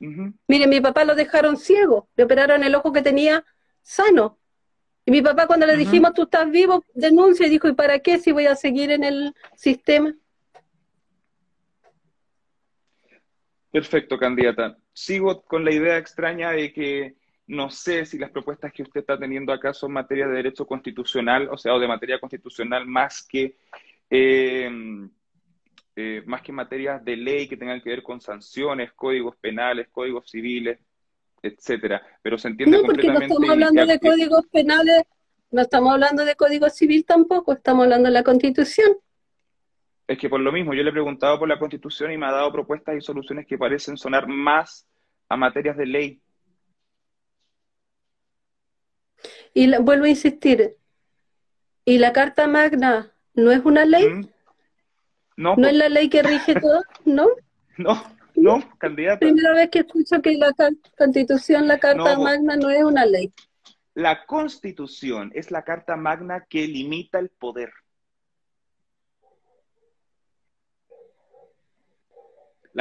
Mire, 0.00 0.66
mi 0.66 0.80
papá 0.80 1.04
lo 1.04 1.14
dejaron 1.14 1.58
ciego, 1.58 2.08
le 2.16 2.24
operaron 2.24 2.64
el 2.64 2.74
ojo 2.74 2.92
que 2.92 3.02
tenía 3.02 3.44
sano. 3.82 4.38
Y 5.04 5.10
mi 5.10 5.20
papá 5.22 5.46
cuando 5.46 5.66
le 5.66 5.76
dijimos, 5.76 6.14
tú 6.14 6.22
estás 6.22 6.50
vivo, 6.50 6.84
denuncia 6.94 7.46
y 7.46 7.50
dijo, 7.50 7.68
¿y 7.68 7.74
para 7.74 7.98
qué 7.98 8.18
si 8.18 8.32
voy 8.32 8.46
a 8.46 8.54
seguir 8.54 8.90
en 8.90 9.04
el 9.04 9.34
sistema? 9.56 10.14
Perfecto, 13.70 14.18
candidata. 14.18 14.76
Sigo 14.92 15.42
con 15.42 15.64
la 15.64 15.72
idea 15.72 15.98
extraña 15.98 16.50
de 16.50 16.72
que 16.72 17.14
no 17.46 17.70
sé 17.70 18.06
si 18.06 18.18
las 18.18 18.30
propuestas 18.30 18.72
que 18.72 18.82
usted 18.82 19.00
está 19.00 19.18
teniendo 19.18 19.52
acá 19.52 19.74
son 19.74 19.92
materia 19.92 20.26
de 20.26 20.34
derecho 20.34 20.66
constitucional, 20.66 21.48
o 21.50 21.58
sea, 21.58 21.74
o 21.74 21.80
de 21.80 21.88
materia 21.88 22.18
constitucional 22.18 22.86
más 22.86 23.26
que 23.26 23.56
eh, 24.08 24.70
eh, 26.02 26.22
más 26.24 26.40
que 26.40 26.50
materias 26.50 27.04
de 27.04 27.14
ley 27.14 27.46
que 27.46 27.58
tengan 27.58 27.82
que 27.82 27.90
ver 27.90 28.02
con 28.02 28.22
sanciones, 28.22 28.90
códigos 28.94 29.36
penales, 29.36 29.88
códigos 29.90 30.30
civiles, 30.30 30.78
etcétera. 31.42 32.00
Pero 32.22 32.38
se 32.38 32.48
entiende 32.48 32.78
no, 32.78 32.84
porque 32.84 33.06
no 33.06 33.20
estamos 33.20 33.50
hablando 33.50 33.84
de 33.84 34.00
códigos 34.00 34.46
penales, 34.46 35.02
no 35.50 35.60
estamos 35.60 35.92
hablando 35.92 36.24
de 36.24 36.36
código 36.36 36.70
civil 36.70 37.04
tampoco, 37.04 37.52
estamos 37.52 37.84
hablando 37.84 38.08
de 38.08 38.14
la 38.14 38.22
Constitución. 38.22 38.96
Es 40.06 40.16
que 40.16 40.30
por 40.30 40.40
lo 40.40 40.50
mismo, 40.52 40.72
yo 40.72 40.82
le 40.82 40.88
he 40.88 40.92
preguntado 40.92 41.38
por 41.38 41.48
la 41.48 41.58
Constitución 41.58 42.10
y 42.12 42.16
me 42.16 42.26
ha 42.26 42.32
dado 42.32 42.50
propuestas 42.50 42.96
y 42.96 43.02
soluciones 43.02 43.46
que 43.46 43.58
parecen 43.58 43.98
sonar 43.98 44.26
más 44.26 44.86
a 45.28 45.36
materias 45.36 45.76
de 45.76 45.86
ley. 45.86 46.22
Y 49.52 49.76
vuelvo 49.76 50.06
a 50.06 50.08
insistir, 50.08 50.76
¿y 51.84 51.98
la 51.98 52.14
Carta 52.14 52.46
Magna 52.46 53.12
no 53.34 53.50
es 53.52 53.60
una 53.66 53.84
ley? 53.84 54.08
¿Mm? 54.08 54.28
No, 55.40 55.54
es 55.56 55.74
la 55.74 55.88
ley 55.88 56.10
que 56.10 56.22
rige 56.22 56.54
todo? 56.60 56.82
¿No? 57.06 57.26
No, 57.78 58.04
no, 58.34 58.62
candidata. 58.76 59.20
Primera 59.20 59.54
vez 59.54 59.70
que 59.70 59.78
escucho 59.80 60.20
que 60.20 60.36
la 60.36 60.52
Constitución, 60.98 61.66
la 61.66 61.78
Carta 61.78 62.18
Magna, 62.18 62.56
no 62.56 62.68
es 62.68 62.84
una 62.84 63.06
ley. 63.06 63.32
La 63.94 64.26
Constitución 64.26 65.32
es 65.34 65.50
la 65.50 65.64
Carta 65.64 65.96
Magna 65.96 66.44
que 66.46 66.66
limita 66.66 67.18
el 67.18 67.30
poder. 67.30 67.72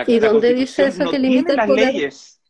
¿Y 0.06 0.20
dónde 0.20 0.54
dice 0.54 0.88
eso 0.88 1.10
que 1.10 1.18
limita 1.18 1.54
el 1.54 1.66
poder? 1.66 1.94
leyes. 1.94 2.42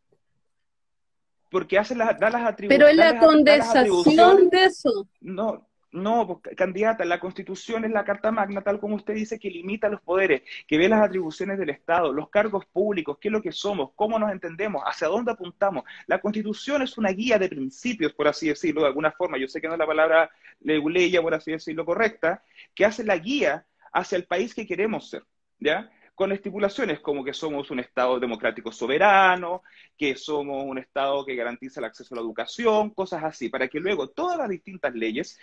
Porque 1.52 1.78
hace 1.78 1.96
las, 1.96 2.20
da 2.20 2.32
las 2.32 2.44
atribuciones. 2.48 2.70
Pero 2.70 2.88
es 2.88 2.96
la 2.96 3.20
condensación 3.20 4.50
de 4.50 4.66
eso. 4.66 5.08
No, 5.22 5.69
no, 5.92 6.28
pues, 6.28 6.56
candidata, 6.56 7.04
la 7.06 7.20
Constitución 7.20 7.86
es 7.86 7.92
la 7.92 8.04
Carta 8.04 8.32
Magna, 8.32 8.62
tal 8.62 8.80
como 8.80 8.96
usted 8.96 9.16
dice, 9.16 9.40
que 9.40 9.50
limita 9.50 9.90
los 9.90 10.02
poderes, 10.02 10.44
que 10.68 10.78
ve 10.78 10.88
las 10.88 11.02
atribuciones 11.02 11.58
del 11.58 11.72
Estado, 11.72 12.14
los 12.14 12.30
cargos 12.30 12.66
públicos, 12.68 13.18
qué 13.20 13.30
es 13.30 13.32
lo 13.32 13.42
que 13.42 13.52
somos, 13.52 13.92
cómo 13.96 14.20
nos 14.20 14.32
entendemos, 14.32 14.84
hacia 14.86 15.08
dónde 15.08 15.32
apuntamos. 15.32 15.84
La 16.08 16.20
Constitución 16.20 16.82
es 16.84 16.98
una 16.98 17.10
guía 17.10 17.40
de 17.40 17.50
principios, 17.50 18.14
por 18.14 18.28
así 18.28 18.50
decirlo, 18.50 18.82
de 18.82 18.88
alguna 18.88 19.12
forma. 19.12 19.38
Yo 19.38 19.48
sé 19.48 19.60
que 19.62 19.68
no 19.68 19.74
es 19.74 19.80
la 19.80 19.88
palabra 19.88 20.30
leguleya, 20.62 21.22
por 21.22 21.34
así 21.34 21.52
decirlo, 21.52 21.86
correcta, 21.86 22.44
que 22.76 22.86
hace 22.86 23.04
la 23.04 23.18
guía 23.18 23.66
hacia 23.92 24.18
el 24.18 24.26
país 24.26 24.54
que 24.54 24.68
queremos 24.68 25.10
ser, 25.10 25.24
¿ya? 25.60 25.90
Con 26.14 26.32
estipulaciones 26.34 27.00
como 27.00 27.24
que 27.24 27.34
somos 27.34 27.72
un 27.72 27.80
Estado 27.80 28.20
democrático 28.20 28.72
soberano, 28.72 29.64
que 29.98 30.16
somos 30.16 30.66
un 30.66 30.78
Estado 30.78 31.26
que 31.26 31.36
garantiza 31.36 31.80
el 31.80 31.86
acceso 31.86 32.14
a 32.14 32.18
la 32.18 32.22
educación, 32.22 32.90
cosas 32.90 33.24
así, 33.24 33.50
para 33.50 33.68
que 33.70 33.80
luego 33.80 34.10
todas 34.10 34.38
las 34.38 34.50
distintas 34.50 34.94
leyes 34.94 35.40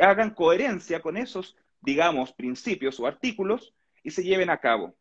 hagan 0.00 0.30
coherencia 0.30 1.00
con 1.00 1.16
esos, 1.16 1.56
digamos, 1.80 2.32
principios 2.32 2.98
o 3.00 3.06
artículos 3.06 3.72
y 4.02 4.10
se 4.10 4.22
lleven 4.22 4.50
a 4.50 4.58
cabo. 4.58 4.94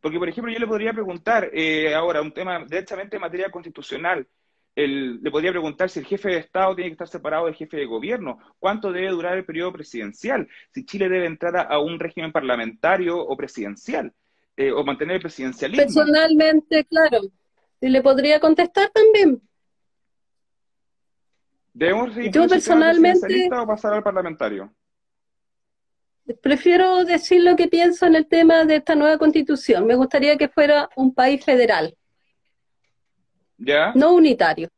Porque, 0.00 0.18
por 0.18 0.28
ejemplo, 0.28 0.52
yo 0.52 0.58
le 0.58 0.66
podría 0.66 0.92
preguntar 0.92 1.50
eh, 1.52 1.94
ahora 1.94 2.22
un 2.22 2.32
tema 2.32 2.64
directamente 2.64 3.16
en 3.16 3.22
materia 3.22 3.50
constitucional 3.50 4.26
le 4.74 5.30
podría 5.30 5.50
preguntar 5.50 5.90
si 5.90 5.98
el 5.98 6.06
jefe 6.06 6.30
de 6.30 6.38
Estado 6.38 6.74
tiene 6.74 6.90
que 6.90 6.94
estar 6.94 7.08
separado 7.08 7.46
del 7.46 7.54
jefe 7.54 7.76
de 7.76 7.86
gobierno, 7.86 8.38
cuánto 8.58 8.90
debe 8.90 9.10
durar 9.10 9.36
el 9.36 9.44
periodo 9.44 9.72
presidencial, 9.72 10.48
si 10.72 10.84
Chile 10.84 11.08
debe 11.08 11.26
entrar 11.26 11.56
a, 11.70 11.78
un 11.78 11.98
régimen 11.98 12.32
parlamentario 12.32 13.18
o 13.18 13.36
presidencial, 13.36 14.12
eh, 14.56 14.72
o 14.72 14.82
mantener 14.82 15.16
el 15.16 15.22
presidencialismo. 15.22 15.84
Personalmente, 15.84 16.84
claro. 16.84 17.20
¿Y 17.80 17.88
le 17.88 18.00
podría 18.00 18.40
contestar 18.40 18.90
también? 18.90 19.42
¿Debemos 21.72 22.14
seguir 22.14 22.32
Yo 22.32 22.46
personalmente 22.46 23.48
o 23.50 23.66
pasar 23.66 23.94
al 23.94 24.02
parlamentario? 24.02 24.72
Prefiero 26.40 27.04
decir 27.04 27.42
lo 27.42 27.56
que 27.56 27.68
pienso 27.68 28.06
en 28.06 28.14
el 28.14 28.26
tema 28.26 28.64
de 28.64 28.76
esta 28.76 28.94
nueva 28.94 29.18
constitución. 29.18 29.86
Me 29.86 29.94
gustaría 29.94 30.36
que 30.36 30.48
fuera 30.48 30.88
un 30.96 31.14
país 31.14 31.44
federal. 31.44 31.96
No 33.94 34.14
unitario. 34.14 34.68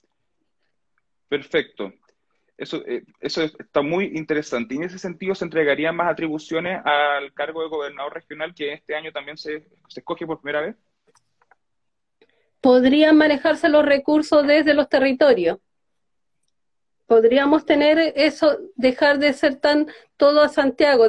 Perfecto. 1.29 1.93
Eso, 2.57 2.85
eh, 2.87 3.03
eso 3.21 3.43
está 3.43 3.83
muy 3.83 4.13
interesante. 4.15 4.75
Y 4.75 4.79
en 4.79 4.85
ese 4.85 4.99
sentido, 4.99 5.35
¿se 5.35 5.45
entregarían 5.45 5.97
más 5.97 6.11
atribuciones 6.11 6.81
al 6.85 7.33
cargo 7.35 7.63
de 7.63 7.69
gobernador 7.69 8.15
regional 8.15 8.55
que 8.55 8.73
este 8.73 8.95
año 8.95 9.11
también 9.13 9.37
se, 9.37 9.67
se 9.89 10.01
escoge 10.01 10.27
por 10.27 10.41
primera 10.41 10.61
vez? 10.61 10.77
Podrían 12.61 13.17
manejarse 13.17 13.69
los 13.69 13.85
recursos 13.85 14.47
desde 14.47 14.73
los 14.73 14.89
territorios. 14.89 15.59
Podríamos 17.07 17.65
tener 17.67 18.13
eso, 18.17 18.59
dejar 18.77 19.19
de 19.19 19.33
ser 19.33 19.57
tan 19.57 19.87
todo 20.17 20.41
a 20.41 20.49
Santiago, 20.49 21.09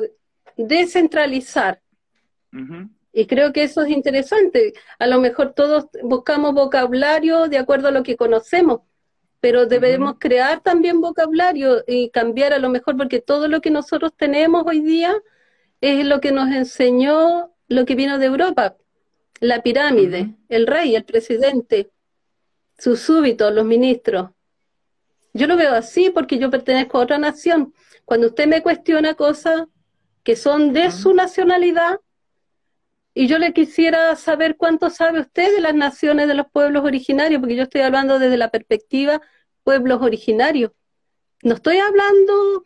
descentralizar. 0.57 1.81
Y 3.11 3.27
creo 3.27 3.53
que 3.53 3.63
eso 3.63 3.81
es 3.81 3.89
interesante. 3.89 4.73
A 4.99 5.07
lo 5.07 5.19
mejor 5.19 5.53
todos 5.53 5.87
buscamos 6.03 6.53
vocabulario 6.53 7.47
de 7.47 7.57
acuerdo 7.57 7.87
a 7.87 7.91
lo 7.91 8.03
que 8.03 8.17
conocemos, 8.17 8.81
pero 9.39 9.65
debemos 9.65 10.15
crear 10.19 10.61
también 10.61 11.01
vocabulario 11.01 11.83
y 11.87 12.09
cambiar 12.09 12.53
a 12.53 12.59
lo 12.59 12.69
mejor 12.69 12.97
porque 12.97 13.21
todo 13.21 13.47
lo 13.47 13.61
que 13.61 13.71
nosotros 13.71 14.13
tenemos 14.17 14.63
hoy 14.65 14.81
día 14.81 15.13
es 15.81 16.05
lo 16.05 16.19
que 16.19 16.31
nos 16.31 16.49
enseñó 16.49 17.51
lo 17.67 17.85
que 17.85 17.95
vino 17.95 18.17
de 18.19 18.25
Europa, 18.25 18.75
la 19.39 19.61
pirámide, 19.61 20.35
el 20.49 20.67
rey, 20.67 20.95
el 20.95 21.03
presidente, 21.03 21.91
sus 22.77 22.99
súbitos, 22.99 23.53
los 23.53 23.65
ministros. 23.65 24.31
Yo 25.35 25.47
lo 25.47 25.57
veo 25.57 25.73
así 25.73 26.11
porque 26.11 26.39
yo 26.39 26.49
pertenezco 26.49 26.97
a 26.97 27.01
otra 27.01 27.17
nación. 27.17 27.73
Cuando 28.05 28.27
usted 28.27 28.47
me 28.47 28.61
cuestiona 28.61 29.15
cosas 29.15 29.65
que 30.23 30.37
son 30.37 30.71
de 30.71 30.91
su 30.91 31.13
nacionalidad, 31.13 31.99
y 33.13 33.27
yo 33.27 33.37
le 33.37 33.51
quisiera 33.51 34.15
saber 34.15 34.55
cuánto 34.55 34.89
sabe 34.89 35.19
usted 35.19 35.53
de 35.53 35.59
las 35.59 35.75
naciones 35.75 36.29
de 36.29 36.35
los 36.35 36.45
pueblos 36.49 36.85
originarios, 36.85 37.41
porque 37.41 37.57
yo 37.57 37.63
estoy 37.63 37.81
hablando 37.81 38.17
desde 38.17 38.37
la 38.37 38.49
perspectiva 38.49 39.21
pueblos 39.63 40.01
originarios. 40.01 40.71
No 41.43 41.55
estoy 41.55 41.79
hablando 41.79 42.63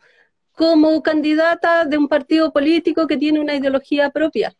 como 0.52 1.02
candidata 1.02 1.84
de 1.86 1.98
un 1.98 2.06
partido 2.06 2.52
político 2.52 3.08
que 3.08 3.16
tiene 3.16 3.40
una 3.40 3.56
ideología 3.56 4.10
propia. 4.10 4.54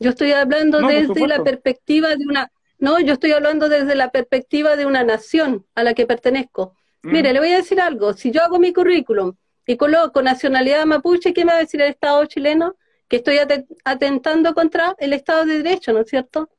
Yo 0.00 0.10
estoy 0.10 0.32
hablando 0.32 0.80
desde 0.80 1.28
la 1.28 1.44
perspectiva 1.44 2.08
de 2.08 2.26
una... 2.26 2.50
No, 2.80 2.98
yo 2.98 3.12
estoy 3.12 3.30
hablando 3.32 3.68
desde 3.68 3.94
la 3.94 4.10
perspectiva 4.10 4.74
de 4.74 4.84
una 4.84 5.04
nación 5.04 5.64
a 5.76 5.84
la 5.84 5.94
que 5.94 6.06
pertenezco. 6.06 6.74
Mm. 7.02 7.12
Mire, 7.12 7.32
le 7.32 7.38
voy 7.38 7.52
a 7.52 7.56
decir 7.56 7.80
algo. 7.80 8.12
Si 8.12 8.30
yo 8.30 8.42
hago 8.42 8.58
mi 8.58 8.72
currículum 8.72 9.34
y 9.66 9.76
coloco 9.76 10.22
nacionalidad 10.22 10.84
mapuche, 10.86 11.32
¿qué 11.32 11.44
me 11.44 11.52
va 11.52 11.58
a 11.58 11.60
decir 11.60 11.80
el 11.80 11.90
Estado 11.90 12.24
chileno? 12.26 12.76
que 13.08 13.16
estoy 13.16 13.38
atentando 13.84 14.54
contra 14.54 14.94
el 14.98 15.12
Estado 15.12 15.44
de 15.44 15.62
Derecho, 15.62 15.92
¿no 15.92 16.00
es 16.00 16.08
cierto? 16.08 16.50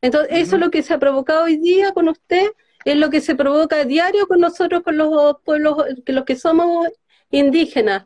Entonces, 0.00 0.30
eso 0.32 0.56
es 0.56 0.60
lo 0.60 0.70
que 0.70 0.82
se 0.82 0.92
ha 0.92 0.98
provocado 0.98 1.44
hoy 1.44 1.56
día 1.56 1.92
con 1.92 2.08
usted, 2.08 2.50
es 2.84 2.96
lo 2.96 3.10
que 3.10 3.20
se 3.20 3.34
provoca 3.34 3.76
a 3.76 3.84
diario 3.84 4.26
con 4.26 4.40
nosotros, 4.40 4.82
con 4.82 4.96
los 4.96 5.36
pueblos, 5.44 5.76
que 6.04 6.12
los 6.12 6.24
que 6.24 6.36
somos 6.36 6.88
indígenas, 7.30 8.04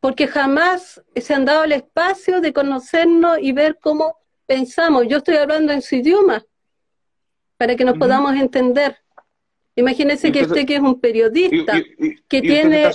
porque 0.00 0.26
jamás 0.26 1.02
se 1.14 1.34
han 1.34 1.44
dado 1.44 1.64
el 1.64 1.72
espacio 1.72 2.40
de 2.40 2.52
conocernos 2.52 3.38
y 3.40 3.52
ver 3.52 3.78
cómo 3.80 4.16
pensamos. 4.46 5.06
Yo 5.08 5.18
estoy 5.18 5.36
hablando 5.36 5.72
en 5.72 5.82
su 5.82 5.96
idioma, 5.96 6.44
para 7.56 7.76
que 7.76 7.84
nos 7.84 7.98
podamos 7.98 8.34
entender. 8.34 8.98
Imagínese 9.76 10.32
que 10.32 10.42
usted 10.42 10.66
que 10.66 10.76
es 10.76 10.80
un 10.80 10.98
periodista, 10.98 11.82
que 12.28 12.40
tiene, 12.40 12.90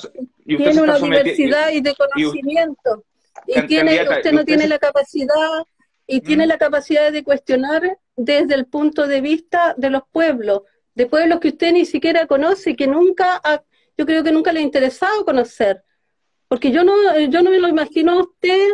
tiene 0.45 0.81
una 0.81 0.97
diversidad 0.97 1.69
y 1.71 1.79
de 1.79 1.93
conocimiento 1.95 3.05
y 3.45 3.61
tiene, 3.67 4.01
usted 4.01 4.31
no 4.31 4.43
tiene 4.43 4.67
la 4.67 4.79
capacidad 4.79 5.63
y 6.07 6.21
tiene 6.21 6.47
la 6.47 6.57
capacidad 6.57 7.11
de 7.11 7.23
cuestionar 7.23 7.99
desde 8.15 8.55
el 8.55 8.65
punto 8.65 9.07
de 9.07 9.21
vista 9.21 9.75
de 9.77 9.91
los 9.91 10.01
pueblos, 10.11 10.63
de 10.95 11.05
pueblos 11.05 11.39
que 11.39 11.49
usted 11.49 11.71
ni 11.71 11.85
siquiera 11.85 12.25
conoce, 12.25 12.75
que 12.75 12.87
nunca, 12.87 13.39
yo 13.95 14.05
creo 14.05 14.23
que 14.23 14.31
nunca 14.31 14.51
le 14.51 14.59
ha 14.59 14.63
interesado 14.63 15.23
conocer, 15.23 15.83
porque 16.47 16.71
yo 16.71 16.83
no, 16.83 16.93
yo 17.19 17.43
no 17.43 17.51
me 17.51 17.59
lo 17.59 17.69
imagino 17.69 18.13
a 18.13 18.21
usted 18.21 18.69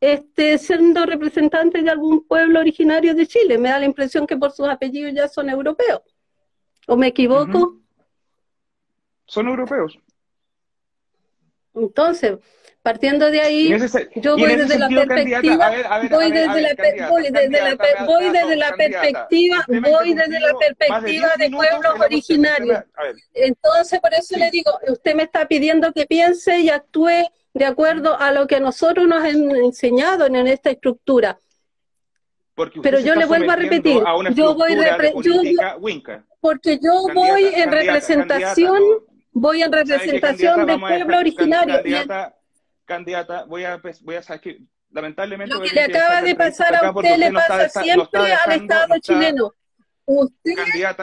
este, 0.00 0.58
siendo 0.58 1.06
representante 1.06 1.80
de 1.82 1.90
algún 1.90 2.26
pueblo 2.26 2.60
originario 2.60 3.14
de 3.14 3.26
Chile. 3.26 3.56
Me 3.56 3.70
da 3.70 3.78
la 3.78 3.86
impresión 3.86 4.26
que 4.26 4.36
por 4.36 4.52
sus 4.52 4.68
apellidos 4.68 5.14
ya 5.14 5.28
son 5.28 5.48
europeos. 5.48 6.02
¿O 6.86 6.96
me 6.96 7.08
equivoco? 7.08 7.80
Son 9.26 9.48
europeos. 9.48 9.98
Entonces, 11.74 12.38
Partiendo 12.86 13.32
de 13.32 13.40
ahí, 13.40 13.76
yo 14.14 14.36
voy 14.36 14.54
desde 14.54 14.78
la 14.78 14.88
perspectiva, 14.88 15.72
voy 16.08 16.30
desde 16.30 16.60
la 16.60 18.06
voy 18.06 18.30
desde 18.30 18.54
la 18.54 18.72
perspectiva, 18.76 19.64
voy 19.66 20.14
desde 20.14 20.38
la 20.38 20.54
perspectiva 20.54 21.28
de 21.36 21.50
pueblos 21.50 22.00
originarios. 22.00 22.84
Entonces, 23.34 23.98
por 23.98 24.14
eso 24.14 24.38
le 24.38 24.52
digo, 24.52 24.70
usted 24.86 25.16
me 25.16 25.24
está 25.24 25.48
pidiendo 25.48 25.92
que 25.92 26.06
piense 26.06 26.60
y 26.60 26.70
actúe 26.70 27.28
de 27.54 27.64
acuerdo 27.64 28.16
a 28.20 28.30
lo 28.30 28.46
que 28.46 28.54
a 28.54 28.60
nosotros 28.60 29.08
nos 29.08 29.24
han 29.24 29.50
enseñado 29.56 30.26
en 30.26 30.46
esta 30.46 30.70
estructura. 30.70 31.40
Pero 32.54 33.00
yo 33.00 33.16
le 33.16 33.24
vuelvo 33.24 33.50
a 33.50 33.56
repetir, 33.56 34.00
yo 34.32 34.54
voy 34.54 34.76
porque 36.46 36.78
yo 36.80 37.08
voy 37.12 37.46
en 37.46 37.72
representación, 37.72 38.80
voy 39.32 39.62
en 39.62 39.72
representación 39.72 40.64
del 40.64 40.78
pueblo 40.78 41.18
originario 41.18 41.82
candidata, 42.84 43.44
voy 43.46 43.64
a, 43.64 43.82
pues, 43.82 44.00
voy 44.00 44.14
a 44.14 44.22
saber 44.22 44.40
que 44.40 44.62
lamentablemente... 44.92 45.52
Lo 45.52 45.60
que 45.60 45.74
le 45.74 45.82
acaba 45.82 46.22
de 46.22 46.36
pasar 46.36 46.72
a 46.76 46.92
usted 46.92 47.16
le 47.18 47.32
pasa 47.32 47.68
siempre 47.68 48.32
al 48.32 48.52
Estado 48.52 48.94
chileno. 49.00 49.52
Usted 50.04 50.54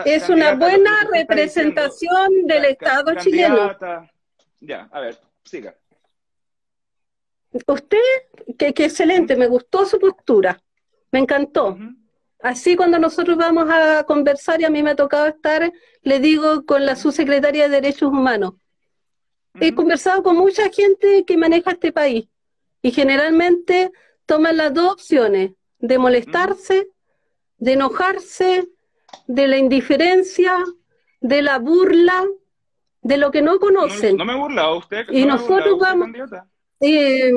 es 0.05 0.29
una 0.29 0.53
buena 0.55 0.91
representación 1.11 2.47
del 2.47 2.63
Estado 2.63 3.15
chileno. 3.15 3.77
Ya, 4.61 4.87
a 4.93 5.01
ver, 5.01 5.19
siga. 5.43 5.75
Usted, 7.67 7.97
que, 8.57 8.67
excelente, 8.69 9.35
me 9.35 9.47
gustó 9.47 9.85
su 9.85 9.99
postura, 9.99 10.57
me 11.11 11.19
encantó. 11.19 11.77
Así 12.43 12.75
cuando 12.75 12.99
nosotros 12.99 13.37
vamos 13.37 13.67
a 13.71 14.03
conversar 14.03 14.61
y 14.61 14.65
a 14.65 14.69
mí 14.69 14.83
me 14.83 14.91
ha 14.91 14.95
tocado 14.95 15.27
estar, 15.27 15.71
le 16.01 16.19
digo 16.19 16.65
con 16.65 16.85
la 16.85 16.95
subsecretaria 16.95 17.63
de 17.63 17.81
Derechos 17.81 18.09
Humanos, 18.09 18.53
He 19.59 19.75
conversado 19.75 20.23
con 20.23 20.35
mucha 20.35 20.69
gente 20.69 21.25
que 21.25 21.37
maneja 21.37 21.71
este 21.71 21.91
país 21.91 22.27
y 22.81 22.91
generalmente 22.91 23.91
toman 24.25 24.57
las 24.57 24.73
dos 24.73 24.93
opciones, 24.93 25.51
de 25.79 25.97
molestarse, 25.97 26.87
de 27.57 27.73
enojarse, 27.73 28.67
de 29.27 29.47
la 29.47 29.57
indiferencia, 29.57 30.57
de 31.21 31.41
la 31.41 31.59
burla, 31.59 32.25
de 33.01 33.17
lo 33.17 33.31
que 33.31 33.41
no 33.41 33.59
conocen. 33.59 34.17
No, 34.17 34.25
me 34.25 34.33
he 34.33 34.37
burlado 34.37 34.77
usted. 34.77 35.05
Y 35.11 35.25
nosotros 35.25 35.77
vamos 35.79 36.09
eh, 36.79 37.31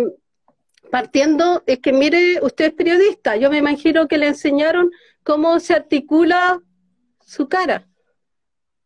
partiendo, 0.90 1.62
es 1.66 1.80
que 1.80 1.92
mire, 1.92 2.40
usted 2.42 2.66
es 2.66 2.72
periodista, 2.72 3.36
yo 3.36 3.50
me 3.50 3.58
imagino 3.58 4.08
que 4.08 4.18
le 4.18 4.28
enseñaron 4.28 4.90
cómo 5.22 5.58
se 5.60 5.74
articula 5.74 6.62
su 7.20 7.48
cara. 7.48 7.86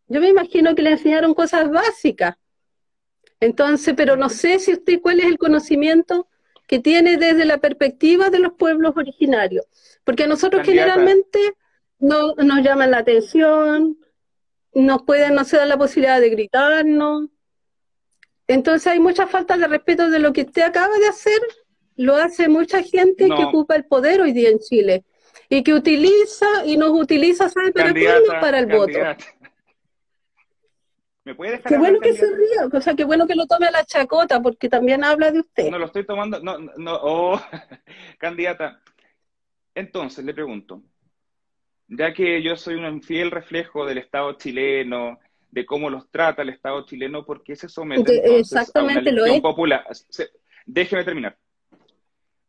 Yo 0.08 0.20
me 0.20 0.28
imagino 0.28 0.74
que 0.74 0.82
le 0.82 0.90
enseñaron 0.90 1.34
cosas 1.34 1.70
básicas. 1.70 2.36
Entonces, 3.38 3.94
pero 3.96 4.16
no 4.16 4.28
sé 4.28 4.58
si 4.58 4.72
usted 4.72 5.00
cuál 5.00 5.20
es 5.20 5.26
el 5.26 5.38
conocimiento 5.38 6.28
que 6.66 6.78
tiene 6.78 7.16
desde 7.16 7.44
la 7.44 7.58
perspectiva 7.58 8.30
de 8.30 8.38
los 8.38 8.52
pueblos 8.52 8.96
originarios, 8.96 9.66
porque 10.04 10.24
a 10.24 10.26
nosotros 10.28 10.62
generalmente 10.64 11.54
no 11.98 12.34
nos 12.34 12.62
llaman 12.62 12.92
la 12.92 12.98
atención, 12.98 13.98
nos 14.72 15.02
pueden, 15.02 15.34
no 15.34 15.44
se 15.44 15.56
dan 15.56 15.68
la 15.68 15.78
posibilidad 15.78 16.20
de 16.20 16.30
gritarnos. 16.30 17.28
Entonces 18.46 18.86
hay 18.86 19.00
mucha 19.00 19.26
falta 19.26 19.56
de 19.56 19.68
respeto 19.68 20.10
de 20.10 20.18
lo 20.18 20.32
que 20.32 20.42
usted 20.42 20.62
acaba 20.62 20.96
de 20.96 21.06
hacer 21.06 21.40
lo 22.00 22.16
hace 22.16 22.48
mucha 22.48 22.82
gente 22.82 23.26
que 23.26 23.44
ocupa 23.44 23.76
el 23.76 23.84
poder 23.84 24.22
hoy 24.22 24.32
día 24.32 24.48
en 24.48 24.58
Chile 24.58 25.04
y 25.50 25.62
que 25.62 25.74
utiliza 25.74 26.64
y 26.64 26.78
nos 26.78 26.90
utiliza, 26.92 27.50
¿sabe 27.50 27.72
para 27.72 27.92
Para 28.40 28.58
el 28.58 28.66
voto. 28.66 28.98
¿Me 31.24 31.34
puede 31.34 31.52
dejar 31.52 31.70
Qué 31.70 31.76
bueno 31.78 32.00
que 32.00 32.14
se 32.14 32.24
ría, 32.24 32.70
o 32.72 32.80
sea, 32.80 32.94
qué 32.94 33.04
bueno 33.04 33.26
que 33.26 33.34
lo 33.34 33.46
tome 33.46 33.66
a 33.66 33.70
la 33.70 33.84
chacota, 33.84 34.40
porque 34.40 34.70
también 34.70 35.04
habla 35.04 35.30
de 35.30 35.40
usted. 35.40 35.70
No 35.70 35.78
lo 35.78 35.86
estoy 35.86 36.06
tomando, 36.06 36.40
no, 36.40 36.58
no, 36.58 36.98
oh, 37.02 37.38
candidata. 38.18 38.80
Entonces, 39.74 40.24
le 40.24 40.32
pregunto, 40.32 40.82
ya 41.86 42.14
que 42.14 42.42
yo 42.42 42.56
soy 42.56 42.76
un 42.76 43.02
fiel 43.02 43.30
reflejo 43.30 43.84
del 43.84 43.98
Estado 43.98 44.32
chileno, 44.38 45.18
de 45.50 45.66
cómo 45.66 45.90
los 45.90 46.10
trata 46.10 46.40
el 46.40 46.48
Estado 46.48 46.86
chileno, 46.86 47.26
¿por 47.26 47.42
qué 47.42 47.54
se 47.56 47.68
somete 47.68 48.38
Exactamente 48.38 49.10
a 49.10 49.12
una 49.12 49.34
lo 49.34 49.42
popular? 49.42 49.86
déjeme 50.64 51.04
terminar. 51.04 51.36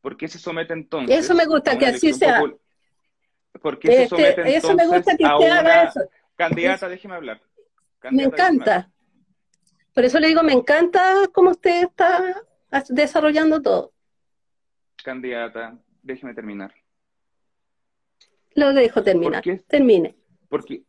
¿Por 0.02 0.18
qué 0.18 0.28
se 0.28 0.40
somete 0.40 0.74
entonces? 0.74 1.18
Eso 1.18 1.36
me 1.36 1.46
gusta 1.46 1.78
que 1.78 1.86
así 1.86 2.14
sea. 2.14 2.42
¿Por 3.62 3.80
qué 3.80 3.88
se 3.88 4.04
este, 4.04 4.10
somete 4.10 4.30
entonces 4.30 4.56
eso 4.56 4.76
me 4.76 4.88
gusta 4.88 5.16
que 5.16 5.24
usted 5.24 5.50
haga 5.50 5.84
eso. 5.84 6.00
Candidata, 6.36 6.90
déjeme 6.90 7.16
hablar. 7.16 7.42
me 8.10 8.24
encanta. 8.24 8.90
Por 9.94 10.06
eso 10.06 10.20
le 10.20 10.28
digo, 10.28 10.42
me 10.42 10.54
encanta 10.54 11.28
cómo 11.34 11.52
usted 11.52 11.84
está 11.84 12.42
desarrollando 12.90 13.62
todo. 13.62 13.94
Candidata, 15.04 15.78
déjeme 16.02 16.34
terminar. 16.34 16.74
Lo 18.56 18.74
dejo 18.74 19.04
terminar. 19.04 19.44
Termine. 19.68 20.16
Porque 20.50 20.84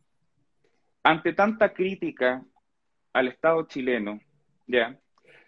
ante 1.03 1.33
tanta 1.33 1.73
crítica 1.73 2.43
al 3.13 3.27
Estado 3.27 3.67
chileno, 3.67 4.19
¿ya? 4.67 4.97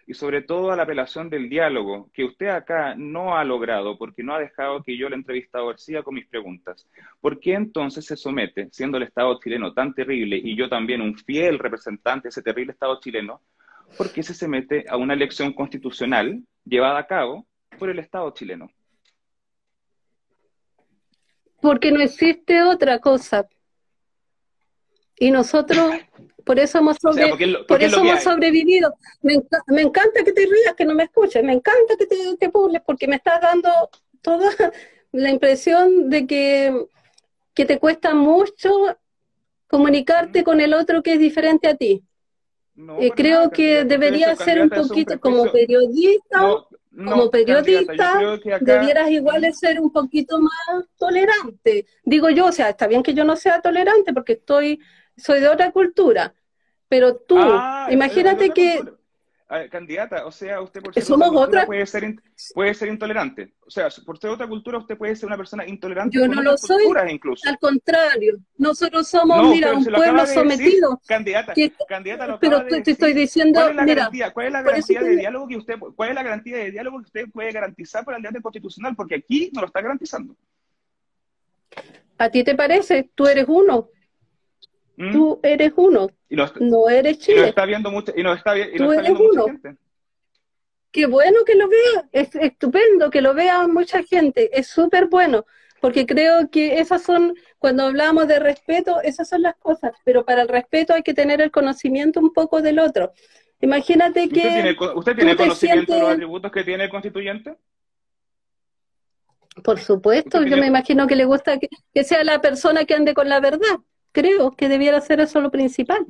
Y 0.07 0.13
sobre 0.13 0.41
todo 0.41 0.71
a 0.71 0.75
la 0.75 0.83
apelación 0.83 1.29
del 1.29 1.49
diálogo, 1.49 2.09
que 2.13 2.23
usted 2.23 2.47
acá 2.47 2.93
no 2.95 3.37
ha 3.37 3.43
logrado 3.43 3.97
porque 3.97 4.23
no 4.23 4.35
ha 4.35 4.39
dejado 4.39 4.83
que 4.83 4.97
yo, 4.97 5.07
el 5.07 5.13
entrevistador, 5.13 5.79
siga 5.79 6.03
con 6.03 6.15
mis 6.15 6.27
preguntas. 6.27 6.87
¿Por 7.19 7.39
qué 7.39 7.53
entonces 7.53 8.05
se 8.05 8.15
somete, 8.15 8.69
siendo 8.71 8.97
el 8.97 9.03
Estado 9.03 9.39
chileno 9.39 9.73
tan 9.73 9.93
terrible 9.93 10.37
y 10.37 10.55
yo 10.55 10.69
también 10.69 11.01
un 11.01 11.17
fiel 11.17 11.57
representante 11.57 12.27
de 12.27 12.29
ese 12.29 12.43
terrible 12.43 12.73
Estado 12.73 12.99
chileno, 12.99 13.41
por 13.97 14.11
qué 14.11 14.21
se 14.21 14.33
somete 14.33 14.85
a 14.87 14.97
una 14.97 15.13
elección 15.13 15.53
constitucional 15.53 16.43
llevada 16.65 16.99
a 16.99 17.07
cabo 17.07 17.47
por 17.79 17.89
el 17.89 17.99
Estado 17.99 18.31
chileno? 18.31 18.69
Porque 21.61 21.91
no 21.91 22.01
existe 22.01 22.61
otra 22.61 22.99
cosa. 22.99 23.47
Y 25.17 25.31
nosotros 25.31 25.93
por 26.45 26.59
eso 26.59 26.77
hemos, 26.77 26.97
por 27.67 27.83
eso 27.83 27.99
hemos 28.01 28.23
sobrevivido. 28.23 28.93
Me, 29.21 29.33
encanta 29.81 30.23
que 30.23 30.31
te 30.31 30.45
rías, 30.45 30.75
que 30.77 30.85
no 30.85 30.93
me 30.93 31.03
escuches, 31.03 31.43
me 31.43 31.53
encanta 31.53 31.95
que 31.97 32.05
te, 32.05 32.15
te 32.37 32.49
porque 32.85 33.07
me 33.07 33.15
estás 33.15 33.41
dando 33.41 33.69
toda 34.21 34.49
la 35.11 35.29
impresión 35.31 36.09
de 36.09 36.27
que, 36.27 36.85
que 37.53 37.65
te 37.65 37.79
cuesta 37.79 38.13
mucho 38.13 38.69
comunicarte 39.67 40.43
con 40.43 40.61
el 40.61 40.73
otro 40.73 41.01
que 41.01 41.13
es 41.13 41.19
diferente 41.19 41.67
a 41.67 41.75
ti. 41.75 42.03
Eh, 42.99 43.11
creo 43.15 43.49
que 43.49 43.85
debería 43.85 44.35
ser 44.35 44.61
un 44.61 44.69
poquito 44.69 45.19
como 45.19 45.51
periodista, 45.51 46.65
como 46.95 47.31
periodista, 47.31 48.19
debieras 48.61 49.09
igual 49.09 49.51
ser 49.53 49.79
un 49.79 49.91
poquito 49.91 50.39
más 50.39 50.85
tolerante. 50.97 51.87
Digo 52.03 52.29
yo, 52.29 52.47
o 52.47 52.51
sea, 52.51 52.69
está 52.69 52.85
bien 52.85 53.01
que 53.01 53.13
yo 53.13 53.23
no 53.23 53.35
sea 53.35 53.61
tolerante 53.61 54.13
porque 54.13 54.33
estoy 54.33 54.79
soy 55.17 55.39
de 55.39 55.47
otra 55.47 55.71
cultura, 55.71 56.33
pero 56.87 57.15
tú, 57.15 57.37
ah, 57.39 57.87
imagínate 57.91 58.51
que... 58.51 58.83
candidata, 59.71 60.25
o 60.25 60.31
sea, 60.31 60.61
usted 60.61 60.81
por 60.81 60.93
ser 60.93 61.03
somos 61.03 61.29
otra, 61.33 61.65
puede 61.65 61.85
ser 61.85 62.15
puede 62.53 62.73
ser 62.73 62.89
intolerante. 62.89 63.53
O 63.65 63.69
sea, 63.69 63.87
por 64.05 64.17
ser 64.17 64.29
otra 64.29 64.47
cultura 64.47 64.77
usted 64.77 64.97
puede 64.97 65.15
ser 65.15 65.27
una 65.27 65.37
persona 65.37 65.65
intolerante. 65.65 66.17
Yo 66.17 66.27
no 66.27 66.41
lo 66.41 66.57
soy. 66.57 66.83
Incluso. 67.09 67.47
Al 67.47 67.57
contrario, 67.57 68.37
nosotros 68.57 69.07
somos, 69.07 69.49
mira, 69.49 69.73
un 69.73 69.85
pueblo 69.85 70.25
sometido. 70.25 70.99
candidata, 71.07 71.53
candidata 71.87 72.39
pero 72.39 72.65
te, 72.65 72.91
estoy 72.91 73.13
diciendo, 73.13 73.59
¿cuál 73.59 73.71
es 73.71 73.75
la 73.75 73.83
mira, 73.83 73.95
garantía, 73.95 74.33
cuál 74.33 74.47
es 74.47 74.53
la 74.53 74.61
garantía 74.61 75.01
de 75.01 75.15
diálogo 75.17 75.47
que 75.47 75.57
usted, 75.57 75.75
cuál 75.95 76.09
es 76.09 76.15
la 76.15 76.23
garantía 76.23 76.57
de 76.57 76.71
diálogo 76.71 76.99
que 76.99 77.05
usted 77.05 77.25
puede 77.31 77.51
garantizar 77.51 78.03
por 78.03 78.15
el 78.15 78.21
debate 78.21 78.41
constitucional? 78.41 78.95
Porque 78.95 79.15
aquí 79.15 79.49
no 79.53 79.61
lo 79.61 79.67
está 79.67 79.81
garantizando. 79.81 80.35
¿A 82.17 82.29
ti 82.29 82.43
te 82.43 82.55
parece? 82.55 83.09
Tú 83.15 83.27
eres 83.27 83.45
uno. 83.47 83.89
¿Mm? 84.97 85.11
Tú 85.11 85.39
eres 85.43 85.73
uno, 85.75 86.09
no 86.59 86.89
eres 86.89 87.19
Chile. 87.19 87.41
Y 87.41 87.49
está 87.49 87.65
viendo 87.65 87.91
mucho, 87.91 88.13
y 88.15 88.23
nos 88.23 88.37
está, 88.37 88.57
y 88.57 88.75
Tú 88.77 88.91
eres 88.91 89.11
uno. 89.11 89.45
gente. 89.45 89.75
Qué 90.91 91.07
bueno 91.07 91.39
que 91.45 91.55
lo 91.55 91.67
vea, 91.67 92.07
es 92.13 92.33
estupendo 92.35 93.09
que 93.09 93.21
lo 93.21 93.33
vea 93.33 93.67
mucha 93.67 94.01
gente, 94.03 94.57
es 94.57 94.67
súper 94.67 95.07
bueno, 95.07 95.45
porque 95.81 96.05
creo 96.05 96.49
que 96.49 96.79
esas 96.79 97.03
son, 97.03 97.35
cuando 97.59 97.83
hablamos 97.83 98.29
de 98.29 98.39
respeto, 98.39 99.01
esas 99.01 99.27
son 99.27 99.41
las 99.41 99.57
cosas, 99.57 99.91
pero 100.05 100.23
para 100.23 100.43
el 100.43 100.47
respeto 100.47 100.93
hay 100.93 101.03
que 101.03 101.13
tener 101.13 101.41
el 101.41 101.51
conocimiento 101.51 102.21
un 102.21 102.31
poco 102.31 102.61
del 102.61 102.79
otro. 102.79 103.11
Imagínate 103.59 104.29
que... 104.29 104.75
¿Usted 104.95 105.15
tiene, 105.15 105.35
conocimiento 105.35 105.93
de 105.93 105.99
los 105.99 106.09
atributos 106.11 106.51
que 106.51 106.63
tiene 106.63 106.85
el 106.85 106.89
constituyente? 106.89 107.57
Por 109.61 109.79
supuesto, 109.79 110.43
yo 110.43 110.55
me 110.55 110.67
imagino 110.67 111.07
que 111.07 111.17
le 111.17 111.25
gusta 111.25 111.59
que 111.59 112.03
sea 112.05 112.23
la 112.23 112.39
persona 112.39 112.85
que 112.85 112.93
ande 112.93 113.13
con 113.13 113.27
la 113.27 113.41
verdad 113.41 113.79
creo 114.15 114.51
que 114.55 114.69
debiera 114.69 115.01
ser 115.01 115.19
eso 115.19 115.41
lo 115.41 115.51
principal. 115.51 116.07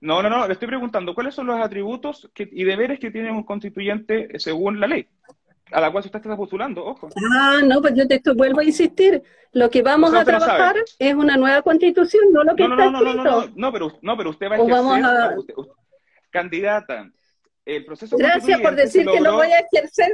No, 0.00 0.22
no, 0.22 0.28
no, 0.28 0.46
le 0.46 0.52
estoy 0.52 0.68
preguntando 0.68 1.14
cuáles 1.14 1.34
son 1.34 1.46
los 1.46 1.60
atributos 1.60 2.28
y 2.36 2.64
deberes 2.64 2.98
que 2.98 3.10
tiene 3.10 3.30
un 3.30 3.44
constituyente 3.44 4.38
según 4.38 4.78
la 4.78 4.86
ley, 4.86 5.08
a 5.72 5.80
la 5.80 5.90
cual 5.90 6.04
usted 6.04 6.18
está 6.18 6.36
postulando, 6.36 6.84
ojo. 6.84 7.08
Ah, 7.36 7.60
no, 7.64 7.80
pues 7.80 7.94
yo 7.94 8.06
te 8.06 8.20
vuelvo 8.32 8.60
a 8.60 8.64
insistir, 8.64 9.22
lo 9.52 9.70
que 9.70 9.82
vamos 9.82 10.14
a 10.14 10.24
trabajar 10.24 10.76
es 10.98 11.14
una 11.14 11.36
nueva 11.36 11.62
constitución, 11.62 12.24
no 12.32 12.44
lo 12.44 12.54
que 12.54 12.68
no, 12.68 12.74
está 12.74 12.90
no, 12.90 13.02
no, 13.02 13.14
no, 13.14 13.24
no, 13.24 13.52
no, 13.54 13.72
pero, 13.72 13.92
no, 14.02 14.16
pero 14.16 14.30
usted 14.30 14.50
va 14.50 14.56
a 14.56 14.58
ejercer, 14.58 15.54
candidata, 16.30 17.10
el 17.64 17.84
proceso 17.84 18.16
Gracias 18.16 18.60
por 18.60 18.74
decir 18.74 19.06
que 19.06 19.20
lo 19.20 19.34
voy 19.34 19.48
a 19.48 19.58
ejercer. 19.60 20.12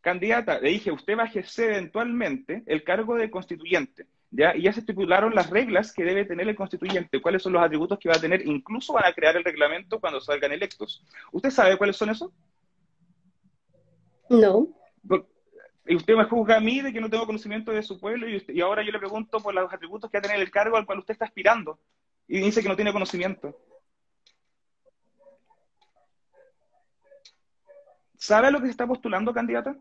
Candidata, 0.00 0.60
le 0.60 0.70
dije, 0.70 0.92
usted 0.92 1.16
va 1.16 1.24
a 1.24 1.26
ejercer 1.26 1.72
eventualmente 1.72 2.62
el 2.66 2.84
cargo 2.84 3.16
de 3.16 3.30
constituyente 3.30 4.06
¿ya? 4.36 4.54
Y 4.54 4.62
ya 4.62 4.72
se 4.72 4.80
estipularon 4.80 5.34
las 5.34 5.50
reglas 5.50 5.92
que 5.92 6.04
debe 6.04 6.24
tener 6.24 6.48
el 6.48 6.56
constituyente, 6.56 7.20
cuáles 7.20 7.42
son 7.42 7.54
los 7.54 7.62
atributos 7.62 7.98
que 7.98 8.08
va 8.08 8.16
a 8.16 8.20
tener, 8.20 8.46
incluso 8.46 8.92
van 8.92 9.06
a 9.06 9.12
crear 9.12 9.36
el 9.36 9.44
reglamento 9.44 9.98
cuando 9.98 10.20
salgan 10.20 10.52
electos. 10.52 11.02
¿Usted 11.32 11.50
sabe 11.50 11.76
cuáles 11.76 11.96
son 11.96 12.10
esos? 12.10 12.30
No. 14.28 14.68
Y 15.86 15.94
usted 15.94 16.16
me 16.16 16.24
juzga 16.24 16.56
a 16.56 16.60
mí 16.60 16.80
de 16.80 16.92
que 16.92 17.00
no 17.00 17.08
tengo 17.08 17.26
conocimiento 17.26 17.70
de 17.70 17.82
su 17.82 17.98
pueblo 17.98 18.28
y, 18.28 18.44
y 18.48 18.60
ahora 18.60 18.84
yo 18.84 18.92
le 18.92 18.98
pregunto 18.98 19.40
por 19.40 19.54
los 19.54 19.72
atributos 19.72 20.10
que 20.10 20.18
va 20.18 20.20
a 20.20 20.22
tener 20.22 20.40
el 20.40 20.50
cargo 20.50 20.76
al 20.76 20.84
cual 20.84 20.98
usted 20.98 21.12
está 21.12 21.24
aspirando 21.24 21.78
y 22.28 22.40
dice 22.40 22.62
que 22.62 22.68
no 22.68 22.76
tiene 22.76 22.92
conocimiento. 22.92 23.56
¿Sabe 28.18 28.48
a 28.48 28.50
lo 28.50 28.58
que 28.58 28.66
se 28.66 28.72
está 28.72 28.86
postulando, 28.86 29.32
candidata? 29.32 29.76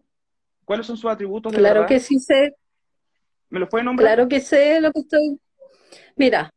¿Cuáles 0.63 0.85
son 0.85 0.97
sus 0.97 1.09
atributos 1.09 1.51
de 1.51 1.57
Claro 1.57 1.85
que 1.87 1.99
sí 1.99 2.19
sé. 2.19 2.55
¿Me 3.55 3.61
lo 3.61 3.69
puede 3.69 3.85
nombrar? 3.85 4.15
Claro 4.15 4.27
que 4.27 4.41
sé 4.41 4.81
lo 4.81 4.91
que 4.91 4.99
estoy. 4.99 5.39
Mira, 6.17 6.53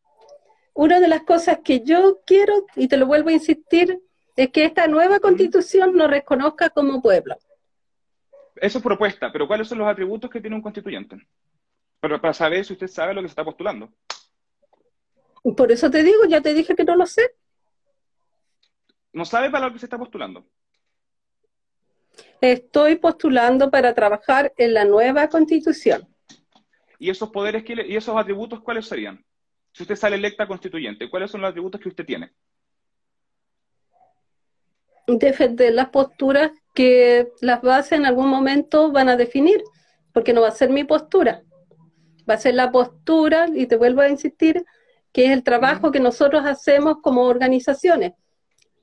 una 0.75 0.99
de 0.99 1.07
las 1.07 1.23
cosas 1.23 1.61
que 1.63 1.85
yo 1.85 2.23
quiero, 2.27 2.67
y 2.75 2.89
te 2.89 2.97
lo 2.97 3.07
vuelvo 3.07 3.29
a 3.29 3.35
insistir, 3.35 4.01
es 4.35 4.51
que 4.51 4.65
esta 4.65 4.89
nueva 4.89 5.21
constitución 5.21 5.95
nos 5.95 6.11
reconozca 6.11 6.71
como 6.71 7.01
pueblo. 7.01 7.37
Eso 8.57 8.79
es 8.79 8.85
propuesta, 8.85 9.31
pero 9.31 9.47
¿cuáles 9.47 9.69
son 9.69 9.79
los 9.79 9.87
atributos 9.87 10.29
que 10.29 10.41
tiene 10.41 10.57
un 10.57 10.63
constituyente? 10.63 11.17
Pero 12.01 12.21
para 12.21 12.35
saber 12.35 12.65
si 12.65 12.73
usted 12.73 12.89
sabe 12.89 13.15
lo 13.15 13.23
que 13.23 13.29
se 13.29 13.33
está 13.33 13.45
postulando. 13.45 13.93
Por 15.57 15.71
eso 15.71 15.89
te 15.93 16.03
digo, 16.03 16.25
ya 16.29 16.41
te 16.41 16.53
dije 16.53 16.75
que 16.75 16.83
no 16.83 16.97
lo 16.97 17.07
sé. 17.07 17.31
¿No 19.13 19.25
sabe 19.25 19.51
para 19.51 19.69
lo 19.69 19.73
que 19.73 19.79
se 19.79 19.87
está 19.87 19.99
postulando? 19.99 20.49
Estoy 22.41 22.97
postulando 22.97 23.71
para 23.71 23.95
trabajar 23.95 24.53
en 24.57 24.75
la 24.75 24.85
nueva 24.85 25.29
constitución. 25.29 26.09
¿Y 26.99 27.11
esos 27.11 27.31
poderes 27.31 27.65
y 27.67 27.97
esos 27.97 28.17
atributos 28.17 28.61
cuáles 28.61 28.87
serían? 28.87 29.25
Si 29.73 29.83
usted 29.85 29.97
sale 29.97 30.17
electa 30.17 30.47
constituyente, 30.47 31.09
¿cuáles 31.09 31.31
son 31.31 31.41
los 31.41 31.51
atributos 31.51 31.81
que 31.81 31.89
usted 31.89 32.05
tiene? 32.05 32.33
Defender 35.07 35.73
las 35.73 35.91
posturas 35.91 36.51
que 36.75 37.29
las 37.41 37.63
bases 37.63 37.93
en 37.93 38.07
algún 38.07 38.29
momento 38.29 38.91
van 38.91 39.09
a 39.09 39.17
definir, 39.17 39.63
porque 40.13 40.33
no 40.33 40.43
va 40.43 40.49
a 40.49 40.53
ser 40.53 40.71
mi 40.71 40.85
postura, 40.85 41.43
va 42.29 42.35
a 42.35 42.39
ser 42.39 42.55
la 42.55 42.71
postura, 42.71 43.47
y 43.55 43.67
te 43.67 43.77
vuelvo 43.77 44.01
a 44.01 44.09
insistir, 44.09 44.65
que 45.13 45.27
es 45.27 45.31
el 45.31 45.45
trabajo 45.45 45.93
que 45.93 46.01
nosotros 46.01 46.45
hacemos 46.45 46.99
como 47.01 47.23
organizaciones. 47.25 48.13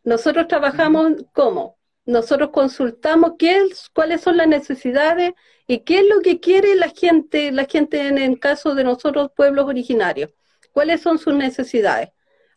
Nosotros 0.04 0.48
trabajamos 0.48 1.26
como 1.34 1.78
nosotros 2.06 2.52
consultamos 2.52 3.34
qué 3.38 3.58
es, 3.58 3.90
cuáles 3.90 4.22
son 4.22 4.38
las 4.38 4.48
necesidades 4.48 5.34
y 5.68 5.80
qué 5.80 6.00
es 6.00 6.08
lo 6.08 6.22
que 6.22 6.40
quiere 6.40 6.76
la 6.76 6.90
gente, 6.90 7.52
la 7.52 7.66
gente 7.66 8.08
en 8.08 8.18
el 8.18 8.40
caso 8.40 8.76
de 8.76 8.84
nosotros 8.84 9.32
pueblos 9.36 9.66
originarios, 9.66 10.32
cuáles 10.72 11.02
son 11.02 11.18
sus 11.18 11.34
necesidades. 11.34 12.10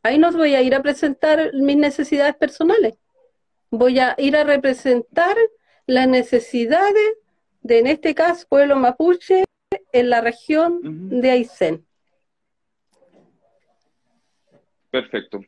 Ahí 0.02 0.18
nos 0.18 0.36
voy 0.36 0.54
a 0.54 0.62
ir 0.62 0.74
a 0.74 0.82
presentar 0.82 1.52
mis 1.54 1.76
necesidades 1.76 2.36
personales. 2.36 2.94
Voy 3.70 3.98
a 3.98 4.14
ir 4.18 4.36
a 4.36 4.44
representar 4.44 5.36
las 5.86 6.06
necesidades 6.08 7.16
de, 7.62 7.78
en 7.78 7.86
este 7.86 8.14
caso, 8.14 8.46
pueblo 8.48 8.76
mapuche 8.76 9.44
en 9.92 10.10
la 10.10 10.20
región 10.20 10.80
de 11.20 11.30
Aysén. 11.30 11.86
Perfecto. 14.90 15.40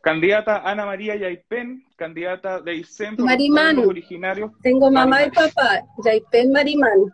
Candidata 0.00 0.58
Ana 0.68 0.86
María 0.86 1.14
Yaipen, 1.16 1.84
candidata 2.00 2.62
de 2.62 2.70
Aysén 2.70 3.14
por 3.14 3.26
Marimán. 3.26 3.78
originarios. 3.78 4.50
Tengo 4.62 4.90
mamá 4.90 5.24
y 5.24 5.30
papá, 5.30 5.82
Yaipen 6.02 6.50
Marimán. 6.50 7.12